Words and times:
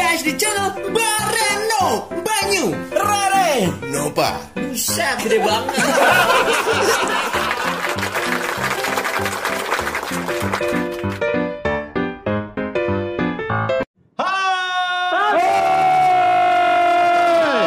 Guys 0.00 0.24
di 0.24 0.32
channel 0.32 0.72
Bareno 0.96 2.08
Banyu 2.24 2.72
Rare. 2.88 3.68
Nova 3.92 4.40
Buset 4.56 5.20
gede 5.20 5.36
banget. 5.44 5.76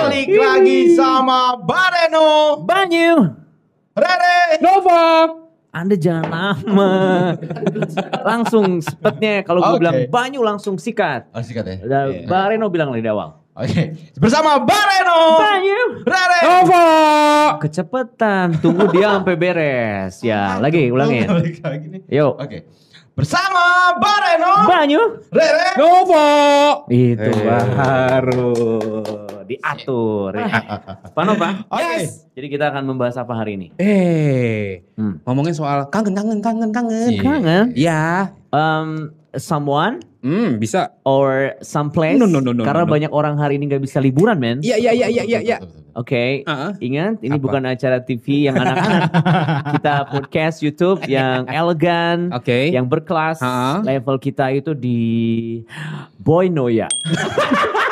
Balik 0.09 0.29
lagi 0.34 0.97
sama 0.97 1.54
Bareno 1.61 2.57
Banyu. 2.65 3.29
Rere 3.93 4.57
Nova 4.57 5.43
Anda 5.74 5.98
jangan 5.98 6.30
lama. 6.30 6.94
Langsung 8.21 8.78
sepetnya 8.78 9.42
Kalau 9.42 9.58
gue 9.60 9.74
Oke. 9.74 9.82
bilang 9.82 9.98
Banyu 10.07 10.39
langsung 10.39 10.78
sikat. 10.78 11.34
Oh 11.34 11.42
sikat 11.42 11.66
ya? 11.66 11.76
Dan 11.82 12.06
Iya. 12.14 12.30
Bareno 12.30 12.70
bilang 12.70 12.93
dari 12.93 13.02
awal. 13.04 13.42
Oke. 13.54 13.97
Bersama 14.16 14.61
Bareno 14.61 15.18
Banyu. 15.36 15.82
Rere 16.06 16.39
Nova 16.42 16.86
Kecepetan 17.57 18.57
Tunggu 18.57 18.86
dia 18.89 19.18
sampai 19.18 19.33
beres. 19.33 20.21
Ya 20.21 20.61
lagi 20.61 20.94
ulangin. 20.94 21.25
Yuk. 22.05 22.33
Oke. 22.38 22.69
Bersama 23.14 23.97
Bareno 23.97 24.69
Banyu. 24.69 25.02
Rere. 25.33 25.74
Nova 25.74 26.28
Itu 26.86 27.30
Eh. 27.33 27.46
baru 27.50 28.54
Diatur 29.43 30.32
ya. 30.33 30.47
Pak 31.10 31.24
Nova 31.24 31.64
Oke 31.68 31.96
Jadi 32.33 32.47
kita 32.47 32.70
akan 32.70 32.83
membahas 32.86 33.16
apa 33.16 33.33
hari 33.33 33.56
ini? 33.56 33.67
Eh, 33.78 34.81
Hmm. 34.94 35.22
ngomongin 35.23 35.53
soal 35.53 35.89
kangen, 35.89 36.14
kangen, 36.14 36.39
kangen, 36.39 36.69
kangen. 36.69 37.09
Iya. 37.09 37.22
Kangen 37.22 37.66
Ya, 37.73 38.03
um, 38.50 39.09
Someone 39.33 39.97
hmm, 40.22 40.61
bisa. 40.61 40.94
or 41.02 41.58
someplace 41.59 42.22
No, 42.22 42.30
no, 42.30 42.38
no, 42.38 42.53
no, 42.53 42.61
karena 42.61 42.86
no, 42.86 42.89
no. 42.89 42.94
banyak 42.94 43.11
orang 43.11 43.33
hari 43.36 43.58
ini 43.58 43.66
nggak 43.66 43.81
bisa 43.81 43.97
liburan 43.97 44.38
men. 44.38 44.61
Iya, 44.61 44.77
iya, 44.77 44.91
iya, 44.94 45.08
iya, 45.09 45.23
iya, 45.25 45.39
iya. 45.41 45.58
Oke, 45.94 46.41
Heeh. 46.41 46.71
ingat 46.81 47.17
ini 47.21 47.38
Apa? 47.38 47.41
bukan 47.41 47.64
acara 47.66 47.97
TV 47.97 48.45
yang 48.45 48.53
anak-anak. 48.53 49.02
kita 49.77 49.94
podcast 50.09 50.58
YouTube 50.61 51.02
yang 51.05 51.45
elegan, 51.49 52.30
Oke. 52.30 52.69
yang 52.69 52.86
berkelas. 52.86 53.41
Ha-ha. 53.41 53.81
Level 53.81 54.17
kita 54.17 54.53
itu 54.53 54.77
di 54.77 55.02
Boynoya. 56.17 56.89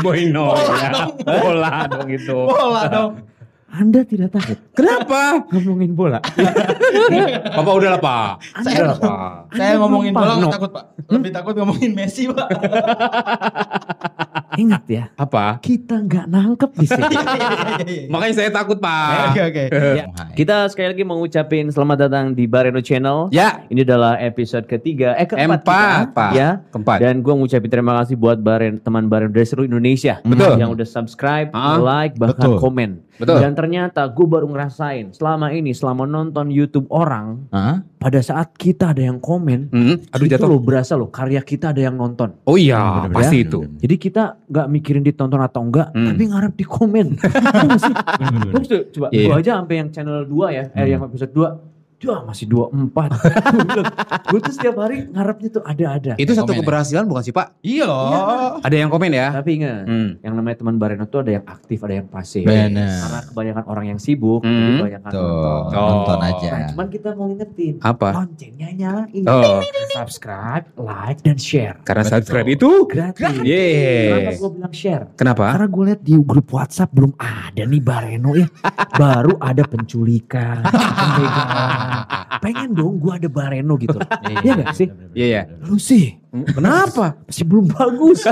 Boy 0.00 0.32
no. 0.32 0.56
ya. 0.56 1.10
Bola 1.20 1.84
dong 1.90 2.08
itu. 2.08 2.38
Bola 2.48 2.82
dong 2.88 3.31
Anda 3.72 4.04
tidak 4.04 4.36
takut 4.36 4.60
Kenapa? 4.76 5.48
ngomongin 5.48 5.96
bola? 5.96 6.20
Papa 6.20 7.70
udah 7.72 7.96
lah, 7.96 8.00
Pak. 8.00 8.30
Anda 8.52 8.68
Udah 8.68 8.84
lah, 8.84 8.98
Pak. 9.00 9.30
Saya 9.56 9.72
ngomongin 9.80 10.12
bola 10.12 10.32
nggak 10.36 10.52
takut 10.52 10.70
pak 10.70 10.84
Lebih 11.08 11.30
takut 11.32 11.54
ngomongin 11.56 11.90
Messi 11.92 12.28
pak 12.28 12.48
Ingat 14.52 14.84
ya, 14.84 15.08
Apa? 15.16 15.56
kita 15.64 15.96
nggak 15.96 16.28
nangkep 16.28 16.70
di 16.76 16.84
sini. 16.84 17.16
Makanya 18.12 18.34
saya 18.36 18.50
takut, 18.52 18.76
Pak. 18.76 19.32
Oke 19.32 19.40
oke 19.48 19.64
Ya, 19.98 20.04
kita 20.36 20.68
sekali 20.68 20.92
lagi 20.92 21.08
mengucapin 21.08 21.72
selamat 21.72 21.96
datang 22.04 22.24
di 22.36 22.44
Bareno 22.44 22.84
Channel. 22.84 23.32
Ya, 23.32 23.64
Ini 23.66 23.80
adalah 23.80 24.20
episode 24.20 24.68
ketiga, 24.68 25.16
eh 25.16 25.24
keempat 25.24 25.64
Empat, 25.64 25.96
kita, 26.04 26.12
Pak. 26.12 26.30
ya. 26.36 26.48
Keempat. 26.68 26.98
Dan 27.00 27.24
gue 27.24 27.32
ngucapin 27.32 27.70
terima 27.72 27.96
kasih 27.96 28.12
buat 28.14 28.36
Baren, 28.36 28.76
teman 28.76 29.08
Baren 29.08 29.32
dari 29.32 29.48
seluruh 29.48 29.64
Indonesia. 29.64 30.20
Betul. 30.20 30.60
Yang 30.60 30.70
udah 30.76 30.88
subscribe, 30.90 31.48
Ah, 31.50 31.80
like, 31.80 32.20
bahkan 32.20 32.52
betul. 32.52 32.60
komen. 32.60 32.90
Betul. 33.14 33.38
Dan 33.38 33.52
ternyata 33.52 34.06
gue 34.06 34.24
baru 34.24 34.46
ngerasain 34.46 35.12
selama 35.12 35.50
ini, 35.50 35.70
selama 35.70 36.04
nonton 36.04 36.48
YouTube 36.48 36.88
orang, 36.88 37.44
Hah? 37.48 37.84
pada 37.96 38.18
saat 38.18 38.52
kita 38.52 38.90
ada 38.90 39.02
yang 39.02 39.18
komen, 39.18 39.68
Hmm, 39.68 39.96
aduh 40.08 40.24
itu 40.24 40.32
jatuh. 40.32 40.48
loh 40.48 40.58
berasa 40.58 40.92
loh 40.94 41.06
karya 41.06 41.38
kita 41.38 41.70
ada 41.70 41.82
yang 41.82 41.94
nonton. 41.94 42.32
Oh 42.42 42.56
iya, 42.56 42.80
Bener-bener 43.04 43.14
pasti 43.14 43.36
ya. 43.36 43.44
itu. 43.44 43.58
Jadi 43.78 43.94
kita 43.96 44.22
nggak 44.42 44.66
mikirin 44.68 45.02
ditonton 45.02 45.38
atau 45.38 45.60
enggak, 45.60 45.92
Hmm. 45.92 46.08
tapi 46.08 46.22
ngarep 46.24 46.54
di 46.54 46.64
komen. 46.64 47.06
Iya? 48.22 48.50
Terus 48.54 48.68
coba 48.90 49.06
Iya, 49.10 49.26
gue 49.26 49.36
aja 49.38 49.50
sampai 49.58 49.74
yang 49.76 49.88
channel 49.90 50.24
2 50.24 50.46
ya, 50.50 50.64
eh 50.72 50.86
yang 50.88 51.02
episode 51.02 51.32
2, 51.32 51.71
Wah 52.02 52.20
masih 52.24 52.46
24. 52.46 53.14
gue 54.26 54.40
tuh 54.40 54.52
setiap 54.52 54.76
hari 54.76 55.06
ngarepnya 55.06 55.48
tuh 55.50 55.62
ada-ada. 55.62 56.12
Itu 56.16 56.32
satu 56.32 56.50
Komen 56.50 56.54
ya? 56.54 56.60
keberhasilan 56.60 57.04
bukan 57.06 57.22
sih, 57.22 57.30
Pak? 57.30 57.46
Iya 57.60 57.84
loh 57.84 58.58
Ada 58.58 58.76
yang 58.76 58.90
komen 58.90 59.10
ya? 59.10 59.28
Tapi 59.32 59.50
ingat, 59.54 59.84
Hmm. 59.84 60.10
yang 60.18 60.34
namanya 60.34 60.56
teman 60.56 60.76
Bareno 60.76 61.06
tuh 61.06 61.20
ada 61.20 61.32
yang 61.32 61.44
aktif, 61.44 61.78
ada 61.80 61.94
yang 61.94 62.06
pasif. 62.06 62.42
Bener. 62.42 62.90
Karena 62.98 63.20
kebanyakan 63.24 63.64
orang 63.66 63.84
yang 63.86 63.98
sibuk, 63.98 64.40
Hmm. 64.40 64.50
jadi 64.52 64.70
kebanyakan 64.76 65.10
Tuh 65.10 65.22
nonton. 65.22 65.62
Oh. 65.72 65.86
Nonton 65.92 66.18
aja 66.20 66.48
Nah, 66.52 66.68
cuman 66.68 66.86
kita 66.88 67.08
mau 67.12 67.26
ngingetin, 67.26 67.74
Apa? 67.78 68.08
loncengnya 68.12 68.68
nyalain. 68.72 69.22
Oh, 69.24 69.60
Subscribe, 69.92 70.64
like, 70.76 71.20
dan 71.20 71.36
share. 71.36 71.76
karena 71.82 72.02
Betul. 72.02 72.14
subscribe 72.18 72.48
itu 72.48 72.70
Gratis. 72.84 73.34
Yeay. 73.42 74.08
Kenapa 74.08 74.30
gue 74.34 74.50
bilang 74.52 74.74
share? 74.74 75.04
Kenapa? 75.14 75.44
Karena 75.52 75.68
gue 75.68 75.82
lihat 75.86 76.00
di 76.00 76.14
grup 76.18 76.48
WhatsApp 76.50 76.90
belum 76.90 77.12
ada 77.16 77.62
nih 77.62 77.80
Bareno 77.80 78.34
ya. 78.34 78.48
Baru 79.00 79.38
ada 79.38 79.62
penculikan, 79.62 80.64
pembegalan. 80.64 81.91
Pengen 82.38 82.72
dong 82.72 82.98
gue 82.98 83.12
ada 83.12 83.26
Bareno 83.26 83.74
gitu. 83.76 83.96
Iya 84.42 84.52
gak 84.58 84.74
sih? 84.74 84.88
Iya, 85.12 85.26
iya. 85.26 85.42
Lu 85.62 85.76
sih 85.76 86.18
Kenapa? 86.32 87.20
masih 87.22 87.44
belum 87.44 87.68
bagus. 87.68 88.24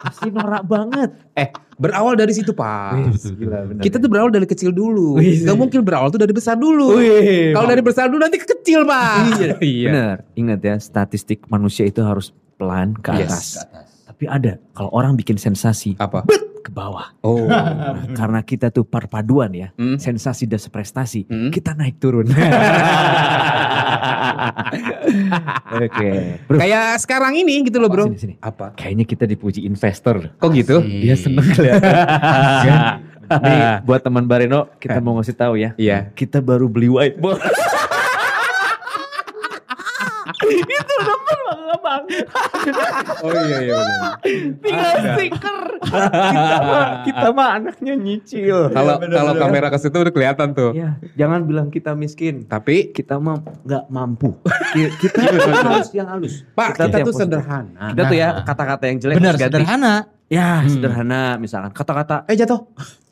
masih 0.00 0.30
norak 0.30 0.64
banget. 0.64 1.10
Eh, 1.34 1.48
berawal 1.76 2.14
dari 2.14 2.32
situ, 2.32 2.50
Pak. 2.50 3.12
Gila 3.36 3.58
bener. 3.68 3.82
Kita 3.82 3.96
tuh 3.96 4.08
berawal 4.08 4.30
dari 4.30 4.44
kecil 4.44 4.72
dulu. 4.72 5.20
Wih, 5.20 5.44
Gak 5.44 5.56
mungkin 5.56 5.80
berawal 5.82 6.08
tuh 6.08 6.16
dari 6.16 6.32
besar 6.32 6.56
dulu. 6.56 6.96
Kalau 7.52 7.66
dari 7.66 7.80
besar 7.80 8.08
dulu 8.08 8.20
nanti 8.20 8.36
ke 8.36 8.48
kecil, 8.48 8.84
Pak. 8.84 9.16
Iya. 9.60 9.86
Bener. 9.86 10.16
Ingat 10.34 10.60
ya 10.60 10.74
statistik 10.76 11.44
manusia 11.46 11.84
itu 11.84 12.00
harus 12.00 12.32
pelan 12.56 12.96
ke 12.96 13.12
Yes. 13.14 13.28
atas. 13.28 13.44
Tapi 14.06 14.24
ada 14.26 14.52
kalau 14.72 14.90
orang 14.90 15.16
bikin 15.16 15.36
sensasi 15.36 15.96
Apa? 15.96 16.24
Ke 16.60 16.70
bawah. 16.70 17.16
Oh. 17.24 17.48
Karena 18.18 18.44
kita 18.44 18.70
tuh 18.70 18.84
perpaduan 18.84 19.50
ya. 19.52 19.72
Hmm. 19.74 19.96
Sensasi 19.96 20.44
dan 20.46 20.60
prestasi. 20.68 21.26
Hmm. 21.26 21.50
Kita 21.50 21.72
naik 21.74 21.96
turun. 21.98 22.28
Oke. 25.80 26.10
Bro, 26.46 26.58
Kayak 26.60 27.00
sekarang 27.02 27.34
ini 27.34 27.64
gitu 27.66 27.80
loh, 27.80 27.90
Bro. 27.90 28.12
Sini, 28.12 28.18
sini. 28.18 28.34
Apa? 28.38 28.76
Kayaknya 28.76 29.04
kita 29.08 29.24
dipuji 29.26 29.64
investor. 29.66 30.36
Kok 30.38 30.50
gitu? 30.54 30.84
Dia 30.84 31.16
seneng 31.16 31.48
kelihatan. 31.50 33.08
Nih 33.30 33.78
buat 33.86 34.02
teman 34.02 34.26
Bareno 34.26 34.66
kita 34.82 34.98
mau 34.98 35.14
ngasih 35.18 35.38
tahu 35.38 35.54
ya. 35.54 35.70
Iya. 35.78 36.10
Kita 36.18 36.42
baru 36.42 36.66
beli 36.66 36.90
whiteboard. 36.90 37.38
itu 40.50 40.94
depan 41.04 41.79
bang 41.90 42.04
bang. 42.06 42.24
Oh 43.20 43.32
iya 43.34 43.58
iya. 43.60 43.76
Tinggal 44.56 44.90
stiker. 45.12 45.58
kita 45.82 46.56
mah 46.62 46.86
kita 47.02 47.26
mah 47.30 47.48
anaknya 47.52 47.94
nyicil. 47.94 48.70
Kalau 48.70 48.96
kalau 48.98 49.32
kamera 49.36 49.68
ke 49.68 49.78
situ 49.78 49.96
udah 49.96 50.10
kelihatan 50.10 50.52
tuh. 50.52 50.70
Ya, 50.72 50.96
jangan 51.14 51.44
bilang 51.44 51.68
kita 51.68 51.92
miskin. 51.92 52.46
Tapi 52.46 52.92
Kita 52.92 53.18
mah 53.18 53.36
nggak 53.64 53.84
mampu. 53.88 54.36
Ki- 54.72 54.92
Kita 55.02 55.20
harus 55.52 55.90
yang 55.90 56.08
halus. 56.08 56.46
Pak, 56.52 56.78
kita, 56.78 56.82
yang 56.92 56.92
tuh 57.02 57.12
positif. 57.12 57.26
sederhana. 57.26 57.84
Kita 57.90 58.02
tuh 58.04 58.16
ya 58.16 58.28
kata-kata 58.42 58.84
yang 58.86 58.98
jelek 58.98 59.16
Bener 59.16 59.34
sederhana 59.36 59.94
Ya 60.30 60.62
sederhana 60.64 61.20
misalkan 61.36 61.72
kata-kata 61.72 62.22
Eh 62.24 62.36
jatuh. 62.36 62.70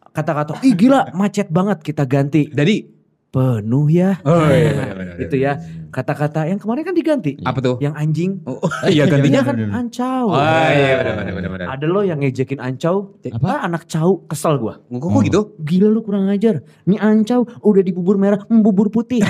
kata-kata 0.08 0.58
ih 0.62 0.74
gila 0.74 1.10
macet 1.12 1.46
banget 1.48 1.78
kita 1.80 2.02
ganti 2.02 2.46
Jadi 2.48 2.97
penuh 3.28 3.86
ya. 3.92 4.16
Oh, 4.24 4.40
iya, 4.48 4.72
Nah, 4.72 4.84
iya, 4.88 4.94
benar, 4.96 5.16
itu 5.20 5.36
ya 5.36 5.52
kata-kata 5.92 6.48
yang 6.48 6.56
kemarin 6.56 6.82
kan 6.84 6.94
diganti. 6.96 7.36
apa 7.44 7.60
tuh? 7.60 7.76
Yang 7.80 7.94
anjing. 7.96 8.30
Oh, 8.48 8.56
iya 8.88 9.04
Gantinya 9.04 9.40
kan 9.44 9.56
ancau. 9.56 10.32
Oh 10.32 10.68
iya 10.72 11.00
benar 11.00 11.14
benar 11.20 11.32
benar 11.36 11.50
benar. 11.52 11.66
Ada 11.76 11.86
lo 11.88 12.00
yang 12.04 12.20
ngejekin 12.24 12.60
ancau. 12.60 13.20
Apa? 13.20 13.48
Ah, 13.48 13.58
anak 13.68 13.84
cau 13.84 14.24
kesel 14.24 14.56
gua. 14.56 14.80
Kok 14.80 15.08
kok 15.12 15.22
gitu? 15.28 15.40
Gila 15.60 15.88
lu 15.92 16.00
kurang 16.00 16.28
ajar. 16.32 16.64
Nih 16.88 17.00
ancau 17.00 17.44
udah 17.60 17.82
di 17.84 17.92
bubur 17.92 18.16
merah, 18.16 18.40
bubur 18.48 18.88
putih. 18.88 19.20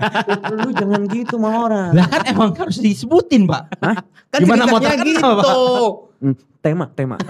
lu 0.64 0.70
jangan 0.72 1.04
gitu 1.12 1.36
sama 1.36 1.48
orang. 1.52 1.92
Lah 1.96 2.06
kan 2.08 2.22
emang 2.28 2.56
harus 2.56 2.80
disebutin 2.80 3.44
pak 3.44 3.68
Kan 4.32 4.40
Gimana 4.48 4.64
mau 4.64 4.80
gitu. 4.80 5.28
Hmm, 6.22 6.34
tema, 6.58 6.86
tema. 6.88 7.16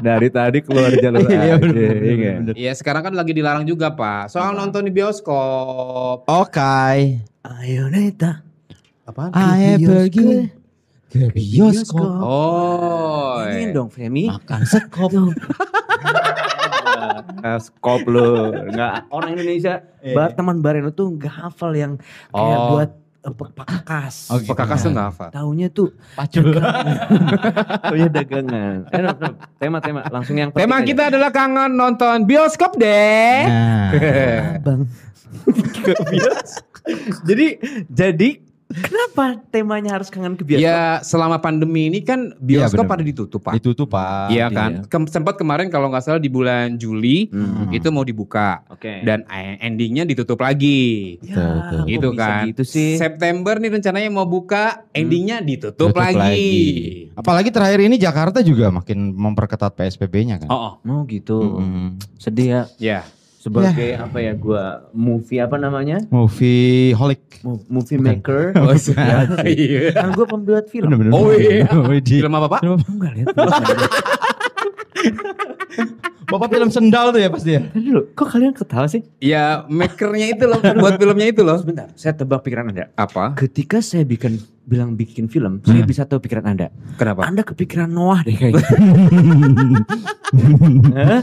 Dari 0.00 0.28
tadi 0.28 0.58
keluar 0.60 0.92
jalur 0.94 1.24
Iya, 1.24 1.34
aja. 1.34 1.54
bener, 1.58 1.60
bener, 1.74 1.96
iya 1.98 2.14
nggak? 2.14 2.34
bener. 2.38 2.54
Iya 2.54 2.72
sekarang 2.72 3.02
kan 3.02 3.12
lagi 3.12 3.32
dilarang 3.32 3.64
juga 3.64 3.90
pak. 3.90 4.28
Soal 4.28 4.52
nonton 4.52 4.82
di 4.82 4.90
bioskop. 4.90 6.24
Oke 6.24 7.20
Ayo 7.42 7.88
Neta. 7.88 8.40
Apaan? 9.02 9.30
Ayo 9.34 9.82
pergi 9.82 10.46
ke 11.10 11.26
bioskop 11.28 12.06
Oh. 12.22 13.42
Ini 13.42 13.70
dong 13.70 13.90
Femi. 13.90 14.30
Makan 14.30 14.60
sekop 14.62 15.10
Skop 17.58 18.00
lu. 18.08 18.54
Enggak 18.70 19.06
orang 19.10 19.30
Indonesia, 19.34 19.82
ba- 20.14 20.30
teman 20.30 20.62
Bareno 20.62 20.88
tuh 20.90 21.10
enggak 21.10 21.34
hafal 21.36 21.74
yang 21.74 21.92
kayak 22.30 22.56
Oh. 22.56 22.66
buat 22.72 22.88
eh, 22.88 23.01
pekakas. 23.22 24.34
Oh, 24.34 24.42
gitu. 24.42 24.50
Pekakas 24.50 24.82
tuh 24.82 24.90
nggak 24.90 25.06
hafal. 25.14 25.30
Taunya 25.30 25.70
tuh 25.70 25.94
Pacul 26.18 26.58
taunya 27.86 28.08
dagangan. 28.10 28.90
Eh, 28.90 28.98
no, 28.98 29.10
no. 29.14 29.28
tema 29.62 29.78
tema 29.78 30.00
langsung 30.10 30.34
yang 30.34 30.50
Tema 30.50 30.82
aja. 30.82 30.86
kita 30.90 31.02
adalah 31.14 31.30
kangen 31.30 31.78
nonton 31.78 32.26
bioskop 32.26 32.74
deh. 32.74 33.46
Nah 33.46 34.58
Bang. 34.58 34.90
jadi 37.28 37.46
jadi 37.86 38.30
Kenapa 38.74 39.24
temanya 39.48 39.94
harus 39.94 40.08
kangen 40.08 40.34
ke 40.34 40.42
bioskop? 40.42 40.64
Ya 40.64 41.00
selama 41.00 41.36
pandemi 41.36 41.86
ini 41.86 42.00
kan 42.00 42.32
Iya, 42.34 42.66
bioskop 42.66 42.84
benar. 42.84 42.92
pada 42.92 43.02
ditutup 43.02 43.40
pak. 43.40 43.52
Itu 43.54 43.72
tuh 43.72 43.84
Pak. 43.84 44.28
Iya 44.28 44.46
kan. 44.48 44.70
Kem- 44.86 45.06
sempat 45.06 45.36
kemarin 45.36 45.68
kalau 45.68 45.86
nggak 45.86 46.00
salah 46.00 46.18
di 46.18 46.26
bulan 46.26 46.74
Juli 46.74 47.28
Hmm. 47.28 47.68
itu 47.70 47.88
mau 47.88 48.02
dibuka 48.02 48.64
Oke. 48.68 49.02
dan 49.02 49.22
eh, 49.26 49.60
endingnya 49.60 50.02
ditutup 50.02 50.38
lagi. 50.38 51.16
Ya, 51.22 51.36
Betul, 51.60 51.80
Gitu 51.86 52.08
bisa 52.08 52.18
kan. 52.18 52.44
Gitu 52.48 52.62
sih. 52.64 52.90
September 52.96 53.54
nih 53.56 53.70
rencananya 53.70 54.08
mau 54.08 54.24
buka, 54.24 54.86
endingnya 54.90 55.38
ditutup, 55.38 55.90
Tutup 55.90 56.00
lagi. 56.00 57.08
Apalagi 57.12 57.48
terakhir 57.48 57.80
ini 57.80 57.96
Jakarta 57.96 58.40
juga 58.40 58.68
makin 58.68 59.12
memperketat 59.12 59.72
PSBB-nya 59.72 60.38
kan. 60.38 60.48
Oh, 60.48 60.60
oh. 60.70 60.74
Oh 60.82 61.00
gitu. 61.04 61.38
Mm-mm. 61.58 61.98
Sedih 62.16 62.46
ya. 62.48 62.62
ya. 62.76 63.00
Sebagai 63.42 63.98
apa 63.98 64.22
ya 64.22 64.32
gua 64.32 64.86
movie 64.94 65.42
apa 65.42 65.58
namanya? 65.58 65.98
Movie 66.08 66.94
holic. 66.94 67.42
Mo- 67.42 67.58
Movie 67.66 67.98
maker. 67.98 68.54
Oh, 68.62 68.70
Ya, 68.70 69.26
iya. 69.42 69.90
kan 69.90 70.14
gue 70.14 70.22
pembuat 70.22 70.70
film. 70.70 70.86
Bener-bener. 70.86 71.10
Oh, 71.18 71.34
iya. 71.34 71.66
Widih. 71.66 72.22
Film 72.22 72.38
apa 72.38 72.46
pak? 72.48 72.60
Enggak 72.62 73.12
lihat. 73.18 73.34
Bapak 76.32 76.48
film 76.48 76.70
sendal 76.72 77.12
tuh 77.12 77.20
ya 77.20 77.28
pasti 77.28 77.50
ya. 77.58 77.62
Dulu, 77.72 78.16
kok 78.16 78.28
kalian 78.32 78.56
ketawa 78.56 78.88
sih? 78.88 79.04
Ya 79.20 79.68
makernya 79.68 80.32
itu 80.32 80.44
loh, 80.48 80.60
buat 80.60 80.96
filmnya 80.96 81.28
itu 81.28 81.44
loh. 81.44 81.60
Sebentar, 81.60 81.92
saya 81.92 82.16
tebak 82.16 82.40
pikiran 82.46 82.72
Anda. 82.72 82.88
Apa? 82.96 83.36
Ketika 83.36 83.84
saya 83.84 84.08
bikin 84.08 84.40
bilang 84.64 84.96
bikin 84.96 85.28
film, 85.28 85.60
saya 85.60 85.84
bisa 85.84 86.08
tahu 86.08 86.24
pikiran 86.24 86.56
Anda. 86.56 86.72
Kenapa? 86.96 87.28
Anda 87.28 87.44
kepikiran 87.44 87.90
Noah 87.92 88.24
deh 88.24 88.32
kayaknya. 88.32 88.64
Hah? 90.96 91.20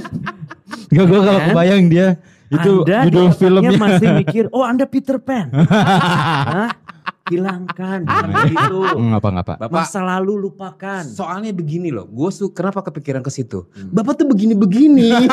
Gak 0.89 1.06
gue 1.06 1.19
kalau 1.22 1.42
kebayang 1.50 1.86
dia 1.89 2.07
itu 2.50 2.81
anda 2.81 3.06
judul 3.06 3.27
filmnya. 3.38 3.77
masih 3.77 4.10
mikir, 4.25 4.44
oh 4.50 4.65
Anda 4.65 4.89
Peter 4.89 5.22
Pan. 5.22 5.54
Hilangkan, 7.29 7.99
jangan 8.03 8.29
begitu. 8.43 8.77
Hmm, 8.91 9.13
apa 9.13 9.27
ngapa? 9.29 9.53
Bapak 9.59 9.71
Masa 9.71 10.01
lalu 10.01 10.33
lupakan. 10.41 11.03
soalnya 11.05 11.49
begini 11.51 11.89
loh, 11.89 12.05
gue 12.05 12.29
su 12.29 12.49
kenapa 12.49 12.81
kepikiran 12.81 13.21
ke 13.21 13.29
situ? 13.29 13.69
Hmm. 13.69 13.89
Bapak 13.91 14.17
tuh 14.17 14.27
begini-begini. 14.27 15.13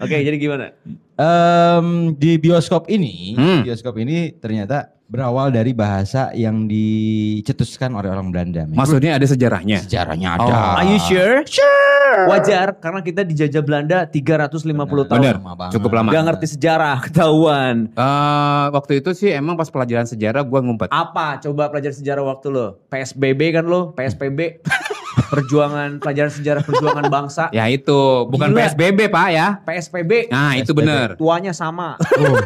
Oke, 0.00 0.16
jadi 0.16 0.36
gimana? 0.36 0.72
Em, 1.14 1.86
di 2.14 2.36
bioskop 2.36 2.88
ini, 2.88 3.36
Hmm. 3.36 3.60
bioskop 3.62 3.94
ini 3.96 4.32
ternyata 4.34 4.88
berawal 5.10 5.50
dari 5.50 5.74
bahasa 5.74 6.30
yang 6.32 6.64
dicetuskan 6.64 7.90
oleh 7.92 8.06
orang 8.06 8.30
Belanda. 8.30 8.62
men. 8.62 8.78
Maksudnya 8.78 9.18
ada 9.18 9.26
sejarahnya. 9.26 9.82
Sejarahnya 9.82 10.38
Oh. 10.38 10.46
ada. 10.46 10.78
Are 10.78 10.86
you 10.86 11.02
sure? 11.02 11.42
Sure. 11.42 12.26
Wajar 12.26 12.78
karena 12.78 13.02
kita 13.02 13.22
dijajah 13.22 13.58
Belanda 13.60 13.98
350 14.04 14.70
tahun. 15.04 15.18
Bener. 15.18 15.36
Lama 15.36 15.54
banget. 15.56 15.72
Cukup 15.74 15.90
lama. 15.92 16.08
Gak 16.10 16.24
ngerti 16.24 16.46
sejarah, 16.48 16.96
ketahuan. 17.06 17.90
Eh, 17.90 18.64
waktu 18.70 18.92
itu 18.98 19.10
sih 19.12 19.30
emang 19.30 19.54
pas 19.54 19.66
pelajaran 19.66 20.06
sejarah 20.06 20.42
gue 20.42 20.60
ngumpet. 20.60 20.88
Apa? 20.88 21.42
Coba 21.42 21.66
pelajaran 21.68 21.96
sejarah 21.96 22.22
waktu 22.24 22.46
lo. 22.48 22.78
PSBB 22.86 23.40
kan 23.50 23.66
lo, 23.66 23.90
PSPB. 23.92 24.62
Perjuangan 25.22 25.98
pelajaran 25.98 26.30
sejarah 26.30 26.62
perjuangan 26.62 27.06
bangsa. 27.06 27.44
Ya 27.50 27.66
itu, 27.66 28.00
bukan 28.24 28.50
Gila. 28.50 28.58
PSBB 28.64 28.98
pak 29.06 29.28
ya. 29.28 29.48
PSPB. 29.60 30.12
Nah 30.28 30.52
itu 30.54 30.70
PSBB. 30.70 30.78
bener. 30.80 31.08
Tuanya 31.14 31.52
sama. 31.52 32.00
Oh, 32.00 32.36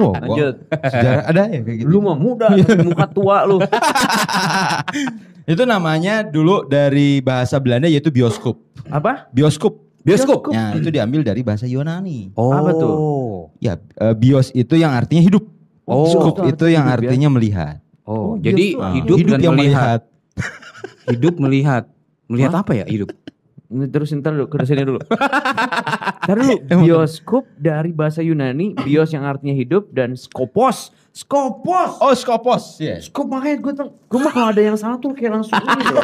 oh, 0.00 0.12
gua- 0.14 0.20
Lanjut. 0.22 0.54
Sejarah 0.70 1.22
ada 1.26 1.42
ya 1.46 1.60
kayak 1.60 1.76
gitu. 1.78 1.86
Lu 1.86 1.98
mah 2.00 2.16
muda, 2.16 2.48
muka 2.86 3.06
tua 3.06 3.44
lu. 3.44 3.58
Itu 5.44 5.68
namanya 5.68 6.24
dulu 6.24 6.64
dari 6.64 7.20
bahasa 7.20 7.60
Belanda 7.60 7.84
yaitu 7.84 8.08
bioskop. 8.08 8.56
Apa? 8.88 9.28
Bioskop. 9.28 9.84
Bioskop. 10.00 10.48
Ya, 10.48 10.72
itu 10.72 10.88
diambil 10.88 11.20
dari 11.20 11.40
bahasa 11.40 11.64
Yunani. 11.64 12.32
Oh. 12.32 12.48
Apa 12.48 12.70
tuh? 12.72 12.94
Ya, 13.58 13.76
eh, 13.76 14.12
bios 14.14 14.52
itu 14.52 14.72
yang 14.74 14.92
artinya 14.92 15.20
hidup. 15.20 15.44
Oh, 15.84 16.08
Skop 16.08 16.44
itu 16.44 16.64
itu 16.64 16.64
yang 16.72 16.84
hidup 16.86 16.96
ya. 16.96 17.08
artinya 17.08 17.28
melihat. 17.30 17.76
Oh, 18.04 18.16
Oh, 18.16 18.32
jadi 18.36 18.72
hidup, 18.72 19.16
hidup 19.16 19.32
dan 19.32 19.40
yang 19.42 19.52
melihat. 19.54 20.00
melihat. 20.00 20.00
Hidup 21.08 21.34
melihat. 21.36 21.84
Melihat 22.28 22.52
apa 22.56 22.72
ya 22.72 22.84
hidup? 22.88 23.12
Ini 23.74 23.90
Terusin 23.90 24.20
ntar 24.22 24.36
dulu, 24.36 24.46
ke 24.46 24.60
sini 24.68 24.84
dulu. 24.86 25.00
Ntar 26.24 26.36
dulu, 26.40 26.56
bioskop 26.84 27.44
dari 27.58 27.90
bahasa 27.90 28.22
Yunani, 28.22 28.76
bios 28.86 29.10
yang 29.12 29.26
artinya 29.26 29.52
hidup 29.52 29.90
dan 29.90 30.14
skopos. 30.14 30.94
Skopos! 31.14 32.02
Oh, 32.02 32.10
skopos. 32.10 32.78
Yes. 32.82 33.06
Skop 33.06 33.30
makanya 33.30 33.56
gue 33.62 33.72
tuh, 33.76 33.88
gue 34.10 34.18
mah 34.18 34.32
kalau 34.34 34.48
ada 34.50 34.62
yang 34.62 34.74
salah 34.74 34.98
tuh 34.98 35.14
kayak 35.14 35.38
langsung 35.38 35.54
ini 35.58 35.84
loh. 35.90 36.02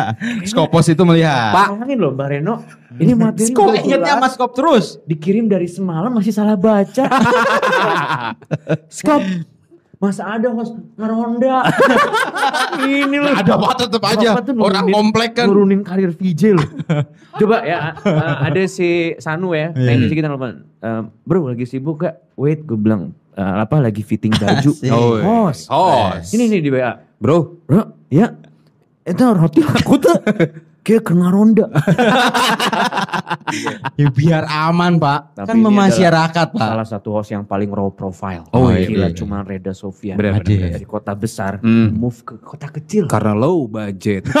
Skopos 0.50 0.86
itu 0.90 1.02
melihat. 1.02 1.50
Pak, 1.54 1.66
bayangin 1.74 1.98
loh 1.98 2.10
Mbak 2.14 2.28
Reno, 2.30 2.54
ini 2.98 3.12
materi 3.18 3.50
Skop 3.50 3.74
ingetnya 3.74 4.14
Mas 4.20 4.38
Skop 4.38 4.54
terus. 4.54 4.98
dikirim 5.06 5.50
dari 5.50 5.66
semalam 5.66 6.10
masih 6.14 6.30
salah 6.30 6.54
baca. 6.54 7.04
Skop, 8.96 9.22
masa 10.04 10.22
ada 10.28 10.48
host 10.50 10.76
ngeronda. 10.94 11.64
ini 12.84 13.16
loh. 13.16 13.32
Ada 13.32 13.52
apa 13.54 13.70
tetap 13.78 14.02
aja. 14.04 14.28
Bapak 14.32 14.42
tuh 14.44 14.52
Orang 14.56 14.84
nurunin- 14.84 14.94
komplek 14.94 15.30
kan. 15.32 15.46
Nurunin 15.48 15.80
karir 15.80 16.10
VJ 16.10 16.42
loh. 16.52 16.68
Coba 17.40 17.64
ya, 17.64 17.96
uh, 17.96 18.36
ada 18.44 18.62
si 18.66 19.16
Sanu 19.16 19.52
ya, 19.52 19.72
Iya. 19.72 19.88
teknisi 19.88 20.14
kita 20.14 20.28
nelfon. 20.28 20.62
"Eh, 20.78 21.02
bro 21.24 21.48
lagi 21.48 21.64
sibuk 21.64 22.04
gak? 22.04 22.14
Wait, 22.34 22.62
gue 22.62 22.76
bilang, 22.76 23.10
"Eh, 23.32 23.54
apa 23.58 23.80
lagi 23.80 24.04
fitting 24.04 24.30
baju. 24.30 24.70
Oh, 24.94 25.16
Host. 25.18 25.66
Host. 25.66 26.30
Ini 26.30 26.46
nih 26.46 26.60
di 26.60 26.70
WA. 26.70 26.94
Bro, 27.16 27.64
Bro, 27.64 27.82
ya. 28.06 28.30
Itu 29.02 29.24
roti 29.30 29.60
aku 29.60 29.96
tuh 29.98 30.16
kayak 30.84 31.02
kena 31.02 31.28
ronda. 31.28 31.66
Ya, 33.94 34.10
biar 34.10 34.42
aman, 34.44 34.98
Pak. 34.98 35.36
Tapi 35.36 35.46
kan 35.46 35.56
memasyarakat, 35.56 36.46
Pak. 36.50 36.66
Salah 36.66 36.88
satu 36.88 37.14
host 37.14 37.30
yang 37.30 37.44
paling 37.44 37.70
raw 37.70 37.86
profile. 37.88 38.42
Oh, 38.50 38.66
iya, 38.66 38.82
Gila, 38.84 39.08
iya. 39.08 39.14
cuma 39.14 39.36
Reda 39.40 39.70
Sofia. 39.70 40.18
Benar, 40.18 40.42
benar, 40.42 40.50
benar. 40.58 40.72
Dari 40.74 40.86
kota 40.88 41.12
besar, 41.14 41.52
Hmm. 41.60 41.94
move 41.94 42.18
ke 42.20 42.34
kota 42.36 42.66
kecil. 42.68 43.06
karena 43.06 43.30
low 43.32 43.66
budget. 43.66 44.26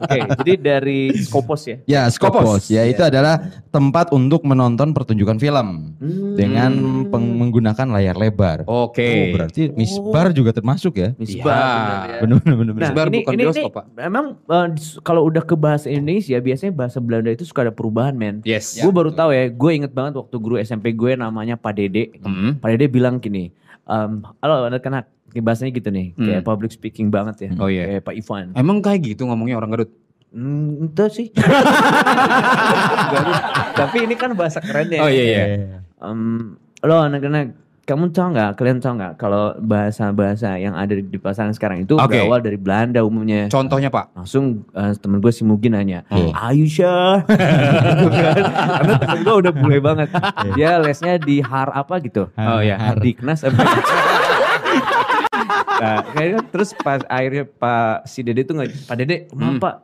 Oke, 0.00 0.18
jadi 0.38 0.52
dari 0.56 1.00
Skopos 1.16 1.62
ya. 1.64 1.76
Ya, 1.84 2.02
Skopos. 2.06 2.68
Ya, 2.68 2.84
itu 2.84 3.00
Iya. 3.00 3.10
adalah 3.10 3.34
tempat 3.68 4.10
untuk 4.10 4.44
menonton 4.44 4.92
pertunjukan 4.92 5.36
film 5.36 5.96
Hmm. 5.96 6.36
dengan 6.36 6.70
peng- 7.08 7.36
menggunakan 7.36 7.86
layar 7.90 8.14
lebar. 8.14 8.62
Oke. 8.64 9.32
Oh, 9.32 9.36
berarti 9.36 9.72
misbar 9.72 10.30
juga 10.30 10.52
termasuk 10.52 10.94
ya? 10.94 11.10
Misbah, 11.16 12.06
Iya. 12.06 12.20
bener 12.20 12.38
ya. 12.38 12.44
Bener 12.44 12.54
bener. 12.56 12.72
Nah, 12.72 12.80
Misbar 12.84 13.06
ini, 13.08 13.16
bukan 13.18 13.32
ini, 13.32 13.42
bioskop, 13.42 13.66
ini 13.66 13.74
Pak. 13.74 13.84
Emang 14.00 14.26
dis- 14.70 14.98
kalau 15.00 15.24
udah 15.24 15.40
ke 15.40 15.54
bahasa 15.54 15.86
Indonesia, 15.86 16.36
biasanya 16.36 16.72
bahasa 16.72 16.98
Belanda 16.98 17.28
itu 17.28 17.42
suka 17.42 17.62
ada 17.62 17.72
perubahan, 17.72 18.12
men. 18.12 18.40
Yes. 18.42 18.76
gue 18.76 18.88
baru 18.88 19.10
tahu 19.10 19.30
ya, 19.30 19.48
gue 19.48 19.70
inget 19.72 19.90
banget 19.90 20.16
waktu 20.16 20.36
guru 20.36 20.56
SMP 20.56 20.90
gue 20.90 21.14
namanya 21.14 21.54
Pak 21.54 21.72
Dede. 21.72 22.14
Hmm. 22.20 22.56
Pak 22.56 22.68
Dede 22.70 22.86
bilang 22.86 23.18
gini, 23.18 23.50
em, 23.84 24.12
halo 24.38 24.66
anak-anak, 24.66 25.06
bahasanya 25.36 25.70
gitu 25.72 25.88
nih, 25.88 26.14
Hmm. 26.14 26.26
kayak 26.26 26.42
public 26.42 26.70
speaking 26.70 27.08
banget 27.08 27.46
ya. 27.46 27.50
Oh, 27.56 27.66
iya. 27.66 27.86
Kayak 27.86 28.02
Pak 28.04 28.14
Ivan. 28.16 28.46
Emang 28.54 28.78
kayak 28.80 29.00
gitu 29.04 29.24
ngomongnya 29.24 29.56
orang 29.56 29.70
Garut? 29.70 29.90
Hmm, 30.30 30.86
itu 30.86 31.04
sih. 31.10 31.28
Tapi 33.74 33.96
ini 34.06 34.14
kan 34.14 34.30
bahasa 34.34 34.62
kerennya. 34.62 35.02
Oh 35.02 35.10
iya 35.10 35.24
iya. 35.24 35.44
Em, 36.00 36.54
lo 36.80 36.96
anak-anak, 36.96 37.50
kamu 37.90 38.08
tahu 38.08 38.30
nggak? 38.30 38.50
Kalian 38.54 38.78
tahu 38.78 38.94
nggak 38.94 39.12
kalau 39.16 39.50
bahasa-bahasa 39.58 40.54
yang 40.54 40.72
ada 40.72 40.94
di 40.94 41.18
pasaran 41.18 41.50
sekarang 41.50 41.82
itu 41.82 41.94
Oke. 41.94 42.14
berawal 42.14 42.38
dari 42.38 42.54
Belanda 42.54 43.02
umumnya. 43.02 43.46
Contohnya 43.46 43.90
Pak? 43.90 44.14
Langsung 44.14 44.62
eh, 44.70 44.94
temen 44.94 45.18
gue 45.18 45.28
si 45.28 45.42
Mugi 45.42 45.66
nanya, 45.66 46.06
Hmm. 46.06 46.30
Ayusha, 46.32 47.26
Gitu 47.90 48.06
kan. 48.08 48.44
karena 48.78 48.94
temen 48.96 49.18
gue 49.20 49.34
udah 49.36 49.52
bule 49.52 49.78
banget. 49.80 50.08
Dia 50.54 50.78
lesnya 50.78 51.18
di 51.18 51.40
har 51.40 51.68
apa 51.68 51.98
gitu, 51.98 52.30
Oh 52.32 52.60
ya. 52.60 52.78
Hardiknas 52.78 53.42
apa? 53.42 53.58
nah, 55.80 55.98
kayaknya 56.06 56.40
terus 56.46 56.70
pas 56.76 57.00
akhirnya 57.06 57.44
Pak 57.48 58.06
si 58.06 58.20
Dede 58.20 58.44
tuh 58.44 58.54
nggak, 58.54 58.86
Pak 58.86 58.96
Dede, 58.96 59.16
maaf 59.32 59.50
Hmm. 59.50 59.58
Pak, 59.58 59.74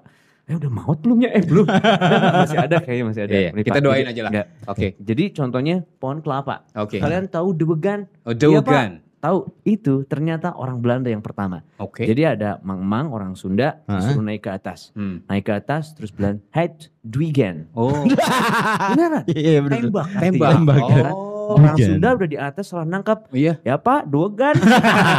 eh 0.47 0.55
udah 0.55 0.71
maut 0.71 0.99
belum 1.03 1.19
ya? 1.27 1.31
Eh 1.35 1.43
belum, 1.43 1.67
masih 2.47 2.59
ada 2.61 2.77
kayaknya 2.79 3.05
masih 3.05 3.23
ada. 3.27 3.33
Iya, 3.35 3.51
iya. 3.51 3.65
Kita 3.67 3.79
doain 3.83 4.07
Jadi- 4.07 4.13
aja 4.15 4.23
lah. 4.23 4.33
Oke. 4.69 4.95
Jadi 4.97 5.25
contohnya 5.33 5.77
pohon 5.99 6.23
kelapa. 6.23 6.63
Oke. 6.73 7.03
Kalian 7.03 7.27
tahu 7.27 7.51
dewegan? 7.51 8.07
Oh, 8.23 8.31
Iya, 8.31 8.63
Pak. 8.63 8.63
Dewegan. 8.63 8.91
Tahu 9.17 9.39
itu 9.65 10.07
ternyata 10.07 10.55
orang 10.55 10.79
Belanda 10.79 11.11
yang 11.11 11.19
pertama. 11.19 11.67
Oke. 11.77 12.07
Jadi 12.07 12.23
ada 12.23 12.63
mang-mang 12.63 13.11
orang 13.11 13.35
Sunda 13.35 13.83
Hah? 13.85 13.99
disuruh 13.99 14.23
naik 14.23 14.47
ke 14.47 14.55
atas. 14.55 14.95
Hmm. 14.95 15.27
Naik 15.27 15.51
ke 15.51 15.55
atas 15.57 15.99
terus 15.99 16.15
bilang, 16.15 16.39
"Het 16.55 16.95
Dwigen." 17.03 17.67
Oh. 17.75 17.91
Beneran? 18.95 19.27
Iya 19.27 19.67
bener. 19.67 19.83
Tembak. 19.83 20.07
Tembak. 20.15 20.51
Tembak, 20.55 20.77
artinya, 20.79 21.03
kan? 21.03 21.15
Oh. 21.17 21.36
Orang. 21.47 21.77
Sunda 21.79 22.09
udah 22.19 22.29
di 22.29 22.39
atas 22.39 22.65
salah 22.67 22.87
nangkap. 22.89 23.31
Iya. 23.31 23.63
Ya 23.63 23.79
Pak, 23.79 24.11
Dwegan. 24.11 24.57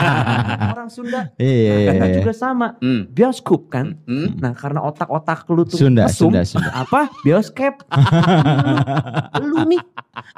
orang 0.76 0.90
Sunda. 0.92 1.32
Iya 1.40 1.56
iya 1.56 1.92
Kita 1.96 2.08
iya. 2.08 2.16
juga 2.20 2.32
sama. 2.36 2.68
Hmm. 2.84 3.08
Bioskop 3.08 3.72
kan. 3.72 3.96
Hmm. 4.04 4.36
Nah 4.38 4.52
karena 4.58 4.84
otak-otak 4.84 5.48
lu 5.48 5.64
tuh 5.64 5.80
Sunda, 5.80 6.10
mesum, 6.10 6.34
Sunda, 6.34 6.42
Sunda. 6.44 6.70
apa 6.74 7.08
bioskop 7.24 7.86
lu, 9.40 9.46
lu 9.54 9.58
nih 9.70 9.82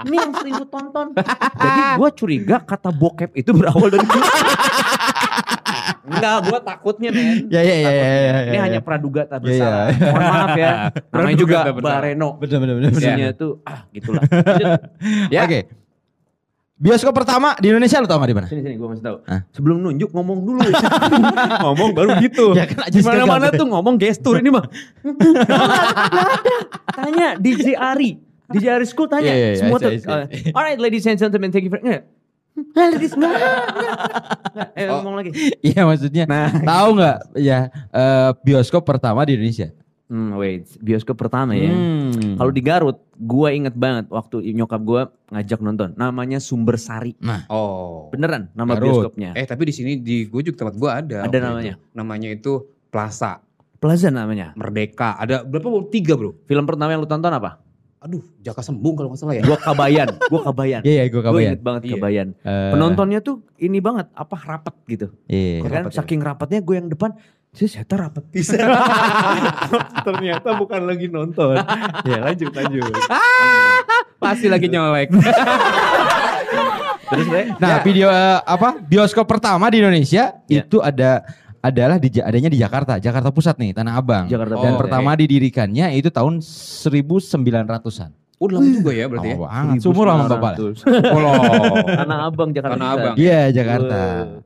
ini 0.05 0.15
yang 0.19 0.31
sering 0.36 0.53
gue 0.60 0.69
tonton 0.69 1.08
jadi 1.60 1.81
gue 1.96 2.10
curiga 2.15 2.55
kata 2.63 2.89
bokep 2.91 3.31
itu 3.36 3.51
berawal 3.55 3.89
dari 3.89 4.05
Enggak, 6.08 6.36
gue 6.48 6.60
takutnya 6.63 7.10
men 7.12 7.27
Ya 7.56 7.62
ya 7.65 7.75
ya 7.75 7.91
ya. 7.91 8.06
ya, 8.06 8.39
ini 8.48 8.58
ya. 8.58 8.62
hanya 8.63 8.79
praduga 8.79 9.27
tak 9.27 9.44
bersalah 9.44 9.91
iya. 9.91 10.00
mohon 10.13 10.24
maaf 10.24 10.56
ya 10.56 10.72
namanya 11.12 11.38
juga. 11.38 11.58
Bareno 11.75 12.29
bener 12.39 12.58
bener. 12.62 12.75
bener. 12.79 12.91
isinya 12.96 13.27
tuh 13.36 13.51
ah 13.68 13.84
gitulah. 13.91 14.24
Ya. 15.34 15.44
Oke. 15.44 15.68
Bioskop 16.79 17.12
pertama 17.12 17.60
di 17.60 17.68
Indonesia 17.68 18.00
lu 18.00 18.08
tau 18.08 18.24
gak 18.24 18.32
di 18.32 18.38
mana? 18.39 18.48
Sini 18.48 18.63
sini 18.63 18.75
gue 18.79 18.88
masih 18.88 19.03
tahu. 19.03 19.18
Hah? 19.27 19.44
Sebelum 19.51 19.84
nunjuk 19.84 20.15
ngomong 20.15 20.39
dulu. 20.48 20.63
ngomong 21.68 21.91
baru 21.91 22.15
gitu. 22.24 22.56
Ya 22.56 22.63
kan 22.72 22.88
aja 22.88 22.96
Di 22.96 23.03
mana-mana 23.03 23.51
gagal. 23.51 23.60
tuh 23.60 23.68
ngomong 23.68 23.96
gestur 24.00 24.39
ini 24.39 24.48
mah. 24.48 24.63
Tanya 26.96 27.36
DJ 27.36 27.75
Ari. 27.75 28.24
DJ 28.48 28.79
Ari 28.79 28.86
School 28.88 29.12
tanya. 29.12 29.27
Iya, 29.27 29.36
iya, 29.36 29.50
iya, 29.53 29.60
Semua 29.60 29.77
tuh. 29.77 29.91
uh, 29.91 30.25
Alright 30.56 30.79
ladies 30.79 31.03
and 31.03 31.20
gentlemen, 31.20 31.51
thank 31.51 31.68
you 31.68 31.72
for... 31.72 31.84
Nah, 32.69 32.85
ladies. 32.91 33.13
Nggak. 33.13 33.35
Eh, 34.75 34.85
ngomong 34.87 35.15
lagi. 35.15 35.31
Iya 35.59 35.81
maksudnya 35.83 36.23
Nah. 36.25 36.49
tahu 36.61 36.87
nggak 36.97 37.17
ya 37.37 37.59
eh, 37.89 38.29
bioskop 38.41 38.83
pertama 38.83 39.23
di 39.23 39.35
Indonesia? 39.35 39.71
Hmm, 40.09 40.33
wait, 40.35 40.65
bioskop 40.81 41.13
pertama 41.15 41.53
ya. 41.53 41.69
Hmm. 41.69 42.33
Kalau 42.33 42.49
di 42.49 42.65
Garut, 42.65 42.97
gue 43.13 43.49
inget 43.53 43.77
banget 43.77 44.09
waktu 44.09 44.41
nyokap 44.51 44.81
gue 44.81 45.01
ngajak 45.29 45.59
nonton. 45.61 45.93
Namanya 45.93 46.41
Sumber 46.41 46.81
Sari. 46.81 47.13
nah 47.21 47.45
Oh. 47.45 48.09
Beneran 48.09 48.49
nama 48.51 48.73
Garut. 48.73 49.05
bioskopnya. 49.05 49.37
Eh 49.37 49.45
tapi 49.45 49.69
di 49.69 49.73
sini 49.73 50.01
di 50.01 50.25
gue 50.25 50.41
juga 50.41 50.65
tempat 50.65 50.75
gue 50.75 50.89
ada. 50.89 51.17
Ada 51.23 51.37
namanya? 51.39 51.73
itu. 51.77 51.93
Namanya 51.93 52.29
itu 52.33 52.53
Plaza 52.89 53.37
Plaza 53.79 54.11
namanya. 54.11 54.51
Merdeka. 54.57 55.15
Ada 55.15 55.45
berapa? 55.45 55.87
Tiga 55.87 56.17
bro. 56.17 56.35
Film 56.43 56.65
pertama 56.65 56.91
yang 56.91 56.99
lu 56.99 57.07
tonton 57.07 57.31
apa? 57.31 57.63
Aduh, 58.00 58.24
Jaka 58.39 58.63
Sembung 58.63 58.96
kalau 58.96 59.12
nggak 59.12 59.20
salah 59.20 59.36
ya. 59.36 59.44
Gua 59.44 59.60
Kabayan. 59.60 60.08
Gua 60.27 60.39
Kabayan. 60.41 60.79
Iya 60.88 60.94
iya 60.96 61.03
gue 61.06 61.15
Gue 61.15 61.24
kabayan. 61.25 61.51
inget 61.51 61.62
banget 61.62 61.82
Iya. 61.84 61.91
Kabayan. 61.96 62.27
Eh, 62.39 62.72
Penontonnya 62.72 63.20
tuh 63.20 63.36
ini 63.58 63.77
banget, 63.77 64.08
apa 64.13 64.36
rapat 64.39 64.75
gitu. 64.88 65.08
Iya. 65.25 65.60
Ya 65.60 65.68
kan? 65.68 65.82
Rapat 65.84 65.91
ya? 65.91 65.98
Saking 66.00 66.20
rapatnya 66.22 66.60
gue 66.62 66.75
yang 66.75 66.88
depan, 66.88 67.12
sih 67.51 67.68
saya 67.68 67.84
rapat 67.89 68.24
bisa. 68.34 68.56
Ternyata 70.08 70.50
bukan 70.56 70.82
lagi 70.82 71.08
nonton. 71.08 71.60
ya 72.08 72.18
lanjut 72.22 72.51
lanjut. 72.51 72.88
Pasti 74.15 74.48
lagi 74.48 74.68
nyolek. 74.68 75.12
Terus? 77.10 77.27
Nah 77.58 77.82
video 77.82 78.08
eh, 78.08 78.39
apa 78.39 78.77
bioskop 78.77 79.25
pertama 79.25 79.68
di 79.68 79.82
Indonesia 79.82 80.39
Ya. 80.46 80.62
itu 80.62 80.77
ada 80.79 81.25
adalah 81.59 81.97
di 81.97 82.09
adanya 82.15 82.47
di 82.47 82.57
Jakarta, 82.57 82.97
Jakarta 82.97 83.29
Pusat 83.29 83.55
nih, 83.57 83.71
Tanah 83.73 83.93
Abang. 83.95 84.25
Jakarta 84.25 84.55
Dan 84.57 84.73
Oh, 84.73 84.79
pertama 84.79 85.11
didirikannya 85.13 85.91
itu 85.93 86.07
tahun 86.07 86.39
1900-an. 86.39 88.11
Oh 88.39 88.47
lama 88.47 88.63
juga 88.63 88.95
ya 88.95 89.03
berarti 89.11 89.29
ya. 89.29 89.35
Lama 89.35 89.51
banget. 89.51 89.83
Sumur 89.83 90.07
lama 90.07 90.23
Bapak. 90.23 90.55
1900. 90.55 90.87
Oh. 91.11 91.35
Tanah 91.99 92.17
Abang 92.23 92.49
Jakarta. 92.55 92.79
Tanah. 92.79 92.89
Abang. 92.95 93.15
Iya, 93.19 93.51
Jakarta. 93.51 93.99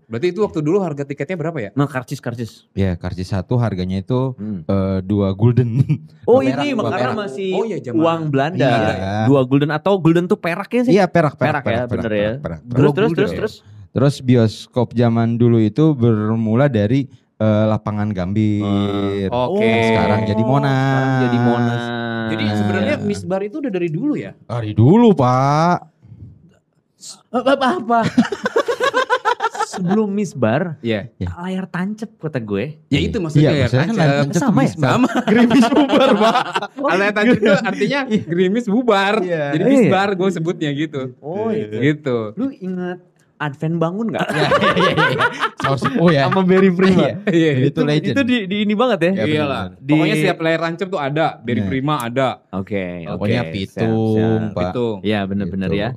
Berarti 0.10 0.28
itu 0.34 0.40
waktu 0.42 0.60
dulu 0.66 0.82
harga 0.82 1.06
tiketnya 1.06 1.38
berapa 1.38 1.58
ya? 1.62 1.70
Nah 1.78 1.86
karcis 1.86 2.18
karcis. 2.18 2.66
Ya, 2.74 2.98
karcis 2.98 3.30
satu 3.30 3.54
harganya 3.56 4.02
itu 4.02 4.34
Hmm. 4.34 4.66
eh, 4.66 5.00
dua 5.06 5.30
gulden. 5.38 5.86
Oh 6.26 6.42
Dua 6.42 6.50
perak, 6.50 6.66
ini 6.66 6.74
perak. 6.74 7.14
masih 7.14 7.50
Oh 7.54 7.64
iya, 7.70 7.78
uang 7.94 8.22
Belanda. 8.34 8.66
Iya. 8.66 9.30
Dua 9.30 9.42
gulden 9.46 9.70
atau 9.70 9.94
gulden 10.02 10.26
tuh 10.26 10.42
perak 10.42 10.74
ya 10.74 10.82
sih? 10.82 10.94
Iya, 10.98 11.06
perak, 11.06 11.38
perak, 11.38 11.62
Perak, 11.62 11.64
ya, 11.70 11.84
bener 11.86 12.12
ya. 12.12 12.32
perak, 12.42 12.42
perak. 12.42 12.60
Terus 12.66 12.82
Dua 12.82 12.96
terus 12.98 13.12
terus 13.14 13.30
ya? 13.30 13.38
terus. 13.38 13.54
Terus 13.94 14.16
bioskop 14.20 14.92
zaman 14.92 15.38
dulu 15.38 15.58
itu 15.58 15.94
bermula 15.94 16.66
dari 16.66 17.06
eh, 17.36 17.66
lapangan 17.66 18.10
Gambir. 18.10 19.30
Oke. 19.30 19.62
Oh, 19.62 19.62
Sekarang 19.62 20.26
jadi 20.26 20.44
Monas. 20.44 20.74
Sekarang 20.74 21.14
jadi 21.22 21.38
Monas. 21.40 21.84
Jadi 22.26 22.44
sebenarnya 22.52 22.96
Miss 23.00 23.22
Bar 23.22 23.42
itu 23.42 23.56
udah 23.60 23.70
dari 23.70 23.88
dulu 23.88 24.14
ya? 24.16 24.32
Dari 24.44 24.72
dulu, 24.74 25.14
Pak. 25.14 25.78
apa 27.30 27.52
apa, 27.54 27.68
apa. 27.78 28.00
Sebelum 29.68 30.06
Miss 30.08 30.32
Bar, 30.32 30.78
Iya. 30.80 31.10
Ya. 31.18 31.30
layar 31.36 31.66
tancep 31.66 32.06
kata 32.16 32.38
gue. 32.38 32.78
Ya 32.88 33.00
itu 33.00 33.18
maksudnya 33.18 33.42
Iya, 33.44 33.50
ya. 33.50 33.62
maksudnya 33.66 33.82
kan 33.82 33.90
tancap. 33.90 34.06
layar 34.06 34.18
tancap 34.24 34.38
Sama 34.40 34.62
ya? 34.62 34.70
Sama. 34.72 35.08
Gerimis 35.30 35.66
bubar, 35.68 36.10
Pak. 36.14 36.36
Alat 36.78 37.12
tancap 37.12 37.36
itu 37.36 37.52
artinya 37.52 38.00
gerimis 38.06 38.66
bubar. 38.66 39.14
Iya. 39.20 39.44
Jadi 39.52 39.64
Miss 39.66 39.82
Iya. 39.82 39.92
Bar 39.92 40.10
gue 40.14 40.30
sebutnya 40.32 40.70
gitu. 40.72 41.02
Oh 41.20 41.50
itu. 41.50 41.74
Gitu. 41.76 42.18
Lu 42.38 42.48
ingat 42.54 42.98
Advent 43.36 43.76
bangun 43.76 44.08
gak? 44.14 44.28
Saus 45.60 45.84
oh 45.96 46.08
ya. 46.08 46.28
Sama 46.28 46.44
Berry 46.44 46.70
Prima. 46.70 47.24
Iya. 47.28 47.68
Itu 47.68 47.84
legend. 47.84 48.16
Itu 48.16 48.22
di, 48.24 48.38
di 48.46 48.58
ini 48.64 48.74
banget 48.74 49.00
ya? 49.00 49.12
Ya, 49.20 49.26
Iyalah. 49.26 49.64
Di- 49.76 49.92
Pokoknya 49.92 50.16
setiap 50.16 50.38
layar 50.40 50.60
tancap 50.62 50.88
tuh 50.88 51.02
ada. 51.02 51.28
Berry 51.40 51.60
Nah. 51.60 51.68
Prima 51.68 51.94
ada. 52.00 52.30
Oke, 52.52 53.04
oke. 53.04 53.16
Pokoknya 53.16 53.42
siap, 53.42 53.54
pitung, 53.54 54.16
siap. 54.16 54.56
Pak. 54.56 54.72
Itu. 54.72 54.88
Iya 55.02 55.20
bener-bener 55.24 55.70
Gitu. 55.70 55.80
ya. 55.80 55.90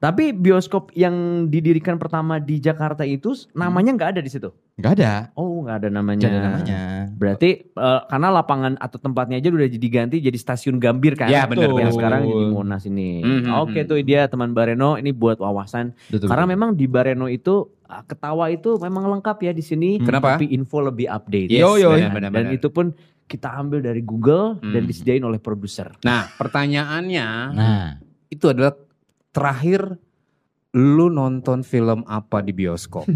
Tapi 0.00 0.32
bioskop 0.32 0.96
yang 0.96 1.12
didirikan 1.46 2.00
pertama 2.00 2.40
di 2.40 2.56
Jakarta 2.56 3.04
itu 3.04 3.36
namanya 3.52 3.92
nggak 3.92 4.10
ada 4.16 4.20
di 4.24 4.32
situ. 4.32 4.48
Enggak 4.80 4.92
ada. 4.96 5.12
Oh 5.36 5.60
nggak 5.60 5.76
ada 5.76 5.88
namanya. 5.92 6.24
Jadi 6.24 6.38
namanya. 6.40 6.80
Berarti 7.20 7.50
eh, 7.68 8.00
karena 8.08 8.28
lapangan 8.32 8.80
atau 8.80 8.96
tempatnya 8.96 9.36
aja 9.36 9.52
udah 9.52 9.68
jadi 9.68 9.88
ganti 9.92 10.24
jadi 10.24 10.38
stasiun 10.40 10.80
Gambir 10.80 11.20
kan? 11.20 11.28
Ya, 11.28 11.44
benar, 11.44 11.68
Yang 11.68 11.76
benar. 11.76 11.92
sekarang 11.92 12.20
jadi 12.24 12.44
Monas 12.48 12.82
ini. 12.88 13.20
Mhm, 13.20 13.52
Oke 13.60 13.84
mhm. 13.84 13.88
tuh 13.92 14.00
dia 14.00 14.24
teman 14.24 14.56
Bareno 14.56 14.96
ini 14.96 15.12
buat 15.12 15.36
wawasan. 15.36 15.92
Betul, 16.08 16.32
Karena 16.32 16.48
betul. 16.48 16.54
memang 16.56 16.70
di 16.72 16.86
Bareno 16.88 17.28
itu 17.28 17.68
ah, 17.84 18.00
ketawa 18.00 18.48
itu 18.48 18.80
memang 18.80 19.04
lengkap 19.04 19.36
ya 19.36 19.52
di 19.52 19.60
sini. 19.60 20.00
Kenapa? 20.00 20.40
Tapi 20.40 20.48
info 20.48 20.80
lebih 20.80 21.12
update. 21.12 21.52
Yes, 21.52 21.60
Yo, 21.60 21.76
yo. 21.76 21.92
Dan- 21.92 22.16
benar, 22.16 22.32
Dan 22.32 22.48
benar. 22.48 22.56
itu 22.56 22.72
pun 22.72 22.96
kita 23.28 23.52
ambil 23.52 23.84
dari 23.84 24.00
Google 24.00 24.56
dan 24.58 24.80
Hmm. 24.80 24.88
disediain 24.88 25.22
oleh 25.22 25.36
produser. 25.36 25.92
Nah 26.02 26.24
pertanyaannya 26.34 27.28
Nah, 27.52 28.00
itu 28.26 28.48
adalah 28.48 28.72
terakhir 29.30 29.98
lu 30.70 31.06
nonton 31.08 31.60
film 31.60 32.06
apa 32.06 32.38
di 32.38 32.52
bioskop? 32.52 33.06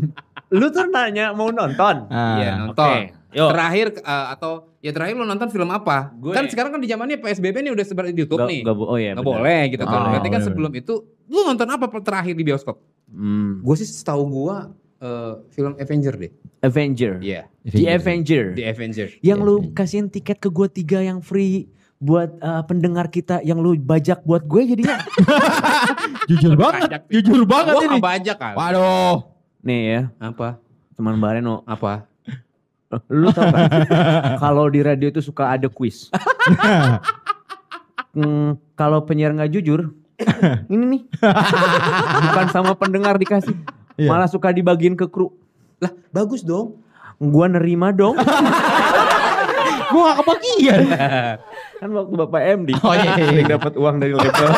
Lu 0.51 0.71
tuh 0.71 0.87
nanya 0.87 1.31
mau 1.31 1.51
nonton? 1.51 2.07
nah. 2.07 2.39
Iya 2.39 2.51
nonton. 2.61 2.99
Yuk. 3.31 3.51
Terakhir 3.51 3.87
eh, 3.97 4.27
atau 4.31 4.53
ya 4.79 4.91
terakhir 4.91 5.15
lu 5.17 5.25
nonton 5.25 5.51
film 5.51 5.67
apa? 5.69 6.15
Gue- 6.15 6.31
Kan 6.31 6.47
sekarang 6.47 6.71
kan 6.71 6.79
di 6.79 6.87
zamannya 6.87 7.19
PSBB 7.19 7.57
nih 7.61 7.73
udah 7.75 7.83
sebar 7.83 8.07
di 8.07 8.15
YouTube 8.17 8.39
Nggak- 8.39 8.51
nih. 8.53 8.61
bo- 8.69 8.87
oh 8.87 8.95
iya 8.95 9.13
benar. 9.13 9.27
boleh 9.27 9.61
gitu 9.69 9.83
kan. 9.83 9.99
Oh, 9.99 10.07
Berarti 10.09 10.29
kan 10.29 10.39
benar, 10.39 10.47
sebelum 10.47 10.73
itu 10.73 10.95
lu 11.27 11.41
nonton 11.43 11.67
apa 11.67 11.87
terakhir 11.99 12.31
di 12.33 12.45
bioskop? 12.45 12.79
Hmm. 13.09 13.59
Gue 13.61 13.75
sih 13.75 13.85
setahu 13.85 14.23
gua 14.29 14.71
eh, 14.97 15.35
film 15.51 15.75
Avenger 15.75 16.15
deh. 16.17 16.31
Avenger. 16.61 17.19
Iya. 17.19 17.51
The 17.65 17.85
Avenger. 17.91 18.45
The 18.53 18.65
Avenger. 18.69 19.09
Yang 19.19 19.39
The 19.41 19.43
lu 19.43 19.55
Avenger. 19.57 19.75
kasihin 19.75 20.07
tiket 20.09 20.39
ke 20.39 20.49
gue 20.49 20.69
tiga 20.73 21.03
yang 21.03 21.19
free 21.19 21.67
buat 22.05 22.37
uh, 22.45 22.61
pendengar 22.69 23.09
kita 23.09 23.41
yang 23.41 23.65
lu 23.65 23.73
bajak 23.81 24.21
buat 24.29 24.45
gue 24.45 24.77
jadinya. 24.77 25.01
jujur 26.29 26.53
banget, 26.53 27.01
jujur 27.09 27.49
banget 27.49 27.73
Gua 27.73 27.81
ini. 27.81 27.89
nggak 27.97 28.05
bajak 28.05 28.37
kan? 28.37 28.55
Waduh. 28.61 29.25
Nih 29.65 29.81
ya, 29.89 30.01
Apa? 30.21 30.61
teman 30.93 31.17
Bareno. 31.17 31.65
Apa? 31.65 32.05
Lu 33.09 33.33
tau 33.33 33.49
gak? 33.49 33.67
kalau 34.45 34.69
di 34.69 34.85
radio 34.85 35.09
itu 35.09 35.25
suka 35.25 35.57
ada 35.57 35.67
quiz. 35.73 36.07
Hmm, 38.15 38.55
kalau 38.79 39.03
penyiar 39.03 39.35
nggak 39.35 39.59
jujur, 39.59 39.91
ini 40.71 40.85
nih. 40.87 41.03
Bukan 42.31 42.47
sama 42.55 42.79
pendengar 42.79 43.19
dikasih. 43.19 43.59
Iya. 43.99 44.07
Malah 44.07 44.31
suka 44.31 44.55
dibagiin 44.55 44.95
ke 44.95 45.11
kru. 45.11 45.35
Lah 45.83 45.91
bagus 46.15 46.47
dong. 46.47 46.79
Gua 47.19 47.51
nerima 47.51 47.91
dong. 47.91 48.15
Gua 49.89 50.03
gak 50.09 50.17
kebagian. 50.21 50.81
kan 51.81 51.89
waktu 51.91 52.15
Bapak 52.17 52.43
MD. 52.57 52.71
Oh, 52.79 52.93
iya, 52.93 53.13
iya. 53.15 53.27
Sering 53.29 53.49
dapat 53.49 53.73
uang 53.75 53.97
dari 53.99 54.13
label. 54.13 54.49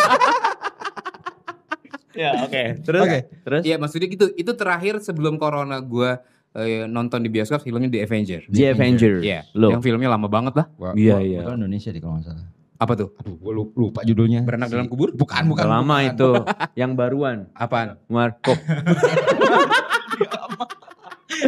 ya 2.16 2.30
oke. 2.42 2.62
Terus 2.80 3.02
Oke. 3.04 3.18
terus 3.42 3.62
Iya 3.62 3.76
maksudnya 3.76 4.08
gitu. 4.08 4.26
Itu 4.32 4.52
terakhir 4.52 5.00
sebelum 5.00 5.36
corona 5.36 5.78
gua 5.78 6.22
eh, 6.52 6.86
nonton 6.86 7.20
di 7.20 7.28
bioskop 7.28 7.60
filmnya 7.60 7.88
The 7.88 8.00
Avenger. 8.02 8.40
The 8.48 8.64
Avenger. 8.70 9.20
Iya. 9.20 9.44
Lo. 9.52 9.68
Yang 9.70 9.82
filmnya 9.84 10.08
lama 10.08 10.26
banget 10.26 10.54
lah. 10.54 10.66
Wah, 10.76 10.92
Iya, 10.92 11.20
iya. 11.20 11.40
gua 11.42 11.54
Indonesia 11.54 11.90
di 11.90 12.00
kalau 12.00 12.16
nggak 12.16 12.26
salah. 12.26 12.46
Apa 12.76 12.92
tuh? 12.92 13.08
Aduh, 13.20 13.36
gua 13.36 13.52
lupa, 13.52 13.72
lupa 13.74 14.00
judulnya. 14.04 14.44
Beranak 14.44 14.68
dalam 14.68 14.84
kubur? 14.86 15.12
Bukan, 15.12 15.48
bukan. 15.48 15.64
Lama 15.64 15.84
bukan. 15.96 16.12
itu. 16.12 16.30
Yang 16.76 16.90
baruan. 16.92 17.36
Apaan? 17.52 17.96
Markop. 18.06 18.56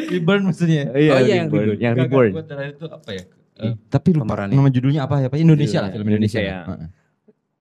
Reborn 0.09 0.43
maksudnya. 0.45 0.93
Iya, 0.93 1.13
Oh, 1.15 1.21
iya, 1.23 1.35
yang 1.41 1.49
Reborn. 1.49 1.79
Yang 1.81 1.95
Reborn. 1.97 2.31
gua 2.33 2.45
terakhir 2.45 2.73
itu 2.77 2.87
apa 2.89 3.11
ya? 3.13 3.25
Eh, 3.61 3.75
tapi 3.89 4.09
lupa 4.13 4.25
Pemerannya. 4.29 4.55
nama 4.55 4.69
judulnya 4.69 5.01
apa 5.03 5.15
ya? 5.19 5.27
Pak 5.27 5.37
Indonesia 5.37 5.79
lah, 5.81 5.89
Judulnya, 5.89 5.97
film 5.97 6.09
Indonesia. 6.09 6.39
Indonesia, 6.39 6.63
ya. 6.65 6.71
Heeh. 6.71 6.89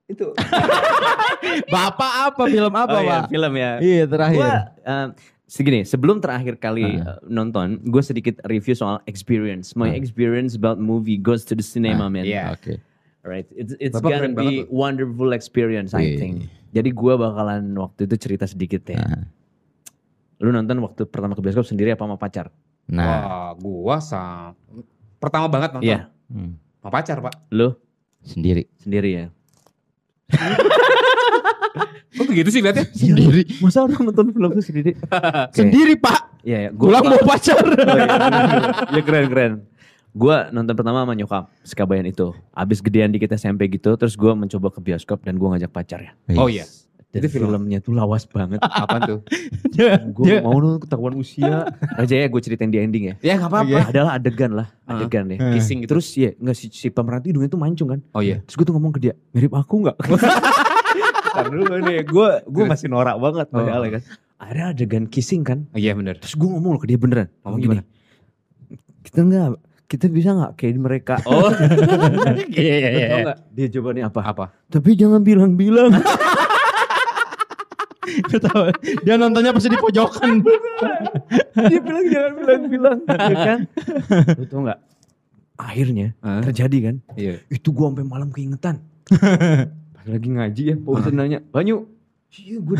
Itu. 0.08 0.26
Bapak 1.74 2.12
apa 2.26 2.42
film 2.46 2.72
apa, 2.72 2.92
oh, 2.92 3.00
iya, 3.00 3.10
Pak? 3.10 3.22
film 3.28 3.52
ya. 3.54 3.72
Iya, 3.78 4.04
terakhir. 4.06 4.38
Gua 4.38 4.52
eh, 4.80 5.06
segini, 5.44 5.80
sebelum 5.82 6.16
terakhir 6.18 6.54
kali 6.56 6.98
eh, 6.98 7.18
nonton, 7.24 7.80
gue 7.82 8.00
sedikit 8.00 8.38
review 8.44 8.72
soal 8.72 9.00
experience. 9.04 9.74
My 9.74 9.88
Ah. 9.88 9.94
experience 9.94 10.54
about 10.54 10.78
movie 10.78 11.16
goes 11.16 11.42
to 11.42 11.52
the 11.52 11.62
cinema, 11.62 12.06
Ah, 12.06 12.10
man. 12.10 12.24
iya. 12.24 12.52
Oke. 12.52 12.78
Right, 13.20 13.44
it's 13.50 13.74
it's 13.76 13.92
Bapak 13.94 14.08
gonna 14.14 14.30
be 14.30 14.36
banget 14.62 14.70
wonderful 14.70 15.30
experience, 15.30 15.92
I 15.92 16.00
Wih. 16.06 16.16
think. 16.16 16.34
Jadi 16.70 16.90
gue 16.90 17.14
bakalan 17.14 17.74
waktu 17.74 18.04
itu 18.04 18.16
cerita 18.16 18.44
sedikit 18.44 18.80
ya. 18.86 18.96
Nah. 18.98 19.24
Lu 20.38 20.48
nonton 20.48 20.78
waktu 20.78 21.04
pertama 21.04 21.34
ke 21.34 21.42
bioskop 21.42 21.66
sendiri 21.66 21.90
apa 21.90 22.04
sama 22.04 22.14
pacar? 22.14 22.48
Nah. 22.86 23.04
Wah, 23.04 23.52
gua 23.54 23.96
sa 23.98 24.54
pertama 25.18 25.46
banget 25.50 25.74
nonton. 25.74 25.86
Iya. 25.86 26.10
Hmm. 26.30 26.58
Sama 26.82 26.90
pacar, 26.94 27.18
Pak. 27.20 27.34
Lu 27.52 27.74
Sendiri. 28.22 28.66
sendiri 28.82 29.10
ya. 29.14 29.26
Kok 32.18 32.26
begitu 32.26 32.48
sih 32.50 32.60
lihatnya? 32.64 32.86
Sendiri. 32.90 33.42
Masa 33.62 33.86
orang 33.86 34.10
nonton 34.10 34.34
film 34.34 34.50
itu 34.56 34.62
sendiri? 34.64 34.90
Sendiri, 35.58 35.94
Pak. 35.94 36.42
Iya, 36.42 36.58
ya. 36.68 36.70
Gua 36.74 36.86
Pulang 36.90 37.04
mau 37.14 37.22
pacar. 37.22 37.62
Oh, 37.68 37.94
iya, 37.94 38.06
ya 38.90 39.02
keren 39.06 39.26
keren. 39.30 39.52
Gue 40.16 40.34
nonton 40.50 40.74
pertama 40.74 41.04
sama 41.04 41.14
nyokap 41.14 41.44
Sekabayan 41.62 42.08
itu. 42.08 42.34
Abis 42.50 42.82
gedean 42.82 43.12
dikit 43.14 43.30
SMP 43.36 43.70
gitu, 43.70 43.94
terus 43.94 44.18
gue 44.18 44.32
mencoba 44.34 44.72
ke 44.72 44.80
bioskop 44.82 45.22
dan 45.22 45.38
gue 45.38 45.46
ngajak 45.46 45.70
pacar 45.70 46.00
ya. 46.02 46.12
Oh 46.34 46.50
iya. 46.50 46.64
Dan 47.08 47.24
Itu 47.24 47.28
film. 47.32 47.48
filmnya 47.48 47.80
tuh 47.80 47.96
lawas 47.96 48.28
banget. 48.28 48.60
Apa 48.84 49.00
tuh? 49.00 49.18
gue 50.12 50.34
mau 50.40 50.52
dong 50.54 50.76
ketahuan 50.78 51.16
usia. 51.16 51.64
Aja 52.00 52.14
ya 52.14 52.28
gue 52.28 52.40
ceritain 52.40 52.68
di 52.68 52.76
ending 52.76 53.04
ya. 53.08 53.14
ya 53.24 53.32
nggak 53.36 53.48
apa-apa. 53.48 53.78
Adalah 53.88 54.12
adegan 54.14 54.52
lah, 54.52 54.68
Ah. 54.84 55.00
adegan 55.00 55.24
deh. 55.24 55.40
Kissing 55.56 55.82
gitu. 55.82 55.96
Terus 55.96 56.06
ya 56.12 56.30
nggak 56.34 56.52
si, 56.52 56.68
si 56.68 56.88
pemeran 56.88 57.20
tuh 57.20 57.32
hidungnya 57.32 57.48
tuh 57.48 57.56
mancung 57.56 57.88
kan. 57.88 58.00
Oh 58.12 58.20
iya. 58.20 58.44
Terus 58.44 58.54
gue 58.54 58.66
tuh 58.68 58.74
ngomong 58.76 58.92
ke 58.92 59.00
dia, 59.00 59.16
mirip 59.32 59.52
aku 59.52 59.88
nggak? 59.88 59.96
Karena 61.38 61.48
dulu 61.50 61.74
nih, 61.80 61.98
gue 62.02 62.28
gue 62.44 62.64
masih 62.66 62.88
norak 62.88 63.16
banget 63.16 63.46
Oh. 63.48 63.56
padahal 63.56 63.82
kan. 63.88 64.02
Akhirnya 64.38 64.66
adegan 64.70 65.04
kissing 65.06 65.42
kan. 65.42 65.64
Oh, 65.72 65.78
iya 65.78 65.92
benar. 65.92 66.20
Terus 66.20 66.36
gue 66.36 66.44
ngomong 66.46 66.76
ke 66.76 66.86
dia 66.86 66.94
beneran. 66.94 67.32
Ngomong 67.40 67.58
gini, 67.58 67.78
Kita 69.00 69.24
nggak, 69.24 69.48
kita 69.88 70.06
bisa 70.06 70.30
nggak 70.30 70.52
kayak 70.54 70.76
mereka? 70.76 71.14
Oh, 71.24 71.48
Iya 72.46 72.74
iya 72.76 73.06
nggak? 73.24 73.38
Dia 73.50 73.66
jawabannya 73.70 74.04
apa? 74.04 74.20
Apa? 74.22 74.44
Tapi 74.68 74.92
jangan 74.92 75.24
bilang-bilang. 75.24 75.96
Tahu. 78.30 78.62
Dia 79.02 79.14
nontonnya 79.16 79.50
pasti 79.50 79.68
di 79.68 79.76
pojokan. 79.76 80.44
dia 81.64 81.80
bilang 81.80 82.04
jangan 82.06 82.32
bilang-bilang. 82.36 82.98
ya 83.08 83.36
kan? 83.36 83.58
Lu 84.36 84.44
tau 84.44 84.60
nggak? 84.62 84.78
Akhirnya 85.58 86.14
Hah? 86.20 86.44
terjadi 86.44 86.78
kan? 86.84 86.94
Iya. 87.14 87.42
Itu 87.48 87.72
gue 87.72 87.84
sampai 87.84 88.04
malam 88.04 88.28
keingetan. 88.28 88.78
Pas 89.08 90.06
lagi 90.06 90.28
ngaji 90.28 90.62
ya, 90.62 90.74
Pak 90.76 90.90
Ustadz 90.92 91.16
nanya, 91.16 91.40
Banyu, 91.48 91.88
Iya 92.28 92.60
gue 92.60 92.76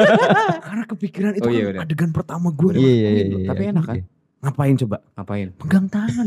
Karena 0.66 0.84
kepikiran 0.86 1.32
itu 1.34 1.42
Oh, 1.42 1.50
iya, 1.50 1.66
kan 1.66 1.72
udah. 1.74 1.82
adegan 1.82 2.10
pertama 2.14 2.48
gue. 2.48 2.70
Iya 2.72 2.86
iya 2.88 3.10
iya. 3.26 3.46
Tapi 3.50 3.62
enak 3.66 3.84
kan? 3.84 3.96
Ngapain 4.46 4.78
coba? 4.78 5.02
Ngapain? 5.18 5.50
Pegang 5.58 5.86
tangan. 5.90 6.26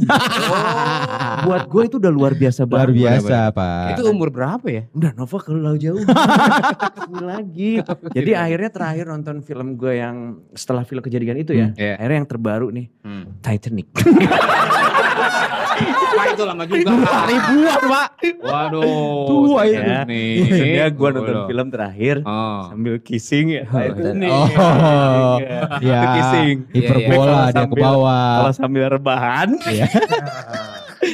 Buat 1.47 1.71
gue 1.71 1.83
itu 1.87 1.95
udah 2.03 2.11
luar 2.11 2.35
biasa 2.35 2.67
Luar 2.67 2.91
banget. 2.91 2.99
biasa 2.99 3.55
pak. 3.55 3.95
Itu 3.95 4.11
umur 4.11 4.27
berapa 4.27 4.67
ya? 4.67 4.83
Udah 4.91 5.15
Nova 5.15 5.37
kalau 5.39 5.79
jauh. 5.79 6.03
Lagi. 7.31 7.79
Jadi 8.11 8.31
akhirnya 8.35 8.69
terakhir 8.75 9.07
nonton 9.07 9.39
film 9.39 9.79
gue 9.79 10.03
yang 10.03 10.35
setelah 10.51 10.83
film 10.83 10.99
kejadian 10.99 11.39
itu 11.39 11.55
ya. 11.55 11.71
Hmm, 11.71 11.79
iya. 11.79 11.95
Akhirnya 11.95 12.17
yang 12.19 12.27
terbaru 12.27 12.67
nih. 12.75 12.91
Hmm. 13.07 13.39
Titanic. 13.39 13.87
Itu 16.29 16.43
lama 16.45 16.63
juga. 16.63 16.91
ribuan 17.25 17.81
pak. 17.85 18.07
Waduh. 18.39 19.25
Tua 19.25 19.61
ya. 19.65 20.03
Nih. 20.03 20.43
Maksudnya 20.43 20.85
gue 20.89 21.09
nonton 21.11 21.35
Waduh. 21.35 21.47
film 21.47 21.67
terakhir. 21.69 22.15
Oh. 22.23 22.61
Sambil 22.69 22.95
kissing 22.99 23.45
ya. 23.51 23.63
Titanic. 23.65 24.31
Oh, 24.31 24.47
ya. 25.79 25.99
Itu 25.99 26.07
kissing. 26.15 26.55
Hiperbola 26.71 27.33
dia 27.49 27.51
ke 27.51 27.59
sambil- 27.65 27.83
bawah. 27.83 28.29
Kalau 28.39 28.53
sambil 28.53 28.85
rebahan. 28.89 29.47
Iya. 29.65 29.87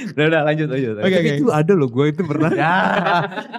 udah 0.16 0.26
udah 0.30 0.42
lanjut 0.44 0.68
lanjut. 0.70 0.94
Oke, 0.98 1.10
Tapi 1.10 1.16
oke. 1.18 1.34
itu 1.42 1.46
ada 1.50 1.74
loh 1.74 1.90
gue 1.90 2.06
itu 2.12 2.22
pernah. 2.22 2.52
ya 2.54 2.76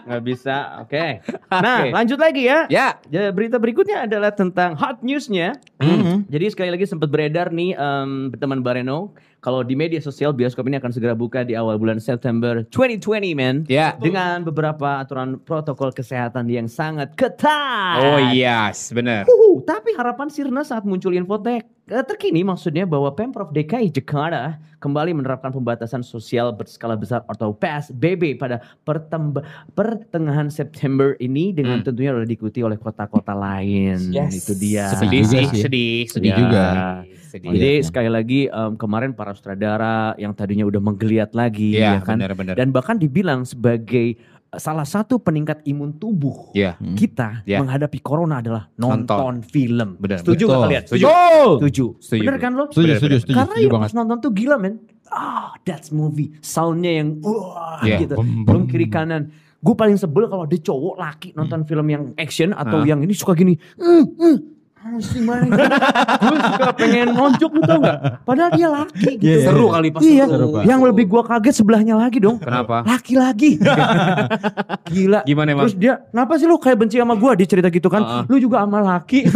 nggak 0.06 0.22
bisa. 0.22 0.56
Oke. 0.80 1.06
Nah 1.56 1.82
Oke. 1.82 1.90
lanjut 1.94 2.18
lagi 2.18 2.42
ya. 2.44 2.58
Ya. 2.68 2.98
Ya, 3.08 3.30
berita 3.30 3.56
berikutnya 3.56 4.04
adalah 4.04 4.30
tentang 4.30 4.76
hot 4.76 5.00
newsnya. 5.00 5.56
Mhm. 5.80 6.28
Jadi 6.28 6.46
sekali 6.52 6.70
lagi 6.70 6.84
sempat 6.84 7.08
beredar 7.08 7.48
nih 7.48 7.72
em, 7.72 8.30
teman 8.34 8.60
Bareno. 8.60 9.14
Kalau 9.38 9.62
di 9.62 9.78
media 9.78 10.02
sosial 10.02 10.34
bioskop 10.34 10.66
ini 10.66 10.74
akan 10.76 10.90
segera 10.90 11.14
buka 11.14 11.46
di 11.46 11.54
awal 11.54 11.78
bulan 11.78 12.02
September 12.02 12.66
2020 12.66 13.30
men. 13.32 13.62
Ya. 13.70 13.94
Dengan 13.94 14.42
beberapa 14.42 14.98
aturan 14.98 15.38
protokol 15.38 15.94
kesehatan 15.94 16.50
yang 16.50 16.66
sangat 16.66 17.14
ketat. 17.14 18.02
Oh 18.02 18.18
yes, 18.34 18.90
benar. 18.90 19.22
Uhuh, 19.24 19.62
tapi 19.62 19.94
harapan 19.94 20.28
Sirna 20.28 20.60
saat 20.60 20.82
muncul 20.82 21.14
info 21.14 21.38
tek- 21.38 21.62
eh, 21.86 22.04
terkini 22.04 22.42
maksudnya 22.42 22.84
bahwa 22.84 23.14
Pemprov 23.14 23.54
DKI 23.54 23.94
Jakarta 23.94 24.58
kembali 24.76 25.16
menerapkan 25.16 25.48
pembatasan 25.48 26.04
sosial 26.04 26.35
berskala 26.46 26.94
besar 26.94 27.24
atau 27.24 27.52
PSBB 27.52 28.34
pada 28.34 28.60
pertengahan 29.70 30.48
September 30.48 31.14
ini 31.16 31.50
dengan 31.50 31.78
Hmm. 31.78 31.86
tentunya 31.86 32.10
sudah 32.10 32.26
diikuti 32.26 32.60
oleh 32.60 32.76
kota-kota 32.76 33.32
lain. 33.32 33.98
Itu 34.26 34.52
dia. 34.54 34.90
Sedih 34.90 35.22
Sedih 35.22 35.22
sih, 35.22 35.44
sih. 35.46 35.62
sedih, 35.62 35.98
Sedih 36.06 36.30
Ya. 36.30 36.36
juga. 36.36 36.64
Sedih. 37.26 37.50
Jadi 37.52 37.70
Iya. 37.74 37.84
sekali 37.84 38.08
lagi 38.08 38.40
em, 38.46 38.72
kemarin 38.74 39.12
para 39.12 39.30
sutradara 39.30 39.86
yang 40.16 40.32
tadinya 40.32 40.64
udah 40.64 40.80
menggeliat 40.80 41.32
lagi 41.32 41.74
Iya, 41.74 41.98
ya 41.98 42.00
kan 42.00 42.16
benar-benar. 42.16 42.54
dan 42.54 42.68
bahkan 42.70 42.96
dibilang 42.96 43.42
sebagai 43.42 44.16
eh, 44.46 44.60
salah 44.62 44.86
satu 44.86 45.18
peningkat 45.18 45.60
imun 45.64 45.92
tubuh 45.92 46.48
Iya. 46.52 46.78
Hmm. 46.78 46.94
kita 46.94 47.42
Iya. 47.42 47.58
menghadapi 47.58 47.98
corona 47.98 48.38
adalah 48.38 48.70
nonton, 48.72 49.04
Nonton. 49.10 49.34
film. 49.44 49.98
Benar. 49.98 50.22
Setuju 50.22 50.38
Betul. 50.38 50.48
nggak 50.48 50.62
kalian? 50.64 50.82
Setuju. 50.86 51.04
Setuju. 51.58 51.86
Setuju, 51.98 52.22
Bener 52.22 52.38
kan 52.38 52.52
lo? 52.54 52.64
Setuju, 52.66 52.78
Bener, 52.80 52.96
setuju, 52.96 53.10
bener. 53.10 53.20
setuju, 53.20 53.36
Karena 53.36 53.52
setuju 53.52 53.66
ya 53.66 53.74
banget. 53.74 53.90
nonton 53.92 54.16
tuh 54.16 54.30
gila 54.32 54.56
men. 54.56 54.74
Ah, 55.08 55.54
that's 55.62 55.90
movie. 55.90 56.34
Soundnya 56.40 56.98
yang 56.98 57.20
wah 57.20 57.80
Iya. 57.80 58.02
gitu. 58.02 58.14
Belum 58.44 58.66
kiri 58.66 58.86
kanan. 58.86 59.30
Gue 59.58 59.74
paling 59.74 59.96
sebel 59.96 60.26
kalau 60.26 60.44
ada 60.44 60.54
cowok 60.54 60.94
laki 60.96 61.28
nonton 61.32 61.64
film 61.64 61.86
yang 61.86 62.04
action 62.14 62.52
atau 62.52 62.82
Hah? 62.82 62.86
yang 62.86 63.00
ini 63.00 63.12
suka 63.12 63.32
gini. 63.32 63.56
Mesti 64.86 65.18
main. 65.18 65.50
gue 65.50 66.38
suka 66.38 66.70
pengen 66.78 67.10
nonjok 67.10 67.50
lu 67.50 67.62
tau 67.66 67.82
gak? 67.82 68.22
Padahal 68.22 68.54
dia 68.54 68.68
laki 68.70 69.18
gitu. 69.18 69.26
Iya, 69.26 69.34
iya, 69.34 69.46
Seru 69.50 69.66
iya. 69.66 69.74
kali 69.74 69.88
pas 69.90 70.00
Iya, 70.00 70.24
Seru, 70.30 70.46
Pak. 70.54 70.62
yang 70.62 70.78
lebih 70.78 71.04
gua 71.10 71.22
kaget 71.26 71.54
sebelahnya 71.58 71.98
lagi 71.98 72.22
dong. 72.22 72.38
Kenapa? 72.38 72.86
Laki 72.86 73.18
lagi. 73.18 73.58
Gila. 74.94 75.26
Gimana 75.26 75.48
emang? 75.50 75.66
Terus 75.66 75.74
dia, 75.74 76.06
kenapa 76.06 76.38
sih 76.38 76.46
lu 76.46 76.54
kayak 76.54 76.78
benci 76.78 77.02
sama 77.02 77.18
gua? 77.18 77.34
Dia 77.34 77.50
cerita 77.50 77.66
gitu 77.66 77.90
kan. 77.90 77.98
Heeh. 77.98 78.22
Lu 78.30 78.38
juga 78.38 78.62
sama 78.62 78.78
laki. 78.78 79.26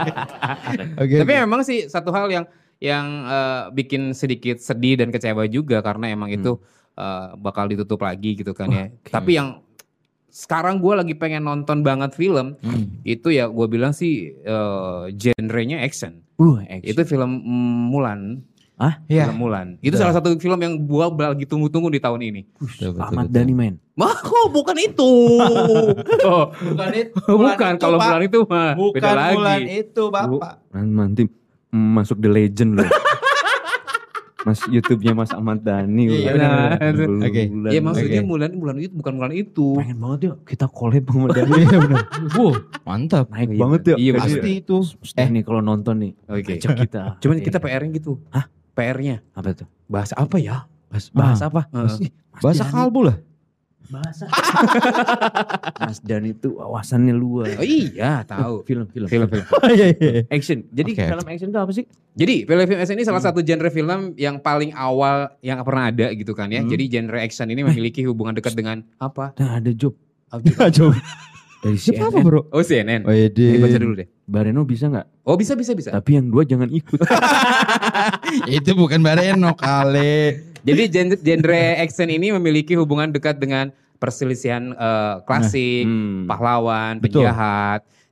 Oke. 1.02 1.16
Tapi 1.20 1.32
oke. 1.36 1.42
memang 1.46 1.60
sih 1.66 1.86
satu 1.86 2.10
hal 2.10 2.30
yang 2.30 2.44
yang 2.80 3.06
eh, 3.28 3.62
bikin 3.76 4.16
sedikit 4.16 4.56
sedih 4.56 4.96
dan 4.96 5.12
kecewa 5.12 5.44
juga 5.46 5.84
karena 5.84 6.08
emang 6.10 6.32
itu 6.32 6.56
eh, 6.96 7.26
bakal 7.36 7.68
ditutup 7.68 8.00
lagi 8.02 8.40
gitu 8.40 8.56
kan 8.56 8.72
ya. 8.72 8.86
Tapi 9.04 9.36
yang 9.36 9.60
sekarang 10.30 10.78
gue 10.78 10.94
lagi 10.94 11.14
pengen 11.18 11.42
nonton 11.42 11.82
banget 11.82 12.14
film 12.14 12.54
Hmm. 12.62 13.02
itu 13.02 13.34
ya 13.34 13.50
gue 13.50 13.66
bilang 13.66 13.90
sih 13.90 14.30
eh, 14.32 15.04
genrenya 15.12 15.82
action. 15.82 16.22
uh, 16.40 16.80
Itu 16.80 17.04
film 17.04 17.42
mm, 17.44 17.80
Mulan. 17.92 18.20
Hah? 18.80 18.94
Iya. 19.06 19.28
Film 19.28 19.36
Mulan. 19.38 19.76
Itu 19.78 19.94
salah 19.94 20.10
satu 20.10 20.32
film 20.34 20.56
yang 20.56 20.72
gue 20.74 21.04
lagi 21.14 21.44
tunggu-tunggu 21.44 21.92
di 21.92 22.00
tahun 22.00 22.20
ini. 22.22 22.48
Betul, 22.56 22.96
betul, 22.96 23.04
Ahmad 23.04 23.28
betul. 23.28 23.34
Dhani 23.36 23.52
main. 23.52 23.74
Wah, 23.92 24.16
kok 24.24 24.48
bukan 24.48 24.76
itu? 24.78 25.10
Oh, 26.26 26.48
Bukan 26.48 26.90
itu. 26.90 27.20
bukan 27.44 27.72
kalau 27.76 27.96
Mulan 27.96 28.22
itu 28.22 28.38
mah 28.42 28.72
beda 28.74 29.10
lagi. 29.12 29.64
itu 29.84 30.02
bapak. 30.06 30.64
Nanti 30.72 31.28
masuk 31.68 32.18
The 32.18 32.30
Legend 32.30 32.70
loh. 32.74 32.88
Mas 34.40 34.56
YouTube-nya 34.64 35.12
Mas 35.12 35.28
Ahmad 35.30 35.60
Dhani. 35.60 36.08
Iya, 36.08 36.32
benar. 36.32 36.80
Bulan- 36.96 37.22
Oke. 37.22 37.42
bulan- 37.46 37.70
Ya 37.70 37.80
maksudnya 37.84 38.20
Oke. 38.20 38.28
Mulan 38.30 38.50
Mulan 38.54 38.76
itu 38.78 38.94
bukan 38.94 39.12
Mulan 39.12 39.32
itu. 39.34 39.76
pengen 39.76 40.00
banget 40.00 40.18
yuk 40.24 40.36
kita 40.48 40.64
collab 40.66 41.04
sama 41.04 41.28
Dhani. 41.28 41.52
Iya 41.60 41.76
benar. 41.78 42.04
Wow, 42.32 42.52
mantap. 42.82 43.28
Naik 43.28 43.48
Iya, 43.50 43.60
banget 43.60 43.80
yuk. 43.84 43.98
iya. 43.98 44.12
Pasti 44.16 44.50
itu. 44.56 44.76
Eh 45.14 45.28
nih 45.28 45.42
kalau 45.42 45.60
nonton 45.60 45.94
nih. 45.98 46.12
Oke. 46.26 46.56
Ajak 46.56 46.72
kita. 46.74 47.02
Cuman 47.20 47.36
Iya. 47.36 47.44
kita 47.44 47.58
PR-nya 47.60 47.92
gitu. 47.92 48.16
Hah? 48.30 48.48
PR-nya 48.72 49.22
apa 49.32 49.54
tuh? 49.54 49.68
bahasa 49.90 50.14
apa 50.14 50.36
ya? 50.38 50.70
Bahas, 50.90 51.06
bahas 51.10 51.40
apa? 51.42 51.66
Heeh. 51.70 52.06
Ih, 52.06 52.10
Mas 52.30 52.42
Bahasa 52.42 52.62
Dhani. 52.66 52.74
kalbu 52.74 53.00
lah. 53.06 53.16
Bahasa. 53.90 54.24
Mas 55.86 55.98
Dan 56.02 56.22
itu 56.30 56.54
wawasannya 56.54 57.14
luas. 57.14 57.58
Oh 57.58 57.66
iya, 57.66 58.22
tahu. 58.22 58.62
Film, 58.66 58.86
film, 58.86 59.06
Film 59.10 59.26
film. 59.26 59.46
Iya 59.74 59.86
iya. 59.94 60.12
Action. 60.30 60.66
Jadi 60.70 60.90
Oke. 60.94 61.06
film 61.06 61.26
action 61.26 61.48
itu 61.50 61.58
apa 61.58 61.72
sih? 61.74 61.84
Jadi 62.14 62.34
film 62.46 62.62
film 62.66 62.78
action 62.78 62.96
ini 62.98 63.06
salah 63.06 63.22
satu 63.22 63.42
genre 63.42 63.70
film 63.70 64.14
yang 64.14 64.38
paling 64.38 64.70
awal 64.74 65.30
yang 65.42 65.62
pernah 65.62 65.90
ada 65.90 66.10
gitu 66.14 66.34
kan 66.34 66.50
ya. 66.50 66.62
Hmm. 66.62 66.70
Jadi 66.70 66.84
genre 66.86 67.18
action 67.18 67.46
ini 67.50 67.62
memiliki 67.62 68.06
hubungan 68.06 68.34
dekat 68.34 68.54
dengan 68.54 68.82
apa? 68.98 69.34
Nah, 69.38 69.58
ada 69.58 69.70
job 69.74 69.94
Coba. 70.30 70.94
dari 71.66 71.76
Siapa 71.76 72.08
CNN. 72.08 72.10
apa 72.14 72.18
bro? 72.24 72.40
Oh 72.54 72.62
CNN. 72.62 73.02
Oh 73.04 73.12
iya 73.12 73.28
Ini 73.28 73.58
baca 73.58 73.78
dulu 73.78 73.94
deh. 73.98 74.08
Bareno 74.30 74.62
bisa 74.62 74.86
nggak? 74.86 75.26
Oh 75.26 75.34
bisa 75.34 75.58
bisa 75.58 75.74
bisa. 75.74 75.90
Tapi 75.90 76.14
yang 76.14 76.30
dua 76.30 76.46
jangan 76.46 76.70
ikut. 76.70 77.02
Itu 78.62 78.78
bukan 78.78 79.02
Bareno 79.02 79.58
kali. 79.58 80.38
Jadi 80.62 80.82
genre, 80.86 81.16
genre 81.18 81.62
action 81.82 82.06
ini 82.06 82.30
memiliki 82.30 82.78
hubungan 82.78 83.10
dekat 83.10 83.42
dengan 83.42 83.74
perselisihan 83.98 84.70
eh, 84.70 85.14
klasik, 85.26 85.84
Hmm. 85.84 86.30
pahlawan, 86.30 87.02
Betul. 87.02 87.26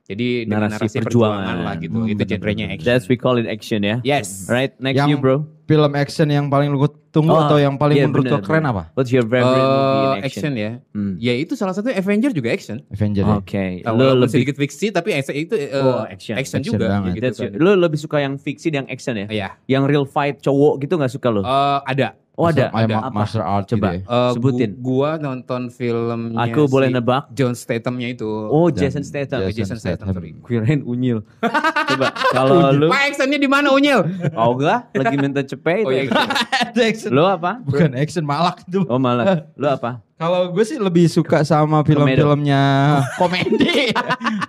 Jadi 0.09 0.43
Narasi 0.43 0.73
narasi, 0.81 0.97
perjuangan. 0.97 1.05
perjuangan 1.05 1.57
lah 1.61 1.73
gitu. 1.77 1.97
Hmm, 1.99 2.09
Itu 2.09 2.23
genrenya 2.25 2.65
action. 2.67 2.87
That's 2.87 3.05
we 3.05 3.13
call 3.13 3.37
it 3.37 3.45
action 3.45 3.79
ya. 3.81 4.01
Yes. 4.01 4.49
Right, 4.49 4.73
next 4.77 4.97
Yang- 4.97 5.09
you 5.11 5.17
bro. 5.19 5.37
Film 5.63 5.93
action 5.93 6.25
yang 6.27 6.49
paling 6.49 6.73
lu 6.73 6.81
tunggu 7.07 7.29
Oh, 7.29 7.45
atau 7.45 7.61
yang 7.61 7.77
paling 7.77 7.93
iya, 7.93 8.09
menurut 8.09 8.25
bener, 8.25 8.41
lu 8.41 8.41
keren 8.41 8.65
bener. 8.65 8.73
apa? 8.73 8.83
What's 8.97 9.13
your 9.13 9.21
favorite 9.21 9.45
movie 9.45 9.69
Eh, 9.69 10.01
in 10.01 10.17
action 10.19 10.25
action? 10.25 10.51
ya. 10.57 10.71
Hmm. 10.89 11.13
Ya 11.15 11.33
itu 11.35 11.53
salah 11.53 11.71
satu 11.71 11.93
Avenger 11.93 12.33
juga 12.33 12.49
action. 12.49 12.81
Avenger 12.89 13.21
ya. 13.21 13.37
Oke. 13.37 13.65
Tahu 13.79 13.93
Lo 13.93 14.01
walaupun 14.03 14.17
lebih 14.19 14.33
sedikit 14.33 14.55
fiksi 14.57 14.89
tapi 14.89 15.13
action 15.13 15.37
itu 15.37 15.53
eh, 15.53 15.69
Oh, 15.71 16.01
action. 16.01 16.33
Action 16.35 16.57
action, 16.57 16.73
juga. 16.73 16.89
banget. 16.89 17.13
gitu 17.13 17.27
kan. 17.45 17.51
lo 17.55 17.71
lebih 17.77 17.99
suka 17.99 18.17
yang 18.17 18.33
fiksi 18.35 18.73
dan 18.73 18.89
action 18.89 19.13
ya? 19.13 19.27
Iya. 19.29 19.47
Yang 19.69 19.83
real 19.85 20.05
fight 20.05 20.41
cowok 20.41 20.81
gitu 20.81 20.97
nggak 20.97 21.13
suka 21.13 21.29
lo? 21.29 21.41
Eh, 21.41 21.79
ada. 21.85 22.17
Oh 22.39 22.47
ada. 22.47 22.71
Kayak 22.71 22.87
ada. 22.87 22.95
ma- 22.95 23.11
master 23.13 23.43
art 23.43 23.65
Coba. 23.65 23.75
gitu 23.91 23.99
ya. 23.99 23.99
Eh, 24.01 24.31
Sebutin. 24.31 24.69
gu- 24.71 24.79
gua 24.79 25.09
nonton 25.15 25.61
filmnya 25.67 26.47
Aku 26.47 26.65
boleh 26.65 26.87
si 26.87 26.95
nebak. 26.95 27.23
John 27.31 27.51
Statham-nya 27.51 28.07
itu. 28.09 28.23
Oh 28.25 28.71
Dan- 28.71 28.79
Jason 28.81 29.03
Statham. 29.03 29.43
Jason 29.43 29.53
Jason 29.53 29.77
Statham, 29.77 30.07
Statham. 30.07 30.15
sorry. 30.15 30.31
Kirain 30.41 30.81
unyil. 30.81 31.19
Coba 31.89 32.07
kalau 32.35 32.71
lu 32.71 32.87
Wah, 32.87 33.03
actionnya 33.03 33.35
di 33.35 33.45
mana 33.45 33.69
Unyil? 33.69 34.01
Oh 34.33 34.55
enggak, 34.55 34.87
lagi 34.93 35.15
minta 35.15 35.41
cepet 35.41 35.83
Oh, 35.83 35.91
iya, 35.91 36.05
itu. 36.05 36.15
Ada 36.15 36.81
action. 36.81 37.11
Lu 37.11 37.23
apa? 37.23 37.59
Bukan 37.59 37.91
action 37.93 38.23
malak 38.23 38.63
itu. 38.63 38.87
Oh 38.87 38.95
malah. 38.95 39.43
Lu 39.53 39.67
apa? 39.67 39.99
Kalau 40.19 40.51
gue 40.51 40.63
sih 40.67 40.75
lebih 40.75 41.07
suka 41.07 41.47
sama 41.47 41.79
film-filmnya 41.79 42.59
komedi. 43.21 43.87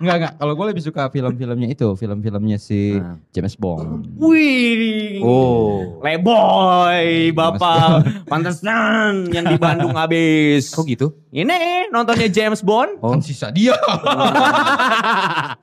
enggak 0.03 0.15
enggak. 0.19 0.33
Kalau 0.35 0.51
gue 0.51 0.65
lebih 0.67 0.83
suka 0.83 1.07
film-filmnya 1.07 1.71
itu, 1.71 1.87
film-filmnya 1.95 2.59
si 2.59 2.99
Nah. 2.99 3.15
James 3.31 3.55
Bond. 3.55 4.03
Wih. 4.19 5.23
Oh. 5.23 6.03
Leboy, 6.03 7.31
Bapak. 7.31 8.03
Pantesan 8.31 9.31
yang 9.31 9.47
di 9.47 9.55
Bandung 9.55 9.95
habis. 9.95 10.75
Kok 10.75 10.83
gitu? 10.85 11.15
Ini 11.31 11.87
nontonnya 11.87 12.27
James 12.27 12.59
Bond. 12.59 12.99
Kan 12.99 13.23
sisa 13.23 13.47
dia. 13.47 13.71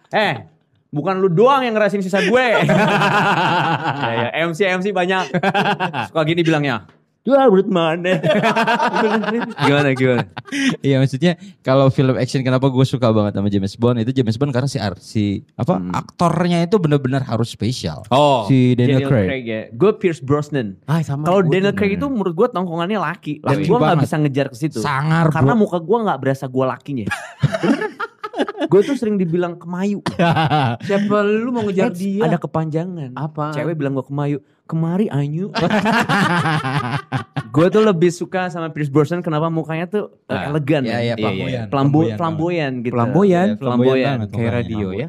Eh, 0.09 0.41
bukan 0.89 1.21
lu 1.21 1.29
doang 1.29 1.61
yang 1.61 1.77
ngerasin 1.77 2.01
sisa 2.01 2.25
gue. 2.25 2.47
ya, 2.65 4.09
ya, 4.25 4.49
MC 4.49 4.65
MC 4.73 4.89
banyak. 4.89 5.37
Suka 6.09 6.25
gini 6.25 6.41
bilangnya. 6.41 6.89
Dua 7.29 7.45
menurut 7.45 7.69
mana? 7.69 8.17
gimana 9.61 9.93
gimana? 9.93 10.25
Iya 10.81 10.97
maksudnya 10.97 11.37
kalau 11.61 11.93
film 11.93 12.17
action 12.17 12.41
kenapa 12.41 12.67
gue 12.67 12.83
suka 12.83 13.13
banget 13.13 13.37
sama 13.37 13.49
James 13.49 13.77
Bond 13.77 14.01
itu 14.01 14.17
James 14.17 14.33
Bond 14.35 14.49
karena 14.49 14.65
si 14.65 14.79
Ar- 14.81 14.97
si 14.97 15.25
apa 15.55 15.77
Hmm. 15.77 15.93
aktornya 15.93 16.65
itu 16.65 16.81
benar-benar 16.81 17.21
harus 17.23 17.53
spesial. 17.53 18.01
Oh. 18.09 18.49
Si 18.49 18.73
Daniel, 18.73 19.05
Craig. 19.05 19.45
ya. 19.45 19.69
Gue 19.71 19.93
Pierce 19.95 20.19
Brosnan. 20.19 20.81
Ah, 20.85 21.05
sama. 21.05 21.23
Kalau 21.23 21.45
Daniel. 21.45 21.71
Craig 21.71 21.95
itu 21.95 22.09
menurut 22.09 22.33
gue 22.33 22.49
tongkongannya 22.49 22.97
laki. 22.97 23.45
Dan 23.45 23.61
Laki 23.61 23.69
gue 23.69 23.77
nggak 23.79 23.99
bisa 24.01 24.17
ngejar 24.17 24.47
ke 24.49 24.57
situ. 24.57 24.81
Sangar 24.81 25.29
Karena 25.29 25.53
bro. 25.53 25.63
muka 25.63 25.79
gue 25.79 25.99
nggak 26.01 26.19
berasa 26.19 26.49
gue 26.49 26.65
lakinya. 26.65 27.07
gue 28.71 28.81
tuh 28.83 28.95
sering 28.95 29.17
dibilang 29.17 29.55
kemayu. 29.55 30.01
Siapa 30.87 31.17
lu 31.21 31.51
mau 31.51 31.63
ngejar 31.63 31.91
dia? 31.91 32.25
Ada 32.25 32.39
kepanjangan. 32.39 33.13
Apa? 33.13 33.53
Cewek 33.53 33.75
bilang 33.75 33.93
gue 33.93 34.03
kemayu. 34.03 34.39
Kemari 34.69 35.09
Anyu. 35.09 35.49
gue 37.49 37.67
tuh 37.69 37.81
lebih 37.81 38.11
suka 38.11 38.47
sama 38.47 38.69
Pierce 38.69 38.87
Brosnan 38.87 39.19
kenapa 39.19 39.49
mukanya 39.49 39.89
tuh 39.89 40.05
uh, 40.25 40.31
Ah, 40.31 40.43
elegan. 40.47 40.85
Iya 40.85 40.99
iya 41.03 41.15
ya. 41.15 41.17
flamboyan. 41.17 41.65
Flambo, 41.67 41.99
banget. 41.99 42.17
flamboyan 42.17 42.73
gitu. 42.79 42.93
Flamboyan? 42.93 43.47
Iya, 43.49 43.57
Flamboyan. 43.57 44.15
banget 44.15 44.29
Kayak 44.29 44.37
mukanya. 44.39 44.53
radio 44.53 44.89
ya. 44.93 45.09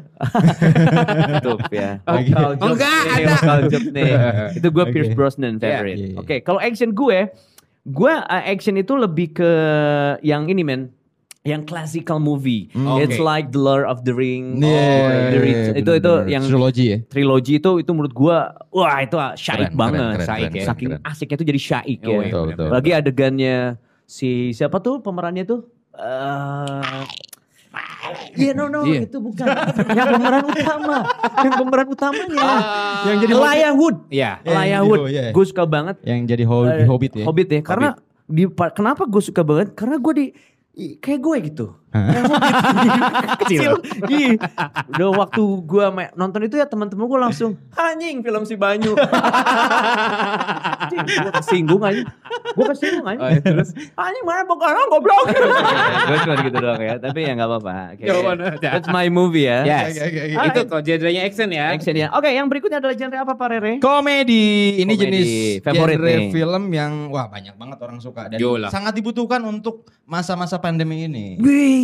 Tutup 1.36 1.60
ya. 1.70 1.90
Oke. 2.02 2.30
Local 2.30 2.50
jokes 2.50 2.66
Enggak, 2.66 3.02
nih, 3.04 3.12
ada. 3.14 3.28
local 3.30 3.58
jokes 3.68 3.90
nih. 3.90 4.12
Itu 4.56 4.68
gue 4.70 4.82
Oke. 4.82 4.90
Pierce 4.90 5.12
Brosnan 5.12 5.54
favorite. 5.56 5.98
Iya, 6.00 6.08
iya. 6.08 6.16
Oke, 6.18 6.36
kalau 6.40 6.58
action 6.58 6.90
gue, 6.90 7.18
gue 7.86 8.12
uh, 8.16 8.42
action 8.44 8.74
itu 8.74 8.92
lebih 8.94 9.36
ke 9.36 9.50
yang 10.22 10.48
ini 10.48 10.62
men, 10.62 10.88
yang 11.42 11.64
classical 11.64 12.20
movie. 12.20 12.68
Hmm, 12.70 13.00
It's 13.00 13.16
like 13.16 13.48
The 13.48 13.58
Lord 13.58 13.84
of 13.84 14.04
the 14.04 14.12
Ring. 14.12 14.60
Iya, 14.60 15.32
The 15.32 15.38
Ring. 15.38 15.56
itu 15.72 15.90
itu 15.96 15.96
bener-bener. 16.04 16.28
yang 16.28 16.44
trilogi 16.44 16.84
ya. 16.86 16.98
trilogi 17.02 17.52
itu 17.56 17.70
itu 17.80 17.90
menurut 17.90 18.12
gue, 18.12 18.36
wah 18.70 18.96
itu 18.98 19.16
ah, 19.16 19.32
syaik 19.32 19.72
Keren, 19.72 19.80
banget. 19.80 19.96
keren, 19.96 20.12
keren, 20.12 20.28
Syaik 20.28 20.50
ya. 20.50 20.64
Saking 20.66 20.88
keren. 20.90 21.00
asiknya 21.02 21.36
tuh 21.36 21.48
jadi 21.48 21.60
syaik 21.62 21.98
Oh, 21.98 22.04
ya. 22.04 22.12
iya. 22.12 22.20
Betul 22.26 22.42
betul. 22.46 22.68
Lagi 22.68 22.90
adegannya 22.92 23.56
si 24.04 24.30
siapa 24.50 24.76
tuh 24.78 25.00
pemerannya 25.00 25.44
tuh? 25.44 25.60
Eh 25.92 27.04
Iya 28.34 28.52
no 28.52 28.66
no 28.66 28.82
Iya. 28.82 29.06
itu 29.06 29.16
bukan 29.16 29.46
yang 29.88 30.08
pemeran 30.10 30.42
utama 30.44 30.96
yang 31.38 31.54
pemeran 31.54 31.86
utamanya 31.88 32.48
Yang 33.06 33.16
jadi 33.20 33.32
Elijah 33.32 33.72
Wood 33.72 33.96
Iya. 34.08 34.30
Yang 34.36 34.50
Elijah 34.50 34.66
jadi 34.74 34.88
Wood 34.90 35.00
iya. 35.06 35.22
gue 35.30 35.44
suka 35.46 35.64
banget 35.64 35.96
Yang 36.02 36.18
jadi 36.28 36.44
ho- 36.44 36.66
Eh, 36.68 36.84
hobbit 36.84 37.12
ya. 37.14 37.24
Hobbit 37.24 37.48
ya 37.48 37.60
karena 37.62 37.88
di 38.26 38.44
pa- 38.44 38.70
kenapa 38.70 39.06
gue 39.06 39.22
suka 39.22 39.40
banget 39.40 39.72
karena 39.72 39.96
gue 39.96 40.12
di 40.12 40.26
kayak 41.02 41.20
gue 41.24 41.36
gitu. 41.50 41.66
kecil. 43.44 43.82
Ih. 44.06 44.38
udah 44.94 45.10
waktu 45.26 45.42
gue 45.42 45.86
nonton 46.14 46.40
itu 46.46 46.54
ya 46.58 46.66
teman-teman 46.70 47.04
gue 47.10 47.20
langsung 47.20 47.50
anjing 47.74 48.22
film 48.22 48.42
si 48.46 48.54
Banyu. 48.54 48.94
Gue 50.90 51.32
kesinggung 51.42 51.82
aja. 51.82 52.02
Gue 52.54 52.64
kesinggung 52.70 53.06
aja. 53.06 53.20
Oh, 53.20 53.28
ya, 53.30 53.40
terus? 53.42 53.74
Anjing 53.98 54.24
mana 54.24 54.42
bukan 54.46 54.70
goblok. 54.90 55.24
Gue 56.10 56.18
cuma 56.26 56.34
gitu 56.42 56.58
doang 56.58 56.82
ya 56.82 56.94
tapi 56.98 57.26
ya 57.26 57.32
nggak 57.36 57.48
apa-apa. 57.48 57.72
Aja. 57.94 58.58
that's 58.58 58.88
my 58.90 59.06
movie 59.10 59.46
ya. 59.46 59.62
Yes. 59.66 59.98
Itu 60.50 60.66
kok 60.66 60.82
genrenya 60.82 61.22
action 61.26 61.48
ya. 61.50 61.74
action 61.74 61.94
ya. 61.94 62.08
Oke 62.14 62.30
yang 62.30 62.46
berikutnya 62.46 62.78
adalah 62.82 62.94
genre 62.96 63.18
apa 63.18 63.32
Pak 63.34 63.48
Rere? 63.50 63.72
Komedi. 63.82 64.80
Ini 64.82 64.92
Komedi. 64.94 65.02
jenis 65.02 65.28
Favorit 65.62 65.98
genre 65.98 66.10
nih. 66.10 66.30
film 66.32 66.62
yang 66.74 66.92
wah 67.10 67.26
banyak 67.30 67.54
banget 67.54 67.78
orang 67.82 67.98
suka 68.02 68.30
dan 68.30 68.38
Yolah. 68.38 68.70
sangat 68.70 68.94
dibutuhkan 68.96 69.42
untuk 69.42 69.86
masa-masa 70.10 70.58
pandemi 70.58 71.06
ini. 71.06 71.38
Wih, 71.38 71.79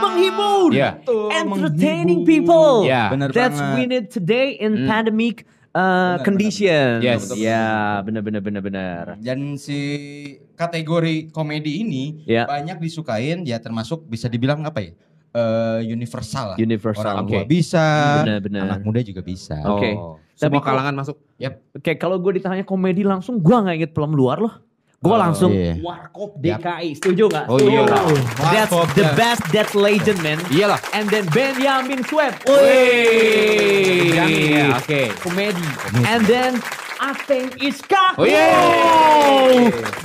menghibur, 0.00 0.68
Iya. 0.70 0.90
Betul, 0.98 1.26
entertaining 1.30 2.20
menghibur. 2.22 2.26
people. 2.26 2.76
Ya. 2.84 3.04
Bener 3.08 3.28
That's 3.30 3.56
banget. 3.56 3.76
we 3.76 3.82
need 3.86 4.06
today 4.08 4.56
in 4.56 4.72
Hmm. 4.74 4.88
pandemic 4.88 5.36
uh, 5.70 5.80
Benar, 6.20 6.24
condition. 6.24 6.88
benar. 6.98 7.06
Yes. 7.16 7.22
Ya, 7.34 7.64
benar 8.02 8.20
benar 8.20 8.40
benar 8.40 8.62
benar. 8.62 9.04
Dan 9.18 9.56
si 9.56 9.78
kategori 10.52 11.30
komedi 11.30 11.80
ini 11.80 12.22
Ya. 12.24 12.44
banyak 12.44 12.78
disukain 12.78 13.42
ya 13.42 13.56
termasuk 13.56 14.04
bisa 14.04 14.26
dibilang 14.26 14.62
apa 14.62 14.80
ya? 14.80 14.92
eh, 15.32 15.80
universal 15.88 16.52
lah. 16.52 16.56
Universal. 16.60 17.08
Orang 17.08 17.24
Oke. 17.24 17.32
tua 17.32 17.44
bisa, 17.48 18.20
Benar, 18.20 18.44
benar. 18.44 18.60
anak 18.68 18.84
muda 18.84 19.00
juga 19.00 19.24
bisa. 19.24 19.56
Oke. 19.64 19.96
Oh. 19.96 20.20
Tapi 20.36 20.36
Semua 20.36 20.60
kok- 20.60 20.68
kalangan 20.68 20.94
masuk. 20.94 21.16
Oke, 21.72 21.92
kalau 21.96 22.20
gue 22.20 22.36
ditanya 22.36 22.60
komedi 22.62 23.00
langsung, 23.00 23.40
gue 23.40 23.56
nggak 23.56 23.76
inget 23.80 23.92
film 23.96 24.12
luar 24.12 24.44
loh. 24.44 24.52
Gue 25.02 25.10
Oh, 25.10 25.18
langsung 25.18 25.50
iya. 25.50 25.74
Warkop. 25.76 26.38
DKI. 26.38 26.94
Setuju 26.94 27.26
nggak? 27.26 27.46
Oh, 27.50 27.58
Setuju. 27.58 27.74
iyalah. 27.74 28.02
That's 28.38 28.70
Warkop, 28.70 28.88
the 28.94 29.02
ya. 29.02 29.12
best. 29.18 29.42
That's 29.50 29.74
legend 29.74 30.18
man. 30.22 30.38
Iyalah. 30.48 30.78
And 30.94 31.10
then 31.10 31.26
Benjamin 31.28 32.06
Swab. 32.06 32.38
Wih. 32.46 34.14
Iya, 34.14 34.24
ya, 34.30 34.64
oke. 34.78 35.02
Komedi. 35.18 35.66
And 36.04 36.22
then 36.24 36.52
Ateng 36.96 37.50
Iska. 37.58 38.14
Oh, 38.14 38.22
iya. 38.22 38.46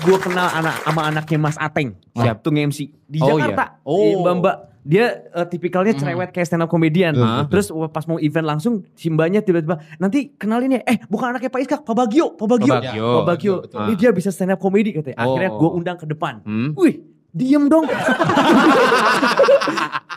Gue 0.01 0.17
kenal 0.17 0.49
anak 0.51 0.81
sama 0.81 1.01
anaknya 1.05 1.37
Mas 1.37 1.57
Ateng. 1.57 1.93
Siap. 2.11 2.41
Tuh 2.41 2.49
nge-MC 2.49 2.79
di 3.05 3.21
Oh, 3.21 3.37
Jakarta. 3.37 3.77
iya. 3.77 3.85
Oh. 3.85 4.01
Di 4.01 4.13
Mbak 4.17 4.33
Mbak. 4.35 4.57
Dia 4.87 5.27
eh, 5.27 5.45
tipikalnya 5.45 5.91
cerewet 5.93 6.31
kayak 6.31 6.47
stand 6.47 6.63
up 6.63 6.71
comedian. 6.71 7.11
Betul, 7.11 7.27
betul. 7.27 7.47
Terus 7.51 7.67
pas 7.91 8.07
mau 8.07 8.17
event 8.17 8.47
langsung 8.47 8.87
si 8.95 9.11
mbaknya 9.11 9.43
tiba-tiba 9.43 9.83
nanti 9.99 10.31
kenalin 10.33 10.79
ya. 10.79 10.81
Eh 10.87 11.03
bukan 11.05 11.35
anaknya 11.35 11.51
Pak 11.51 11.61
Iska, 11.61 11.77
Pak 11.83 11.91
Bagio. 11.91 12.31
Pak 12.33 12.47
Bagio. 12.47 12.71
Pak 12.71 12.81
Bagio. 12.81 13.07
Pak 13.11 13.25
Bagio. 13.27 13.55
Betul, 13.67 13.79
Ini 13.83 13.93
dia 13.99 14.09
bisa 14.15 14.29
stand 14.31 14.55
up 14.55 14.59
comedy 14.63 14.95
katanya. 14.95 15.19
Akhirnya 15.19 15.51
Oh. 15.51 15.59
gue 15.59 15.69
undang 15.75 15.97
ke 15.99 16.07
depan. 16.07 16.39
Hmm. 16.47 16.71
Wih, 16.79 17.03
diem 17.35 17.67
dong. 17.67 17.83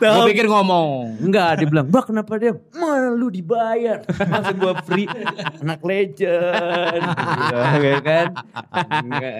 Gue 0.01 0.33
pikir 0.33 0.49
ngomong. 0.49 1.21
Enggak, 1.21 1.61
dia 1.61 1.67
bilang, 1.69 1.85
Mbak 1.85 2.09
kenapa 2.09 2.33
dia? 2.41 2.57
Malu 2.73 3.29
dibayar. 3.29 4.01
Langsung 4.17 4.57
gua 4.57 4.73
free. 4.81 5.05
Anak 5.61 5.77
legend. 5.85 7.01
Gitu, 7.77 8.01
kan? 8.01 8.27
Enggak. 9.05 9.33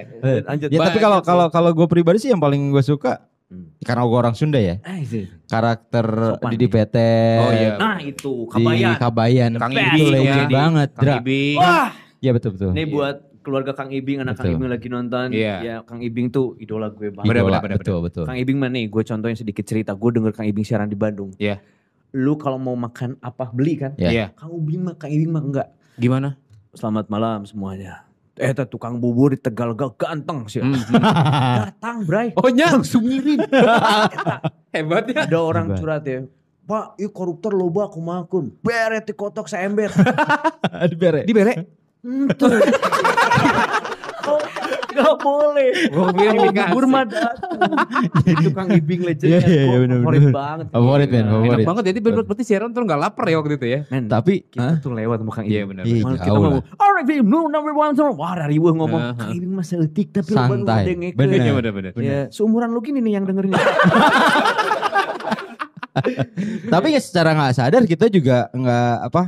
Lanjut. 0.45 0.67
Ya 0.69 0.79
tapi 0.85 0.99
kalau 1.01 1.19
kalau 1.25 1.45
kalau 1.49 1.71
gue 1.73 1.87
pribadi 1.89 2.21
sih 2.21 2.29
yang 2.29 2.37
paling 2.37 2.69
gue 2.69 2.83
suka 2.85 3.25
Hmm. 3.51 3.67
karena 3.83 4.01
gue 4.01 4.15
orang 4.17 4.31
Sunda 4.31 4.55
ya 4.57 4.79
Ah, 4.79 4.95
itu. 4.95 5.27
karakter 5.45 6.07
Sopan 6.39 6.51
Didi. 6.55 6.65
Petet 6.65 7.35
Oh, 7.37 7.51
iya. 7.51 7.75
Nah 7.75 7.99
itu, 7.99 8.47
di 8.47 8.51
kabayan. 8.55 8.95
Kabayan 8.95 9.51
Kang 9.59 9.73
Ibing 9.75 10.07
legend 10.09 10.47
ya. 10.47 10.47
banget 10.49 10.89
Kang 10.95 11.03
Dra. 11.03 11.15
Ibing. 11.19 11.55
Wah, 11.59 11.89
Iya 12.17 12.31
betul 12.31 12.49
betul. 12.55 12.71
ini 12.71 12.83
buat 12.85 13.15
keluarga 13.41 13.73
Kang 13.73 13.89
Ibing, 13.89 14.21
anak 14.21 14.37
Kang 14.37 14.47
Betul. 14.47 14.55
Ibing 14.55 14.69
lagi 14.69 14.87
nonton. 14.87 15.27
Iya. 15.33 15.55
Ya, 15.59 15.75
Kang 15.81 15.99
Ibing 15.99 16.29
tuh 16.29 16.55
idola 16.55 16.87
gue 16.87 17.09
banget. 17.09 17.27
Bener, 17.27 17.41
Idola, 17.41 17.57
bener, 17.57 17.61
bener, 17.65 17.77
betul 17.81 17.97
betul. 17.99 18.23
Kang 18.23 18.37
Ibing 18.37 18.55
mana 18.55 18.71
nih? 18.71 18.85
Gue 18.87 19.03
contohin 19.03 19.35
sedikit 19.35 19.65
cerita. 19.65 19.91
Gue 19.91 20.09
denger 20.11 20.31
Kang 20.31 20.45
Ibing 20.45 20.61
siaran 20.61 20.85
di 20.85 20.95
Bandung. 20.95 21.33
Iya. 21.35 21.59
Lu 22.13 22.37
kalau 22.37 22.55
mau 22.55 22.77
makan 22.77 23.19
apa 23.19 23.49
beli 23.49 23.75
kan? 23.75 23.91
Ya. 23.95 24.09
Iya. 24.09 24.25
Kang 24.31 24.53
Ibing 24.53 24.79
mah, 24.81 24.95
Kang 24.95 25.09
Ibing 25.09 25.27
mah 25.27 25.41
enggak. 25.41 25.67
Gimana? 25.95 26.37
Selamat 26.71 27.09
malam 27.09 27.43
semuanya. 27.43 28.07
Eh, 28.41 28.57
tukang 28.65 28.97
bubur 28.97 29.29
di 29.29 29.37
Tegal 29.37 29.77
gak 29.77 30.01
ganteng 30.01 30.49
sih. 30.49 30.65
Hmm. 30.65 30.73
Datang, 31.69 32.01
Bray. 32.09 32.33
Oh 32.41 32.49
nya. 32.49 32.73
Langsung 32.73 33.05
ngirim. 33.05 33.37
Hebat 34.73 35.05
ya. 35.13 35.29
Ada 35.29 35.37
orang 35.37 35.65
Hebat. 35.69 35.77
curhat 35.77 36.03
ya. 36.09 36.25
Pak, 36.65 36.97
iya 36.97 37.09
koruptor 37.13 37.53
loba 37.53 37.85
aku 37.85 38.01
makun. 38.01 38.49
Beret 38.65 39.05
di 39.05 39.13
kotok 39.13 39.45
seember. 39.45 39.93
Aduh 40.73 40.97
bere. 41.03 41.21
Di 41.29 41.33
bere. 41.37 41.53
Gak 44.91 45.15
boleh. 45.17 45.69
Kalau 45.87 46.11
bubur 46.51 46.85
mah 46.85 47.03
datang. 47.07 47.71
Tukang 48.43 48.67
ibing 48.71 49.01
legend. 49.01 49.29
Iya, 49.29 49.39
iya, 49.43 49.61
iya, 49.65 49.77
bener, 49.79 49.97
Favorit 50.01 50.19
bener. 50.21 50.33
banget. 50.33 50.65
Favorit, 50.69 51.07
men, 51.07 51.17
Gila. 51.17 51.31
favorit. 51.31 51.51
Enak 51.51 51.67
banget 51.67 51.83
jadi 51.87 51.99
ber- 51.99 52.25
berarti 52.27 52.43
siaran 52.43 52.69
tuh 52.71 52.81
gak 52.83 52.99
lapar 52.99 53.25
ya 53.27 53.35
waktu 53.39 53.55
itu 53.55 53.67
ya. 53.67 53.79
Men, 53.87 54.03
Tapi 54.05 54.33
kita 54.45 54.79
tuh 54.79 54.91
lewat 54.91 55.17
sama 55.23 55.31
Kang 55.31 55.45
Iya 55.47 55.59
Ibing. 55.63 55.69
benar. 55.71 55.83
Iya, 55.85 56.01
Malah 56.01 56.19
kita 56.19 56.31
ngomong, 56.33 56.63
alright 56.75 57.07
no 57.23 57.39
number 57.47 57.73
one. 57.73 57.93
Wah 58.13 58.33
dari 58.35 58.55
gue 58.57 58.71
ngomong. 58.71 59.01
Kang 59.15 59.31
Ibing 59.31 59.51
mah 59.51 59.65
seetik 59.65 60.07
tapi 60.11 60.29
lo 60.31 60.41
baru 60.43 60.63
ada 60.63 60.91
ngeke. 60.91 61.15
Bener. 61.15 61.39
Iya. 61.95 62.01
Ya, 62.01 62.19
seumuran 62.29 62.69
lu 62.71 62.81
gini 62.81 62.99
nih 62.99 63.19
yang 63.19 63.25
dengerin. 63.25 63.55
tapi 66.71 66.95
ya 66.95 67.01
secara 67.03 67.35
nggak 67.35 67.51
sadar 67.51 67.83
kita 67.83 68.07
juga 68.07 68.47
nggak 68.51 68.95
apa 69.11 69.27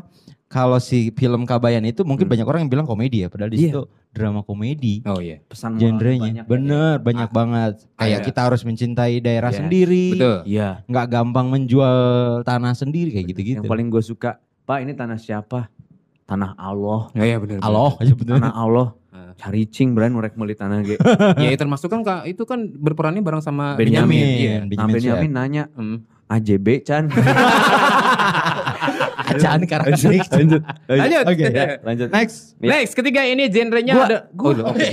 kalau 0.54 0.78
si 0.78 1.10
film 1.12 1.44
Kabayan 1.44 1.82
itu 1.82 2.06
mungkin 2.06 2.30
banyak 2.30 2.46
orang 2.46 2.62
yang 2.62 2.72
bilang 2.72 2.86
komedi 2.86 3.26
ya 3.26 3.28
padahal 3.28 3.50
di 3.50 3.58
Iya. 3.58 3.66
situ 3.68 3.82
drama 4.08 4.39
komedi. 4.39 5.02
Oh 5.04 5.18
iya. 5.18 5.42
Pesan 5.42 5.74
moral 5.74 5.82
Genrenya 5.82 6.22
banyak 6.22 6.38
ya. 6.38 6.44
bener 6.46 6.94
banyak 7.00 7.30
banget 7.30 7.74
kayak 7.96 8.10
Iya. 8.13 8.18
kita 8.24 8.39
harus 8.44 8.62
mencintai 8.62 9.16
daerah 9.18 9.50
Yes. 9.50 9.58
sendiri 9.58 10.06
Betul. 10.13 10.38
Iya. 10.46 10.70
nggak 10.86 11.08
gampang 11.10 11.48
menjual 11.50 11.98
tanah 12.44 12.74
sendiri 12.74 13.10
kayak 13.12 13.26
gitu-gitu 13.28 13.60
Yang 13.60 13.68
paling 13.68 13.88
gue 13.89 14.04
suka, 14.04 14.38
Pak 14.62 14.78
ini 14.80 14.94
tanah 14.94 15.18
siapa? 15.18 15.74
tanah 16.24 16.56
Allah, 16.56 17.10
Ya 17.12 17.26
ya 17.26 17.38
benar. 17.38 17.60
Allah 17.60 17.92
aja 17.98 18.13
bener. 18.13 18.38
tanah 18.38 18.54
Allah. 18.54 18.88
Ah. 19.10 19.36
Cari 19.36 19.66
cing 19.66 19.92
Brian 19.92 20.13
mereka 20.13 20.34
beli 20.34 20.54
tanah 20.54 20.80
ge. 20.82 20.96
Ya 21.42 21.52
termasuk 21.54 21.89
kan 21.89 22.00
Kak, 22.00 22.24
itu 22.26 22.42
kan 22.44 22.63
berperannya 22.70 23.20
bareng 23.20 23.42
sama 23.42 23.74
Benyamin. 23.74 24.08
Benyamin. 24.08 24.24
Iya. 24.39 24.54
Benjamin 24.63 24.78
Nah, 24.80 24.88
Benyamin 24.88 25.26
Sueb. 25.26 25.36
nanya, 25.36 25.63
Hmm. 25.74 25.98
AJB 26.30 26.68
Chan. 26.82 27.10
Ajaan 29.15 29.62
karakteristik. 29.63 30.26
lanjut. 30.28 30.62
Lanjut. 30.86 31.23
Oke, 31.26 31.45
ya. 31.45 31.65
Lanjut. 31.80 32.10
Next. 32.10 32.58
Next, 32.58 32.93
ketiga 32.93 33.21
ini 33.21 33.45
genrenya 33.45 33.93
Gua- 33.93 34.06
ada 34.06 34.17
gua- 34.30 34.52
Oh, 34.56 34.71
oke. 34.71 34.89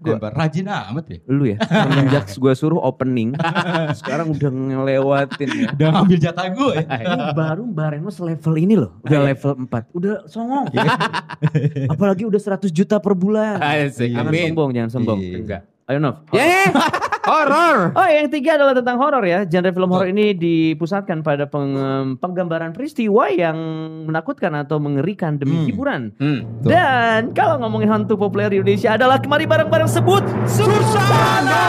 Gua 0.00 0.16
rajin 0.30 0.66
amat 0.66 1.04
ya. 1.06 1.18
Lu 1.26 1.44
ya, 1.44 1.56
semenjak 1.60 2.24
gue 2.32 2.52
suruh 2.52 2.78
opening, 2.78 3.34
sekarang 3.98 4.30
udah 4.30 4.50
ngelewatin 4.50 5.48
ya. 5.50 5.68
Udah 5.70 5.88
ngambil 5.92 6.18
jatah 6.18 6.46
gue 6.48 6.72
ya. 6.74 6.84
Ini 6.86 7.26
baru 7.32 7.62
Mbak 7.66 7.86
Reno 7.90 8.10
selevel 8.10 8.54
ini 8.56 8.74
loh. 8.74 8.96
Udah 9.02 9.20
level 9.24 9.52
4. 9.64 9.90
Udah 9.92 10.14
songong. 10.26 10.66
Apalagi 11.86 12.22
udah 12.24 12.38
100 12.38 12.70
juta 12.70 12.96
per 12.96 13.12
bulan. 13.12 13.58
Asik. 13.58 14.10
Jangan 14.10 14.32
sombong, 14.32 14.70
jangan 14.72 14.90
sombong. 14.90 15.18
Iya. 15.90 15.98
Enggak. 15.98 15.98
Ayo 15.98 15.98
Nov. 15.98 16.16
Yeah. 16.30 16.70
Horor. 17.20 17.78
Oh 17.92 18.06
yang 18.06 18.26
ketiga 18.26 18.56
adalah 18.56 18.72
tentang 18.72 18.96
horor 18.96 19.22
ya. 19.22 19.42
Genre 19.42 19.68
film 19.68 19.90
horor 19.90 20.08
ini 20.08 20.32
dipusatkan 20.32 21.20
pada 21.20 21.44
peng- 21.44 21.76
penggambaran 22.16 22.70
peristiwa 22.70 23.28
yang 23.28 23.56
menakutkan 24.06 24.54
atau 24.56 24.78
mengerikan 24.78 25.36
demi 25.36 25.56
Hmm. 25.56 25.66
hiburan. 25.66 26.00
Hmm. 26.16 26.40
Dan 26.60 27.30
kalau 27.32 27.58
ngomongin 27.58 27.86
hantu 27.88 28.16
populer 28.16 28.48
di 28.48 28.56
Indonesia 28.58 28.94
adalah 28.94 29.18
kemari 29.18 29.44
bareng-bareng 29.44 29.86
sebut 29.86 30.22
Susana. 30.46 31.62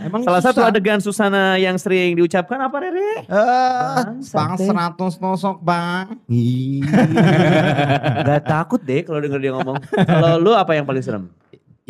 Emang 0.00 0.22
Salah 0.22 0.42
satu 0.42 0.60
susah? 0.60 0.70
adegan 0.70 0.98
Susana 0.98 1.54
yang 1.54 1.76
sering 1.76 2.14
diucapkan 2.14 2.58
apa 2.58 2.76
Rere? 2.80 3.22
Bangsat, 3.26 4.58
bang. 4.58 4.96
100 4.96 4.96
nosok 5.18 5.56
bang. 5.60 6.04
Gak 8.26 8.42
takut 8.44 8.80
deh 8.80 9.02
kalau 9.02 9.20
denger 9.20 9.38
dia 9.38 9.52
ngomong. 9.52 9.76
Kalau 9.94 10.36
lu 10.36 10.52
apa 10.52 10.72
yang 10.72 10.84
paling 10.84 11.00
serem? 11.00 11.30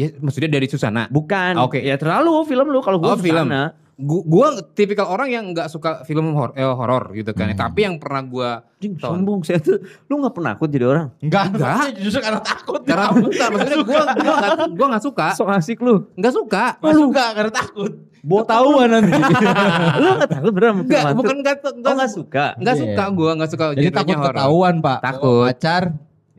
Ya 0.00 0.08
maksudnya 0.16 0.48
dari 0.48 0.64
Susana. 0.64 1.04
Bukan. 1.06 1.60
Oke. 1.60 1.76
Ya 1.78 1.94
terlalu 1.94 2.40
film 2.44 2.66
lu 2.66 2.80
kalau 2.80 2.96
gua 2.96 3.12
Oh, 3.12 3.20
film. 3.20 3.44
Susana. 3.44 3.76
Gu- 3.94 4.24
Gua 4.24 4.48
tipikal 4.72 5.04
orang 5.06 5.28
yang 5.28 5.44
nggak 5.52 5.68
suka 5.68 6.00
film 6.02 6.32
hor 6.32 6.56
eh, 6.56 6.64
horor 6.64 7.12
gitu 7.12 7.36
kan. 7.36 7.52
Hmm. 7.52 7.60
Tapi 7.60 7.84
yang 7.84 8.00
pernah 8.00 8.24
gua 8.24 8.50
Jing, 8.80 8.96
sombong 8.96 9.44
saya 9.44 9.60
tuh. 9.60 9.76
Lu 10.08 10.16
gak 10.18 10.32
pernah 10.32 10.56
takut 10.56 10.72
jadi 10.72 10.88
orang? 10.88 11.12
Enggak, 11.20 11.52
Enggak. 11.52 11.84
Justru 12.00 12.24
karena 12.24 12.40
takut. 12.40 12.80
karena 12.80 13.12
bukan 13.12 13.48
maksudnya 13.52 13.78
gua 13.78 14.02
gua 14.08 14.34
nggak 14.34 14.56
gua 14.72 14.86
nggak 14.88 15.04
suka. 15.04 15.26
Sok 15.36 15.48
asik 15.52 15.78
lu. 15.84 16.08
Nggak 16.16 16.32
suka. 16.32 16.64
Enggak 16.80 16.96
suka 16.96 17.24
karena 17.36 17.52
takut. 17.52 17.92
Bawa 18.20 18.42
tahuan 18.44 18.88
nanti. 18.88 19.12
lu 20.00 20.08
gak 20.16 20.30
takut 20.30 20.52
sama 20.52 20.60
film 20.60 20.76
Enggak, 20.82 21.04
bukan 21.12 21.36
nggak 21.40 21.56
Oh 21.82 21.94
gak 21.94 22.10
suka? 22.10 22.44
Nggak 22.56 22.74
Iya. 22.74 22.82
suka 22.82 23.04
gua, 23.12 23.30
nggak 23.36 23.50
suka 23.50 23.64
Jadi 23.72 23.90
takut 23.90 24.16
ketahuan, 24.18 24.74
Pak. 24.80 24.98
Takut. 25.02 25.44
Pacar 25.44 25.82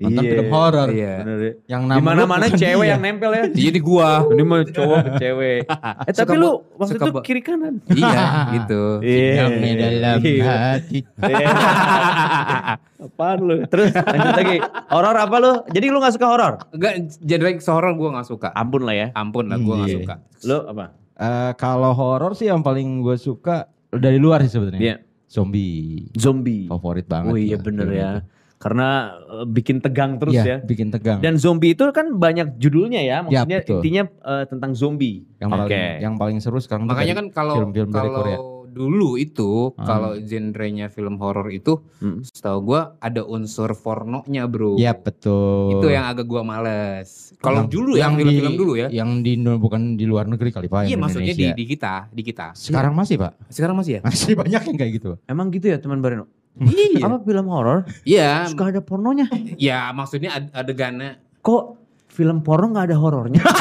nonton 0.02 0.22
Iya. 0.22 0.32
film 0.32 0.48
horor. 0.50 0.90
Iya. 0.90 1.14
Bener 1.18 1.38
ya. 1.38 1.54
Yang 1.70 1.82
Di 1.82 1.88
nama 1.88 2.02
mana-mana 2.04 2.46
cewek 2.50 2.82
dia. 2.82 2.92
yang 2.92 3.02
nempel 3.02 3.32
ya. 3.32 3.44
Jadi 3.48 3.80
gua. 3.80 4.10
Ini 4.26 4.42
mah 4.42 4.60
cowok 4.68 4.98
ke 5.00 5.12
cewek. 5.18 5.60
Eh 6.10 6.14
tapi 6.14 6.28
Suka 6.28 6.34
lu 6.36 6.50
waktu 6.76 6.94
suka 6.98 7.06
itu 7.06 7.22
kiri 7.22 7.42
kanan. 7.42 7.74
iya, 7.88 8.24
gitu. 8.58 8.82
Yang 9.00 9.52
dalam 9.78 10.18
Iya. 10.20 10.44
hati. 10.76 11.00
Apaan 13.02 13.40
lu? 13.42 13.56
Terus 13.66 13.90
lanjut 13.94 14.34
lagi. 14.36 14.58
Horor 14.88 15.16
apa 15.18 15.36
lu? 15.38 15.52
Jadi 15.70 15.86
lu 15.88 15.98
gak 15.98 16.14
suka 16.14 16.28
horor? 16.28 16.54
Enggak, 16.70 16.94
genre 17.20 17.50
horor 17.68 17.94
gua 17.94 18.10
nggak 18.14 18.28
suka. 18.28 18.48
Ampun 18.54 18.82
lah 18.84 18.96
ya. 18.96 19.08
Ampun 19.14 19.50
lah, 19.50 19.58
gua 19.58 19.76
nggak 19.80 19.90
Iya. 19.90 19.98
suka. 20.02 20.14
Lu 20.44 20.58
apa? 20.68 20.86
Eh, 21.14 21.52
kalau 21.56 21.92
horor 21.92 22.34
sih 22.34 22.50
yang 22.50 22.62
paling 22.62 23.02
gue 23.02 23.14
suka 23.14 23.66
dari 23.90 24.18
luar 24.18 24.42
sih 24.42 24.50
sebenarnya. 24.52 24.82
Iya. 24.82 24.96
Zombie. 25.28 26.10
Zombie. 26.14 26.66
Favorit 26.68 27.06
banget. 27.06 27.32
Oh 27.32 27.38
iya 27.38 27.56
bener 27.56 27.88
ya. 27.88 28.10
itu. 28.12 28.22
Karena 28.62 28.90
eh, 29.20 29.46
bikin 29.46 29.82
tegang 29.82 30.16
terus 30.16 30.38
Iya, 30.38 30.46
ya. 30.46 30.58
bikin 30.62 30.88
tegang. 30.90 31.18
Dan 31.18 31.36
zombie 31.36 31.74
itu 31.74 31.82
kan 31.90 32.14
banyak 32.16 32.56
judulnya 32.56 33.02
ya. 33.02 33.10
Ya, 33.12 33.18
Maksudnya 33.26 33.58
betul. 33.60 33.82
intinya 33.82 34.04
eh, 34.08 34.44
tentang 34.46 34.72
zombie. 34.72 35.26
yang 35.42 35.50
paling 35.50 35.74
yang 35.98 36.16
paling 36.16 36.38
seru 36.38 36.62
sekarang 36.62 36.86
Makanya 36.86 37.18
kan 37.18 37.28
kalau 37.34 37.58
film-film 37.58 37.90
dari 37.90 38.08
Korea. 38.08 38.38
kalau 38.38 38.62
dulu 38.72 39.18
itu 39.18 39.74
Hmm. 39.74 39.84
kalau 39.84 40.12
genrenya 40.16 40.88
film 40.88 41.18
horor 41.18 41.50
itu 41.50 41.82
Hmm. 41.98 42.22
setahu 42.22 42.58
gua 42.64 42.82
ada 42.98 43.20
unsur 43.22 43.74
pornonya, 43.74 44.46
Bro. 44.46 44.78
Iya 44.78 44.94
betul. 44.94 45.76
Itu 45.76 45.90
yang 45.90 46.08
agak 46.08 46.24
gua 46.24 46.40
males. 46.42 47.34
Kalau 47.36 47.66
Yang- 47.66 47.74
dulu 47.74 47.92
ya 47.92 48.02
yang 48.02 48.14
film-film 48.16 48.54
di- 48.54 48.60
dulu 48.60 48.74
ya. 48.78 48.88
Yang 48.88 49.10
di 49.20 49.32
bukan 49.42 49.82
di 49.96 50.06
luar 50.06 50.26
negeri 50.26 50.50
kali 50.52 50.70
Pak. 50.70 50.86
Iya 50.86 50.96
maksudnya 50.96 51.34
di, 51.34 51.46
di 51.52 51.66
kita, 51.66 52.08
di 52.08 52.22
kita. 52.22 52.54
Sekarang 52.54 52.94
masih 52.94 53.18
Pak. 53.18 53.50
Sekarang 53.50 53.76
masih 53.76 53.98
ya? 53.98 54.02
Masih 54.06 54.38
banyak 54.38 54.62
yang 54.62 54.78
kayak 54.78 54.92
gitu. 54.96 55.10
Emang 55.26 55.50
gitu 55.50 55.66
ya 55.66 55.76
teman 55.76 56.00
Bareno? 56.00 56.30
Iya. 56.54 57.08
Apa 57.08 57.18
film 57.22 57.48
horor 57.48 57.88
Iya, 58.04 58.46
suka 58.48 58.70
ada 58.70 58.82
pornonya? 58.82 59.26
ya 59.56 59.90
maksudnya 59.92 60.36
ad- 60.36 60.52
adegannya 60.52 61.16
Kok 61.40 61.80
film 62.12 62.44
porno 62.44 62.70
nggak 62.70 62.92
ada 62.92 62.98
horornya? 63.00 63.40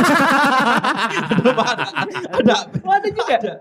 Ada. 2.31 2.57
Oh, 2.83 2.93
ada 2.93 3.09
juga. 3.09 3.37
Ada, 3.39 3.53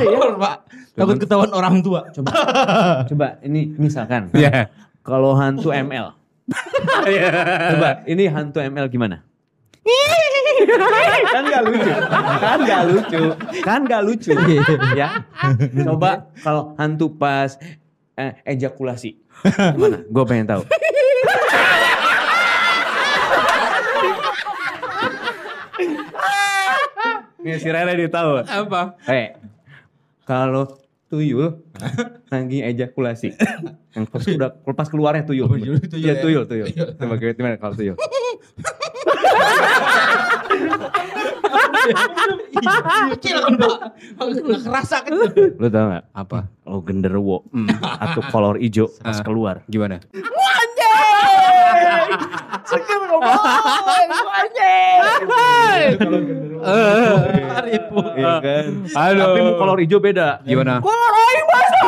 ya. 0.00 0.08
Horor, 0.10 0.34
Pak. 0.38 0.54
Takut 0.96 1.16
ketahuan 1.18 1.50
orang 1.52 1.80
tua. 1.80 2.08
Coba, 2.10 2.30
coba 3.10 3.26
ini 3.42 3.74
misalkan 3.76 4.30
Iya. 4.32 4.70
kalau 5.02 5.36
hantu 5.36 5.70
ML. 5.70 6.14
coba 7.70 8.02
ini 8.06 8.26
hantu 8.26 8.58
ML 8.60 8.86
gimana? 8.88 9.22
kan 11.30 11.42
gak 11.46 11.62
lucu, 11.64 11.90
kan 12.40 12.58
gak 12.62 12.82
lucu, 12.84 13.22
kan 13.62 13.80
gak 13.86 14.02
lucu, 14.04 14.32
ya. 14.94 15.08
Coba 15.84 16.28
kalau 16.42 16.74
hantu 16.76 17.10
pas 17.10 17.56
eh, 18.16 18.32
ejakulasi, 18.46 19.18
gimana? 19.74 20.02
Gue 20.06 20.24
pengen 20.26 20.46
tahu. 20.48 20.62
Nih 27.40 27.56
si 27.56 27.68
Rere 27.72 27.96
dia 27.96 28.10
tahu. 28.12 28.44
Apa? 28.44 29.00
Eh, 29.08 29.32
kalau 30.28 30.68
tuyul 31.08 31.64
lagi 32.30 32.62
ejakulasi, 32.62 33.34
yang 33.96 34.06
pas 34.06 34.22
udah 34.22 34.50
pas 34.76 34.86
keluarnya 34.86 35.24
tuyul. 35.26 35.48
Oh, 35.48 35.56
tuyul, 35.56 35.80
tuyul 35.82 35.98
Iya 35.98 36.14
ya. 36.14 36.22
tuyul, 36.22 36.44
tuyul. 36.46 36.68
Coba 36.70 37.14
gimana 37.18 37.56
kalau 37.58 37.74
tuyul? 37.74 37.96
Kecil 43.16 43.36
kan 43.40 43.54
Pak. 43.56 43.78
Nggak 44.18 44.60
kerasa 44.66 44.96
kan. 45.00 45.12
Lu 45.56 45.68
tau 45.68 45.86
gak? 45.90 46.04
Apa? 46.12 46.38
Kalau 46.60 46.80
genderuwo 46.82 47.38
atau 47.80 48.20
kolor 48.28 48.56
hijau 48.56 48.86
pas 48.98 49.18
Ah. 49.18 49.24
keluar. 49.24 49.56
Gimana? 49.66 49.98
Iya 57.00 58.32
kan? 58.40 58.64
Tapi 58.90 59.38
mau 59.40 59.54
kolor 59.56 59.78
hijau 59.80 59.98
beda. 59.98 60.42
Gimana? 60.44 60.78
Kolor 60.82 61.12
aing 61.12 61.46
basah. 61.46 61.82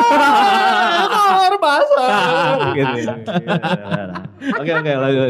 Kolor 1.09 1.55
basah. 1.59 2.09
gitu. 2.73 2.99
Oke 4.53 4.71
oke 4.75 4.91
lanjut, 4.91 5.27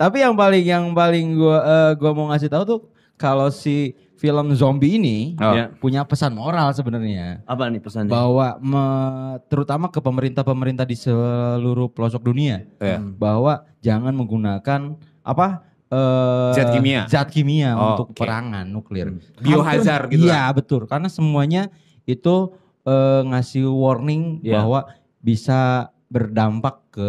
tapi 0.00 0.16
yang 0.24 0.32
paling 0.32 0.64
yang 0.64 0.84
paling 0.92 1.36
gua 1.36 1.58
eh, 1.60 1.90
gua 1.96 2.10
mau 2.16 2.32
ngasih 2.32 2.48
tahu 2.48 2.64
tuh 2.64 2.80
kalau 3.14 3.52
si 3.52 3.92
film 4.24 4.46
zombie 4.54 4.96
ini 4.96 5.36
Oh. 5.36 5.52
Ya. 5.52 5.68
punya 5.74 6.00
pesan 6.02 6.32
moral 6.32 6.72
sebenarnya 6.72 7.44
Apa 7.44 7.68
nih 7.68 7.76
pesannya? 7.78 8.08
bahwa 8.08 8.56
me- 8.58 9.36
terutama 9.44 9.86
ke 9.86 10.00
pemerintah-pemerintah 10.00 10.82
di 10.82 10.96
seluruh 10.96 11.86
pelosok 11.86 12.24
dunia 12.24 12.64
Ya. 12.78 12.96
bahwa 12.96 13.68
jangan 13.78 14.16
menggunakan 14.16 14.96
apa 15.20 15.60
eh, 15.86 16.52
Zat 16.54 16.72
kimia. 16.72 17.04
zat 17.04 17.28
kimia 17.28 17.70
Oh, 17.72 17.84
untuk 17.92 18.08
oke. 18.10 18.18
perangan 18.18 18.64
nuklir. 18.64 19.12
Biohazard 19.38 20.08
Hampir- 20.08 20.16
gitu 20.18 20.26
Iya, 20.26 20.48
betul. 20.50 20.82
Karena 20.84 21.06
semuanya 21.06 21.68
itu 22.02 22.56
eh, 22.82 23.20
ngasih 23.22 23.68
warning 23.68 24.40
Iya. 24.40 24.58
bahwa 24.58 24.80
bisa 25.18 25.88
berdampak 26.06 26.84
ke 26.90 27.08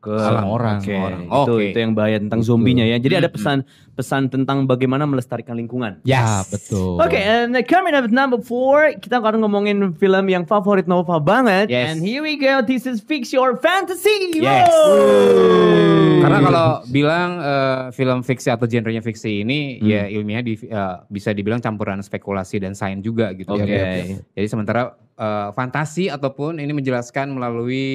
ke 0.00 0.12
alam 0.12 0.48
orang. 0.48 0.78
Oke, 0.80 0.94
orang. 0.94 1.22
itu 1.24 1.52
Oke. 1.52 1.64
itu 1.66 1.78
yang 1.78 1.92
bahaya 1.92 2.16
tentang 2.16 2.40
Betul. 2.40 2.50
zombinya 2.52 2.84
ya. 2.84 2.96
Jadi 2.96 3.14
ada 3.16 3.26
Mm-mm. 3.26 3.36
pesan 3.36 3.58
pesan 3.96 4.28
tentang 4.28 4.68
bagaimana 4.68 5.08
melestarikan 5.08 5.56
lingkungan. 5.56 6.04
Ya, 6.04 6.44
betul. 6.46 7.00
Oke, 7.00 7.16
and 7.16 7.56
coming 7.64 7.96
up 7.96 8.04
at 8.04 8.12
number 8.12 8.36
four, 8.38 8.92
kita 8.94 9.16
akan 9.16 9.40
ngomongin 9.40 9.96
film 9.96 10.28
yang 10.28 10.44
favorit 10.44 10.84
Nova 10.84 11.16
banget. 11.16 11.72
Yes. 11.72 11.96
And 11.96 12.04
here 12.04 12.20
we 12.20 12.36
go, 12.36 12.60
this 12.60 12.84
is 12.84 13.00
Fix 13.00 13.32
Your 13.32 13.56
Fantasy. 13.56 14.36
Yes. 14.36 14.68
Wow. 14.68 16.20
Karena 16.20 16.38
kalau 16.42 16.68
bilang 16.86 17.30
eh, 17.38 17.80
film 17.90 18.20
fiksi 18.20 18.50
atau 18.50 18.66
genrenya 18.66 19.00
fiksi 19.00 19.40
ini 19.40 19.78
Hmm. 19.78 19.86
ya 19.86 20.02
ilmiah 20.06 20.42
di, 20.42 20.58
eh, 20.58 20.96
bisa 21.06 21.30
dibilang 21.30 21.58
campuran 21.58 21.98
spekulasi 21.98 22.58
dan 22.58 22.74
sains 22.74 23.00
juga 23.00 23.32
gitu 23.32 23.48
Oke. 23.48 23.64
ya. 23.64 24.20
Jadi 24.34 24.46
sementara 24.46 24.92
eh, 25.14 25.48
fantasi 25.50 26.10
ataupun 26.10 26.58
ini 26.58 26.72
menjelaskan 26.72 27.30
melalui 27.30 27.86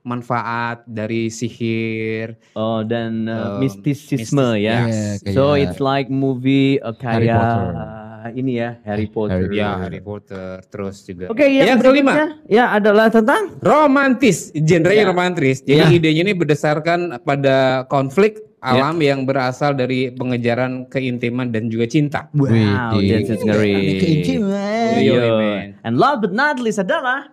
manfaat 0.00 0.86
dari 0.86 1.28
sihir. 1.28 2.38
Oh, 2.54 2.80
dan 2.80 3.26
uh, 3.26 3.58
Um, 3.58 3.60
mistisisme 3.60 4.56
mistis- 4.56 4.62
ya. 4.62 4.78
Kayak 4.86 5.25
So 5.26 5.54
it's 5.54 5.78
like 5.78 6.06
movie 6.06 6.78
uh, 6.78 6.94
Harry 7.02 7.26
kayak 7.26 7.38
Potter. 7.38 7.72
ah, 7.74 8.28
ini 8.30 8.52
ya 8.58 8.70
Harry 8.82 9.06
Potter. 9.06 9.42
Harry 9.42 9.56
Ya 9.56 9.70
Harry 9.76 9.98
Potter 9.98 10.62
terus 10.66 11.02
juga. 11.02 11.26
Oke, 11.28 11.46
yang, 11.46 11.74
yang 11.74 11.80
kelima 11.80 12.42
ya 12.46 12.70
adalah 12.70 13.06
tentang 13.08 13.58
romantis, 13.58 14.50
genre 14.52 14.90
Ya. 14.90 15.06
romantis. 15.06 15.62
Jadi 15.62 15.82
Ya. 15.82 15.90
idenya 15.90 16.22
ini 16.22 16.34
berdasarkan 16.34 17.22
pada 17.22 17.86
konflik 17.86 18.38
alam 18.58 18.98
yang 18.98 19.22
berasal 19.22 19.72
dari 19.72 20.10
pengejaran 20.10 20.86
keintiman 20.86 21.50
dan 21.50 21.70
juga 21.70 21.86
cinta. 21.86 22.26
Wow, 22.34 22.98
that's 22.98 23.38
great. 23.38 24.02
Keintiman. 24.02 24.98
Yo, 24.98 25.14
Yo. 25.14 25.30
man. 25.38 25.66
And 25.82 25.94
last 25.94 26.18
but 26.20 26.34
not 26.34 26.58
least 26.58 26.78
adalah 26.78 27.30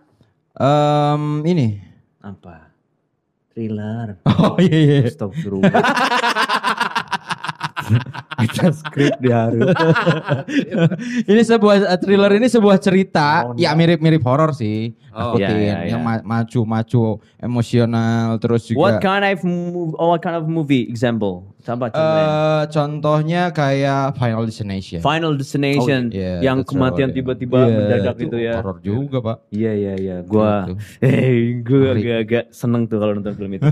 Em, 0.53 1.41
ini. 1.43 1.82
apa? 2.21 2.69
Thriller. 3.49 4.17
Oh 4.34 4.58
iya 4.58 4.77
iya. 4.77 4.99
Astagfirullah. 5.06 5.73
Kita 8.43 8.73
skrip 8.73 9.13
diharu. 9.21 9.69
ini 11.32 11.41
sebuah 11.45 11.75
uh, 11.86 11.99
thriller 12.01 12.32
ini 12.36 12.47
sebuah 12.49 12.77
cerita 12.82 13.51
Oh, 13.51 13.56
ya 13.56 13.71
mirip-mirip 13.77 14.21
horor 14.25 14.51
sih. 14.58 14.93
Oh, 15.13 15.38
Akutin. 15.38 15.53
iya, 15.53 15.86
iya, 15.86 15.95
yang 15.95 16.01
iya. 16.01 16.21
ma- 16.21 16.25
macu-macu 16.25 17.21
emosional 17.38 18.41
terus 18.41 18.65
What 18.73 18.97
juga 18.97 19.06
kind 19.06 19.23
of 19.23 19.39
movie? 19.45 19.95
Oh, 20.01 20.08
what 20.12 20.21
kind 20.25 20.36
of 20.36 20.49
movie 20.49 20.89
example? 20.89 21.53
Coba 21.63 21.88
contohnya. 21.88 22.19
eh 22.19 22.63
contohnya 22.67 23.41
kayak 23.49 24.04
Final 24.13 24.43
Destination. 24.43 24.99
Final 24.99 25.34
Destination 25.34 26.02
Iya, 26.10 26.43
yang 26.43 26.60
that's 26.60 26.69
kematian 26.69 27.08
right. 27.08 27.15
tiba-tiba 27.15 27.58
Iya, 27.58 27.71
mendadak 27.73 28.15
itu 28.19 28.38
ya. 28.38 28.54
Horor 28.60 28.78
juga, 28.80 29.17
Pak. 29.19 29.38
Iya 29.49 29.71
iya 29.73 29.93
iya. 29.95 30.15
Gua 30.21 30.67
Gitu. 30.67 30.76
eh 31.08 31.32
gua 31.60 31.80
Ngeri. 31.89 32.02
agak-agak 32.04 32.43
seneng 32.52 32.84
tuh 32.86 32.97
kalau 32.99 33.15
nonton 33.15 33.34
film 33.34 33.52
itu. 33.54 33.63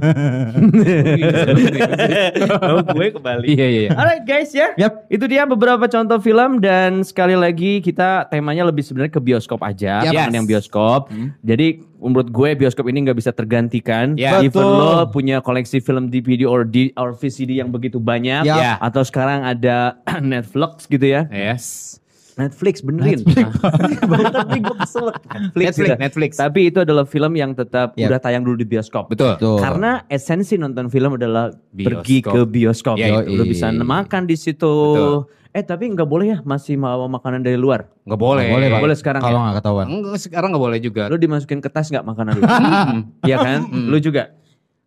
oh, 2.64 2.82
gue 2.86 3.08
kembali. 3.12 3.46
Iya 3.48 3.68
iya. 3.68 3.82
iya. 3.82 3.90
Alright 3.92 4.24
guys 4.24 4.52
ya. 4.52 4.72
Yap. 4.78 5.08
Itu 5.08 5.26
dia 5.28 5.44
beberapa 5.46 5.86
contoh 5.86 6.18
film 6.18 6.60
dan 6.60 7.04
sekali 7.04 7.36
lagi 7.36 7.80
kita 7.80 8.28
temanya 8.28 8.64
lebih 8.64 8.82
sebenarnya 8.82 9.12
ke 9.12 9.22
bioskop 9.22 9.60
aja, 9.62 10.02
bukan 10.04 10.32
Yes. 10.32 10.34
yang 10.34 10.48
bioskop. 10.48 11.12
Jadi 11.42 11.84
menurut 12.02 12.28
gue 12.28 12.50
bioskop 12.58 12.84
ini 12.86 13.06
nggak 13.06 13.16
bisa 13.16 13.30
tergantikan. 13.30 14.18
Ya. 14.18 14.42
Even 14.42 14.58
Betul. 14.58 14.74
lo 14.74 15.08
punya 15.08 15.38
koleksi 15.40 15.78
film 15.78 16.10
DVD 16.10 16.44
or 16.44 16.66
D 16.66 16.90
or 16.96 17.14
VCD 17.14 17.62
yang 17.62 17.70
begitu 17.70 17.98
banyak, 17.98 18.42
Ya. 18.42 18.58
Ya. 18.58 18.74
atau 18.78 19.02
sekarang 19.02 19.46
ada 19.46 20.02
Netflix 20.20 20.86
gitu 20.86 21.06
ya. 21.06 21.30
Yes. 21.30 21.98
Netflix 22.32 22.80
benerin. 22.80 23.22
Gue 23.28 24.76
kesel. 24.80 25.12
Netflix, 25.12 25.52
Netflix, 25.52 25.76
gitu. 25.78 26.00
Netflix. 26.00 26.32
Tapi 26.40 26.60
itu 26.68 26.80
adalah 26.82 27.04
film 27.04 27.36
yang 27.36 27.52
tetap 27.52 27.94
Yap. 27.94 28.08
udah 28.08 28.20
tayang 28.20 28.42
dulu 28.42 28.56
di 28.56 28.66
bioskop. 28.66 29.12
Betul. 29.12 29.36
Tuh. 29.38 29.60
Karena 29.60 30.08
esensi 30.08 30.56
nonton 30.56 30.88
film 30.88 31.20
adalah 31.20 31.52
pergi 31.70 32.24
Bioskop. 32.24 32.32
ke 32.34 32.40
bioskop. 32.48 32.96
Ya, 32.98 33.20
Lo 33.22 33.44
bisa 33.44 33.70
makan 33.72 34.26
di 34.26 34.40
situ. 34.40 34.74
Betul. 34.96 35.41
Eh 35.52 35.64
tapi 35.68 35.92
nggak 35.92 36.08
boleh 36.08 36.26
ya 36.32 36.38
masih 36.48 36.80
mau 36.80 37.04
makanan 37.12 37.44
dari 37.44 37.60
luar. 37.60 37.92
Nggak 38.08 38.20
boleh. 38.20 38.48
Boleh, 38.48 38.68
Pak. 38.72 38.80
Boleh 38.80 38.96
sekarang 38.96 39.22
Kalau 39.22 39.36
ya. 39.36 39.44
nggak 39.44 39.58
ketahuan. 39.60 39.86
Enggak, 39.92 40.18
sekarang 40.24 40.50
nggak 40.56 40.64
boleh 40.64 40.80
juga. 40.80 41.02
Lo 41.12 41.20
dimasukin 41.20 41.60
ke 41.60 41.68
tas 41.68 41.92
nggak 41.92 42.06
makanan 42.08 42.32
lu? 42.40 42.44
Iya 43.28 43.38
kan? 43.40 43.60
Lu 43.68 43.98
juga? 44.00 44.32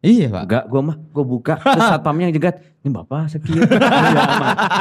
Iya, 0.00 0.32
Pak. 0.32 0.42
Enggak, 0.48 0.64
gua 0.72 0.80
mah 0.80 0.96
gua 1.12 1.24
buka 1.24 1.54
terus 1.60 1.84
satpamnya 1.92 2.32
jegat, 2.32 2.64
"Ini 2.84 2.92
Bapak 2.92 3.32
sakit." 3.32 3.50
Iya. 4.04 4.22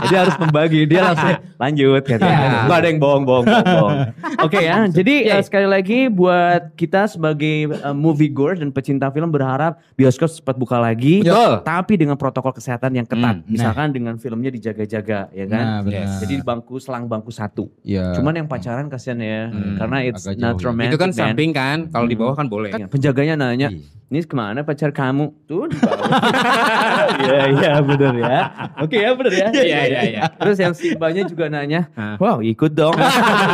Dia 0.06 0.18
harus 0.22 0.36
membagi, 0.38 0.84
dia 0.84 1.02
langsung 1.02 1.32
lanjut. 1.56 2.04
Ya. 2.04 2.18
Enggak 2.64 2.78
ada 2.78 2.88
yang 2.88 3.00
bohong, 3.00 3.24
bohong, 3.24 3.46
bohong. 3.46 3.66
bohong. 3.66 3.98
Oke 4.42 4.60
ya, 4.60 4.84
jadi 4.88 5.32
eh, 5.32 5.42
sekali 5.42 5.64
lagi 5.64 6.06
buat 6.06 6.76
kita 6.76 7.08
sebagai 7.08 7.72
eh, 7.72 7.96
movie 7.96 8.28
goers 8.28 8.60
dan 8.60 8.70
pecinta 8.70 9.08
film 9.10 9.32
berharap 9.32 9.80
bioskop 9.96 10.28
cepat 10.28 10.56
buka 10.56 10.78
lagi. 10.78 11.24
Betul. 11.24 11.64
Tapi 11.64 11.94
dengan 11.96 12.16
protokol 12.16 12.52
kesehatan 12.52 12.92
yang 12.94 13.08
ketat. 13.08 13.40
Hmm, 13.40 13.48
Misalkan 13.48 13.90
dengan 13.90 14.16
filmnya 14.18 14.50
dijaga-jaga, 14.50 15.32
ya 15.32 15.46
kan? 15.46 15.64
Nah, 15.64 15.80
benar. 15.82 16.20
Jadi 16.20 16.34
di 16.36 16.44
bangku 16.44 16.76
selang 16.78 17.08
bangku 17.08 17.32
satu. 17.32 17.72
Iya. 17.82 18.14
Cuman 18.14 18.36
yang 18.36 18.48
pacaran 18.48 18.88
kasihan 18.88 19.18
ya, 19.18 19.48
Hmm, 19.48 19.78
karena 19.78 19.98
it's 20.04 20.26
not 20.36 20.58
ya. 20.58 20.66
romantic. 20.66 20.92
Itu 20.92 21.00
kan 21.00 21.10
man. 21.10 21.18
samping 21.18 21.52
kan. 21.52 21.78
Kalau 21.88 22.06
di 22.06 22.16
bawah 22.16 22.36
kan 22.36 22.48
boleh. 22.48 22.70
Kan 22.70 22.90
penjaganya 22.90 23.36
nanya, 23.36 23.72
Iya. 23.72 23.80
ini 24.10 24.20
ke 24.22 24.36
mana 24.36 24.62
pacar 24.62 24.92
kamu? 24.92 25.32
Tuh 25.46 25.72
di 25.72 25.78
bawah. 25.78 26.10
Iya 27.24 27.40
iya 27.52 27.72
bener 27.94 28.14
ya. 28.20 28.42
Oke 28.82 28.96
ya 28.98 29.10
bener 29.14 29.34
ya. 29.34 29.48
Iya, 29.54 29.80
iya, 29.86 30.02
iya. 30.10 30.22
Terus 30.36 30.58
yang 30.60 30.74
Simbanya 30.74 31.24
juga 31.30 31.48
nanya, 31.48 31.88
Hah. 31.94 32.18
wow 32.18 32.38
ikut 32.42 32.74
dong. 32.74 32.98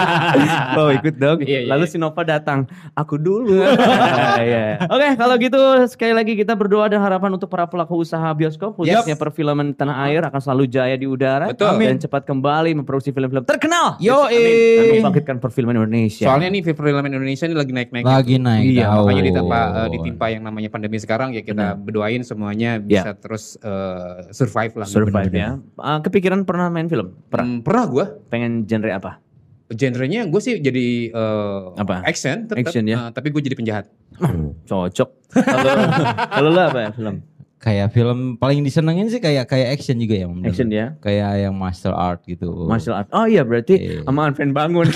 wow 0.78 0.90
ikut 0.96 1.16
dong. 1.20 1.44
Iya, 1.44 1.66
iya, 1.66 1.70
Lalu 1.70 1.86
iya. 1.86 1.92
si 1.92 1.98
Nova 2.00 2.22
datang, 2.24 2.66
aku 2.96 3.20
dulu. 3.20 3.62
Ah, 3.62 4.40
iya. 4.48 4.80
Oke 4.88 5.08
kalau 5.20 5.36
gitu 5.38 5.60
sekali 5.86 6.14
lagi 6.16 6.34
kita 6.40 6.56
berdoa 6.56 6.88
dan 6.90 7.04
harapan 7.04 7.36
untuk 7.36 7.52
para 7.52 7.68
pelaku 7.68 8.02
usaha 8.02 8.32
bioskop 8.34 8.80
khususnya 8.80 9.16
perfilman 9.20 9.76
tanah 9.76 10.08
air 10.10 10.22
akan 10.24 10.40
selalu 10.40 10.64
jaya 10.72 10.96
di 10.96 11.06
udara 11.06 11.52
Betul. 11.52 11.78
dan 11.82 12.00
cepat 12.00 12.24
kembali 12.26 12.72
memproduksi 12.78 13.12
film-film 13.12 13.44
terkenal. 13.44 14.00
Yo, 14.00 14.26
Dan 14.30 14.40
eh. 14.40 15.00
membangkitkan 15.00 15.38
perfilman 15.44 15.76
Indonesia. 15.76 16.30
Soalnya 16.30 16.50
nih 16.54 16.62
film 16.64 17.06
Indonesia 17.06 17.46
ini 17.46 17.56
lagi 17.58 17.72
naik-naik. 17.76 18.06
Lagi 18.06 18.36
naik 18.40 18.64
Iya, 18.70 18.86
daun. 18.90 19.04
makanya 19.06 19.24
ditimpa, 19.26 19.60
eh, 19.60 19.88
ditimpa 19.92 20.26
yang 20.32 20.44
namanya 20.46 20.70
pandemi 20.72 20.98
sekarang 21.02 21.30
ya 21.36 21.42
kita 21.42 21.76
berdoain 21.76 22.22
semuanya 22.24 22.78
bisa 22.80 23.12
terus 23.18 23.58
eh, 23.60 24.29
survive 24.32 24.74
lah. 24.78 24.88
Survive 24.88 25.32
ya. 25.32 25.58
Ah, 25.76 26.00
kepikiran 26.00 26.44
pernah 26.44 26.70
main 26.70 26.88
film? 26.88 27.16
Pernah. 27.28 27.46
Hmm, 27.46 27.60
pernah 27.62 27.84
gue. 27.90 28.06
Pengen 28.30 28.64
genre 28.66 28.92
apa? 28.92 29.12
Genrenya 29.70 30.26
gue 30.26 30.42
sih 30.42 30.58
jadi 30.58 31.14
eh, 31.14 31.60
Apa? 31.78 32.02
Action, 32.02 32.50
tetap, 32.50 32.58
Action 32.58 32.90
ya? 32.90 32.98
eh, 32.98 33.10
tapi 33.14 33.30
gue 33.30 33.42
jadi 33.42 33.54
penjahat. 33.54 33.86
Cocok. 34.66 35.10
Kalau 35.30 35.72
kalau 36.34 36.50
lo 36.50 36.62
apa 36.62 36.80
ya 36.80 36.90
film? 36.90 37.22
Kayak 37.60 37.92
film 37.92 38.40
paling 38.40 38.64
disenengin 38.64 39.12
sih 39.12 39.20
kayak 39.20 39.44
kayak 39.46 39.76
action 39.76 40.00
juga 40.00 40.16
ya. 40.16 40.26
menurut 40.26 40.48
Action 40.48 40.72
ya. 40.72 40.96
Kayak 40.98 41.44
yang 41.44 41.52
martial 41.52 41.92
art 41.92 42.24
gitu. 42.24 42.48
Martial 42.64 42.96
art. 42.96 43.12
Oh 43.12 43.28
iya 43.28 43.44
berarti 43.44 43.76
Iya. 43.76 44.00
sama 44.08 44.32
Anfen 44.32 44.56
bangun. 44.56 44.88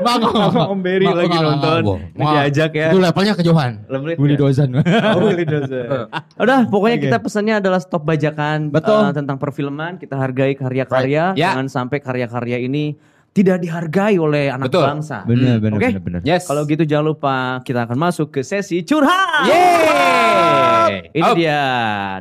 Bang, 0.00 0.20
Sama 0.48 0.64
Om 0.72 0.80
Berry 0.80 1.04
lagi 1.04 1.36
nonton. 1.36 1.82
Diajak 2.14 2.72
ya. 2.72 2.88
Itu 2.88 2.98
levelnya 2.98 3.34
kejauhan. 3.36 3.84
Levelnya 3.84 4.16
Willy 4.16 4.36
Dozan. 4.36 4.68
Oh, 5.14 5.20
Willy 5.22 5.44
Dozer. 5.44 6.08
Udah, 6.40 6.64
pokoknya 6.66 6.96
kita 6.98 7.16
pesannya 7.20 7.60
adalah 7.60 7.78
stop 7.78 8.02
bajakan 8.02 8.72
Betul. 8.72 9.04
eh, 9.04 9.12
tentang 9.12 9.36
perfilman. 9.36 10.00
Kita 10.00 10.16
hargai 10.16 10.56
karya-karya. 10.56 11.32
Right. 11.32 11.38
Ya. 11.38 11.52
Jangan 11.52 11.68
sampai 11.68 12.00
karya-karya 12.00 12.64
ini 12.64 12.96
tidak 13.34 13.58
dihargai 13.58 14.14
oleh 14.14 14.46
anak 14.46 14.70
Betul. 14.70 14.86
bangsa. 14.86 15.26
Bener, 15.26 15.58
bener, 15.58 15.74
Oke. 15.74 15.90
bener, 15.90 16.00
bener. 16.00 16.20
Yes. 16.22 16.46
Kalau 16.46 16.62
gitu 16.64 16.86
jangan 16.86 17.06
lupa 17.10 17.34
kita 17.60 17.82
akan 17.82 17.98
masuk 17.98 18.30
ke 18.30 18.40
sesi 18.40 18.86
curhat. 18.86 19.50
Yeay. 19.50 21.10
Ini 21.10 21.22
Up. 21.24 21.34
dia 21.34 21.60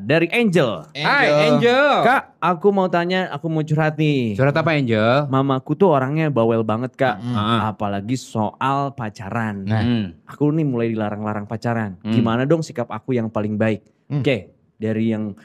dari 0.02 0.26
Angel. 0.34 0.90
Hai 0.92 1.30
Angel. 1.48 2.02
Kak, 2.02 2.22
aku 2.40 2.74
mau 2.74 2.90
tanya, 2.90 3.30
aku 3.30 3.46
mau 3.46 3.62
curhat 3.62 3.94
nih. 3.94 4.34
Surat 4.34 4.52
apa 4.52 4.74
Angel? 4.74 5.30
Mamaku 5.30 5.78
tuh 5.78 5.94
orangnya 5.94 6.34
bawel 6.34 6.66
banget 6.66 6.98
kak, 6.98 7.22
Ah. 7.24 7.70
apalagi 7.70 8.18
soal 8.18 8.98
pacaran. 8.98 9.70
Nah. 9.70 9.84
Hmm. 9.86 10.06
Aku 10.26 10.50
nih 10.50 10.66
mulai 10.66 10.90
dilarang-larang 10.90 11.46
pacaran. 11.46 12.02
Hmm. 12.02 12.10
Gimana 12.10 12.50
dong 12.50 12.66
sikap 12.66 12.90
aku 12.90 13.14
yang 13.14 13.30
paling 13.30 13.54
baik? 13.54 13.86
Hmm. 14.10 14.26
Oke, 14.26 14.50
dari 14.76 15.14
yang 15.14 15.38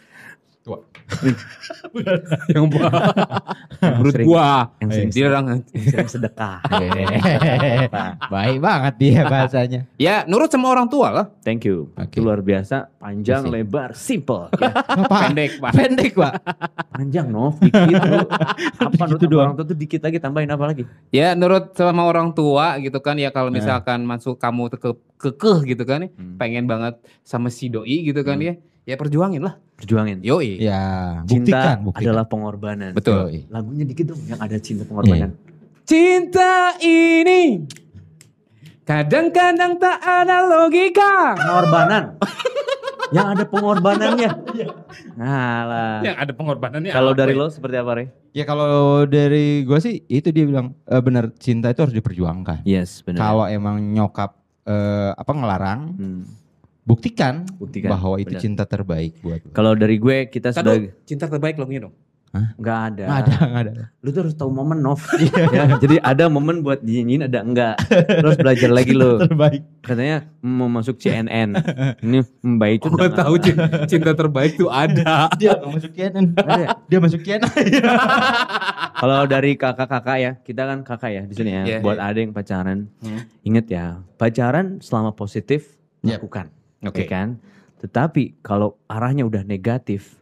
yang 2.53 2.69
buah. 2.69 2.93
Menurut 3.81 4.13
sering- 4.13 4.27
gua. 4.27 4.49
yang 4.79 4.91
sering, 4.91 5.11
Dia 5.11 5.25
orang 5.27 5.45
yang 5.49 5.61
sering 5.83 6.11
sedekah. 6.11 6.59
Baik 8.33 8.59
banget 8.59 8.95
dia 8.99 9.21
bahasanya. 9.25 9.81
ya 9.97 10.23
nurut 10.25 10.49
sama 10.49 10.69
orang 10.69 10.87
tua 10.87 11.09
lah. 11.11 11.27
Thank 11.41 11.65
you. 11.65 11.89
Itu 11.97 12.21
luar 12.21 12.41
biasa, 12.41 12.93
panjang, 12.95 13.47
ya? 13.47 13.51
lebar, 13.51 13.91
simple. 13.93 14.53
Ya. 14.55 14.71
Pendek 15.09 15.53
pak. 15.59 15.73
Pendek, 15.73 16.13
Pak. 16.13 16.33
Panjang, 16.91 17.27
Nov, 17.29 17.57
dikit. 17.59 17.95
Apa 18.77 19.05
nurut 19.07 19.17
Gitu 19.17 19.25
sama 19.25 19.31
doang. 19.31 19.45
orang 19.45 19.57
tua 19.57 19.67
tuh 19.67 19.79
dikit 19.79 20.01
lagi, 20.03 20.19
tambahin 20.19 20.51
apa 20.51 20.65
lagi? 20.67 20.83
Ya 21.09 21.33
nurut 21.33 21.73
sama 21.73 22.03
orang 22.03 22.33
tua 22.33 22.77
gitu 22.79 22.99
kan 22.99 23.15
ya 23.15 23.31
kalau 23.31 23.49
misalkan 23.49 24.03
masuk 24.03 24.37
kamu 24.37 24.69
ke 24.73 24.91
kekeh 25.17 25.59
gitu 25.67 25.83
kan 25.83 26.05
ya, 26.05 26.11
Hmm. 26.11 26.37
pengen 26.37 26.65
banget 26.65 26.95
sama 27.23 27.49
si 27.49 27.69
doi 27.69 28.03
gitu 28.05 28.21
kan 28.23 28.39
ya. 28.39 28.55
Ya 28.89 28.97
perjuangin 28.97 29.45
lah. 29.45 29.61
Perjuangin. 29.77 30.25
Yoi. 30.25 30.65
Ya, 30.65 31.21
Cinta 31.29 31.45
buktikan, 31.61 31.77
buktikan. 31.85 32.09
adalah 32.09 32.25
pengorbanan. 32.25 32.91
Betul. 32.97 33.29
Yoi. 33.29 33.39
Lagunya 33.53 33.85
dikit 33.85 34.17
dong 34.17 34.21
yang 34.25 34.41
ada 34.41 34.57
cinta 34.57 34.89
pengorbanan. 34.89 35.37
Cinta 35.85 36.73
ini 36.81 37.69
kadang-kadang 38.89 39.77
tak 39.77 40.01
ada 40.01 40.49
logika. 40.49 41.37
Pengorbanan. 41.37 42.17
yang 43.13 43.29
ada 43.37 43.45
pengorbanannya. 43.45 44.31
Nah 45.21 45.57
lah. 45.69 45.95
Yang 46.01 46.17
ada 46.25 46.33
pengorbanannya. 46.33 46.93
Kalau 46.93 47.13
dari 47.13 47.37
ya? 47.37 47.41
lo 47.41 47.47
seperti 47.53 47.77
apa, 47.77 47.93
Re? 47.93 48.05
Ya 48.33 48.45
kalau 48.49 49.05
dari 49.05 49.69
gue 49.69 49.79
sih 49.85 50.01
itu 50.09 50.33
dia 50.33 50.49
bilang 50.49 50.73
eh, 50.89 51.01
benar 51.05 51.29
cinta 51.37 51.69
itu 51.69 51.85
harus 51.85 51.93
diperjuangkan. 51.93 52.65
Yes, 52.65 53.05
benar. 53.05 53.21
Kalau 53.21 53.45
emang 53.45 53.81
nyokap 53.93 54.33
eh, 54.65 55.13
apa 55.13 55.33
ngelarang, 55.37 55.81
Hmm, 55.93 56.25
buktikan, 56.89 57.45
buktikan. 57.61 57.93
bahwa 57.93 58.17
itu 58.17 58.33
benar. 58.33 58.41
cinta 58.41 58.65
terbaik 58.65 59.21
buat 59.21 59.45
lo. 59.45 59.53
Kalau 59.53 59.77
dari 59.77 60.01
gue 60.01 60.27
kita 60.27 60.57
sebagai 60.57 60.97
cinta 61.05 61.29
terbaik 61.29 61.61
lagunya 61.61 61.85
dong. 61.85 61.97
nggak 62.29 62.79
ada. 62.93 63.05
Nggak 63.09 63.19
ada, 63.25 63.35
nggak 63.41 63.63
ada. 63.67 63.85
Lu 64.05 64.09
tuh 64.13 64.21
harus 64.23 64.37
tahu 64.37 64.53
momen 64.53 64.79
Nov. 64.79 65.01
ya, 65.57 65.81
jadi 65.81 65.97
ada 65.99 66.29
momen 66.29 66.61
buat 66.61 66.79
dinyanyiin 66.79 67.25
ada 67.25 67.41
enggak. 67.41 67.81
Terus 67.89 68.37
belajar 68.37 68.71
lagi 68.71 68.93
lo. 68.93 69.17
Terbaik. 69.19 69.65
Katanya 69.81 70.29
mau 70.39 70.69
masuk 70.69 71.01
CNN. 71.01 71.57
Ini 72.05 72.21
Mbak 72.45 72.71
itu 72.79 72.87
Gue 72.93 73.09
tahu 73.11 73.35
cinta, 73.41 73.65
cinta 73.89 74.13
terbaik 74.13 74.55
tuh 74.55 74.69
ada. 74.69 75.27
Dia 75.41 75.57
nggak 75.57 75.73
masuk 75.73 75.91
CNN. 75.91 76.25
Ada? 76.37 76.65
Dia 76.85 76.99
masuk 77.01 77.21
CNN. 77.25 77.49
Kalau 78.99 79.25
dari 79.25 79.55
kakak-kakak 79.55 80.17
ya, 80.19 80.33
kita 80.39 80.63
kan 80.67 80.79
kakak 80.83 81.11
ya 81.11 81.23
di 81.25 81.35
sini 81.35 81.51
ya. 81.55 81.63
Iya, 81.65 81.79
buat 81.81 81.97
iya. 81.97 82.07
ada 82.13 82.19
yang 82.19 82.33
pacaran, 82.35 82.79
Hmm. 82.99 83.23
inget 83.41 83.67
ya, 83.71 84.03
pacaran 84.19 84.83
selama 84.83 85.15
positif 85.15 85.79
Yep. 86.03 86.19
lakukan, 86.23 86.47
Oke. 86.81 87.03
ya 87.03 87.07
kan? 87.09 87.29
Tetapi 87.79 88.39
kalau 88.41 88.79
arahnya 88.85 89.23
udah 89.23 89.43
negatif, 89.43 90.19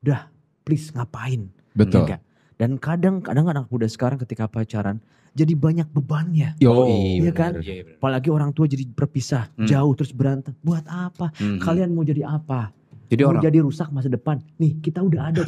udah 0.00 0.28
please 0.62 0.92
ngapain? 0.92 1.48
Betul. 1.72 2.04
Ya 2.04 2.16
nggak? 2.16 2.20
Dan 2.58 2.70
kadang 2.76 3.22
kadang 3.22 3.46
anak 3.46 3.68
muda 3.68 3.86
sekarang 3.86 4.18
ketika 4.18 4.44
pacaran 4.44 4.98
jadi 5.30 5.54
banyak 5.54 5.86
bebannya. 5.88 6.58
Yo, 6.58 6.90
Iya 7.22 7.30
kan? 7.30 7.62
Iya, 7.62 7.62
iya, 7.62 7.82
bener. 7.86 7.96
Apalagi 7.96 8.28
orang 8.28 8.50
tua 8.50 8.66
jadi 8.66 8.82
berpisah, 8.84 9.46
Hmm. 9.54 9.64
jauh 9.64 9.92
terus 9.94 10.10
berantem. 10.10 10.52
Buat 10.58 10.84
apa? 10.84 11.30
Hmm. 11.38 11.62
Kalian 11.62 11.94
mau 11.94 12.02
jadi 12.02 12.26
apa? 12.26 12.74
Jadi 13.08 13.22
mau 13.22 13.32
orang 13.32 13.42
jadi 13.42 13.58
rusak 13.62 13.88
masa 13.88 14.10
depan. 14.10 14.36
Nih, 14.58 14.76
kita 14.82 15.00
udah 15.00 15.30
ada. 15.30 15.40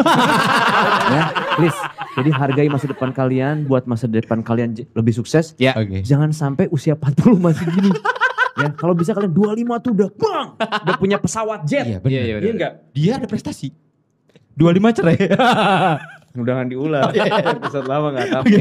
ya, 1.12 1.24
please. 1.58 1.76
Jadi 2.10 2.30
hargai 2.30 2.68
masa 2.68 2.86
depan 2.86 3.10
kalian 3.10 3.66
buat 3.66 3.84
masa 3.84 4.06
depan 4.06 4.40
kalian 4.40 4.74
lebih 4.94 5.12
sukses. 5.12 5.52
ya 5.56 5.74
Oke. 5.74 6.00
Jangan 6.00 6.30
sampai 6.30 6.70
usia 6.70 6.94
40 6.94 7.36
masih 7.36 7.66
gini. 7.68 7.90
Ya, 8.60 8.68
kalau 8.76 8.92
bisa 8.92 9.10
kalian 9.10 9.32
25 9.32 9.84
tuh 9.84 9.90
udah 9.96 10.08
bang, 10.12 10.46
udah 10.60 10.96
punya 11.00 11.16
pesawat 11.16 11.64
jet. 11.64 11.84
Iya 11.88 11.98
benar. 11.98 12.12
Iya, 12.12 12.22
iya, 12.22 12.36
Iya 12.38 12.52
enggak? 12.52 12.72
Dia 12.92 13.12
ada 13.16 13.26
prestasi. 13.26 13.72
25 14.54 14.96
cerai. 15.00 15.16
Mudahan 16.36 16.68
diulang. 16.68 17.10
Episode 17.10 17.86
lama 17.88 18.06
enggak 18.12 18.28
tahu. 18.30 18.44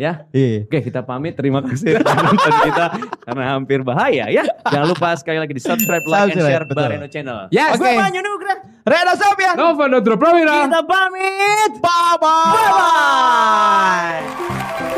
Ya, 0.00 0.24
Iya. 0.32 0.64
Oke 0.64 0.80
kita 0.80 1.04
pamit 1.04 1.36
terima 1.36 1.60
kasih 1.60 2.00
nonton 2.24 2.54
kita 2.64 2.84
karena 3.20 3.44
hampir 3.52 3.84
bahaya 3.84 4.32
ya. 4.32 4.48
Jangan 4.64 4.96
lupa 4.96 5.12
sekali 5.12 5.36
lagi 5.36 5.52
di 5.52 5.60
subscribe, 5.60 6.00
like, 6.08 6.32
and 6.32 6.40
Subscribe, 6.40 6.48
share 6.48 6.64
betul. 6.64 6.88
Bareno 6.88 7.04
Channel. 7.12 7.38
Yes. 7.52 7.76
Gue 7.76 7.84
Oke. 7.84 8.00
Manyu 8.00 8.24
Nugra. 8.24 8.54
Reda 8.88 9.12
Sofian. 9.12 9.60
Nova 9.60 9.84
Nodro 9.92 10.16
Prawira. 10.16 10.72
Kita 10.72 10.80
pamit. 10.88 11.72
Bye 11.84 12.16
bye. 12.16 12.56
Bye. 12.56 14.24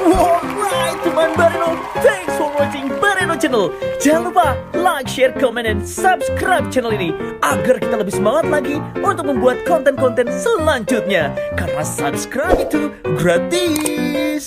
Alright 0.07 0.99
teman 1.03 1.31
Bareno, 1.35 1.71
Channel. 3.43 3.75
Jangan 3.99 4.31
lupa 4.31 4.55
like, 4.71 5.11
share, 5.11 5.35
comment, 5.35 5.67
dan 5.67 5.83
subscribe 5.83 6.71
channel 6.71 6.95
ini 6.95 7.11
agar 7.43 7.83
kita 7.83 7.99
lebih 7.99 8.15
semangat 8.15 8.47
lagi 8.47 8.79
untuk 9.03 9.27
membuat 9.27 9.67
konten-konten 9.67 10.31
selanjutnya. 10.31 11.35
Karena 11.59 11.83
subscribe 11.83 12.71
itu 12.71 12.95
gratis. 13.19 14.47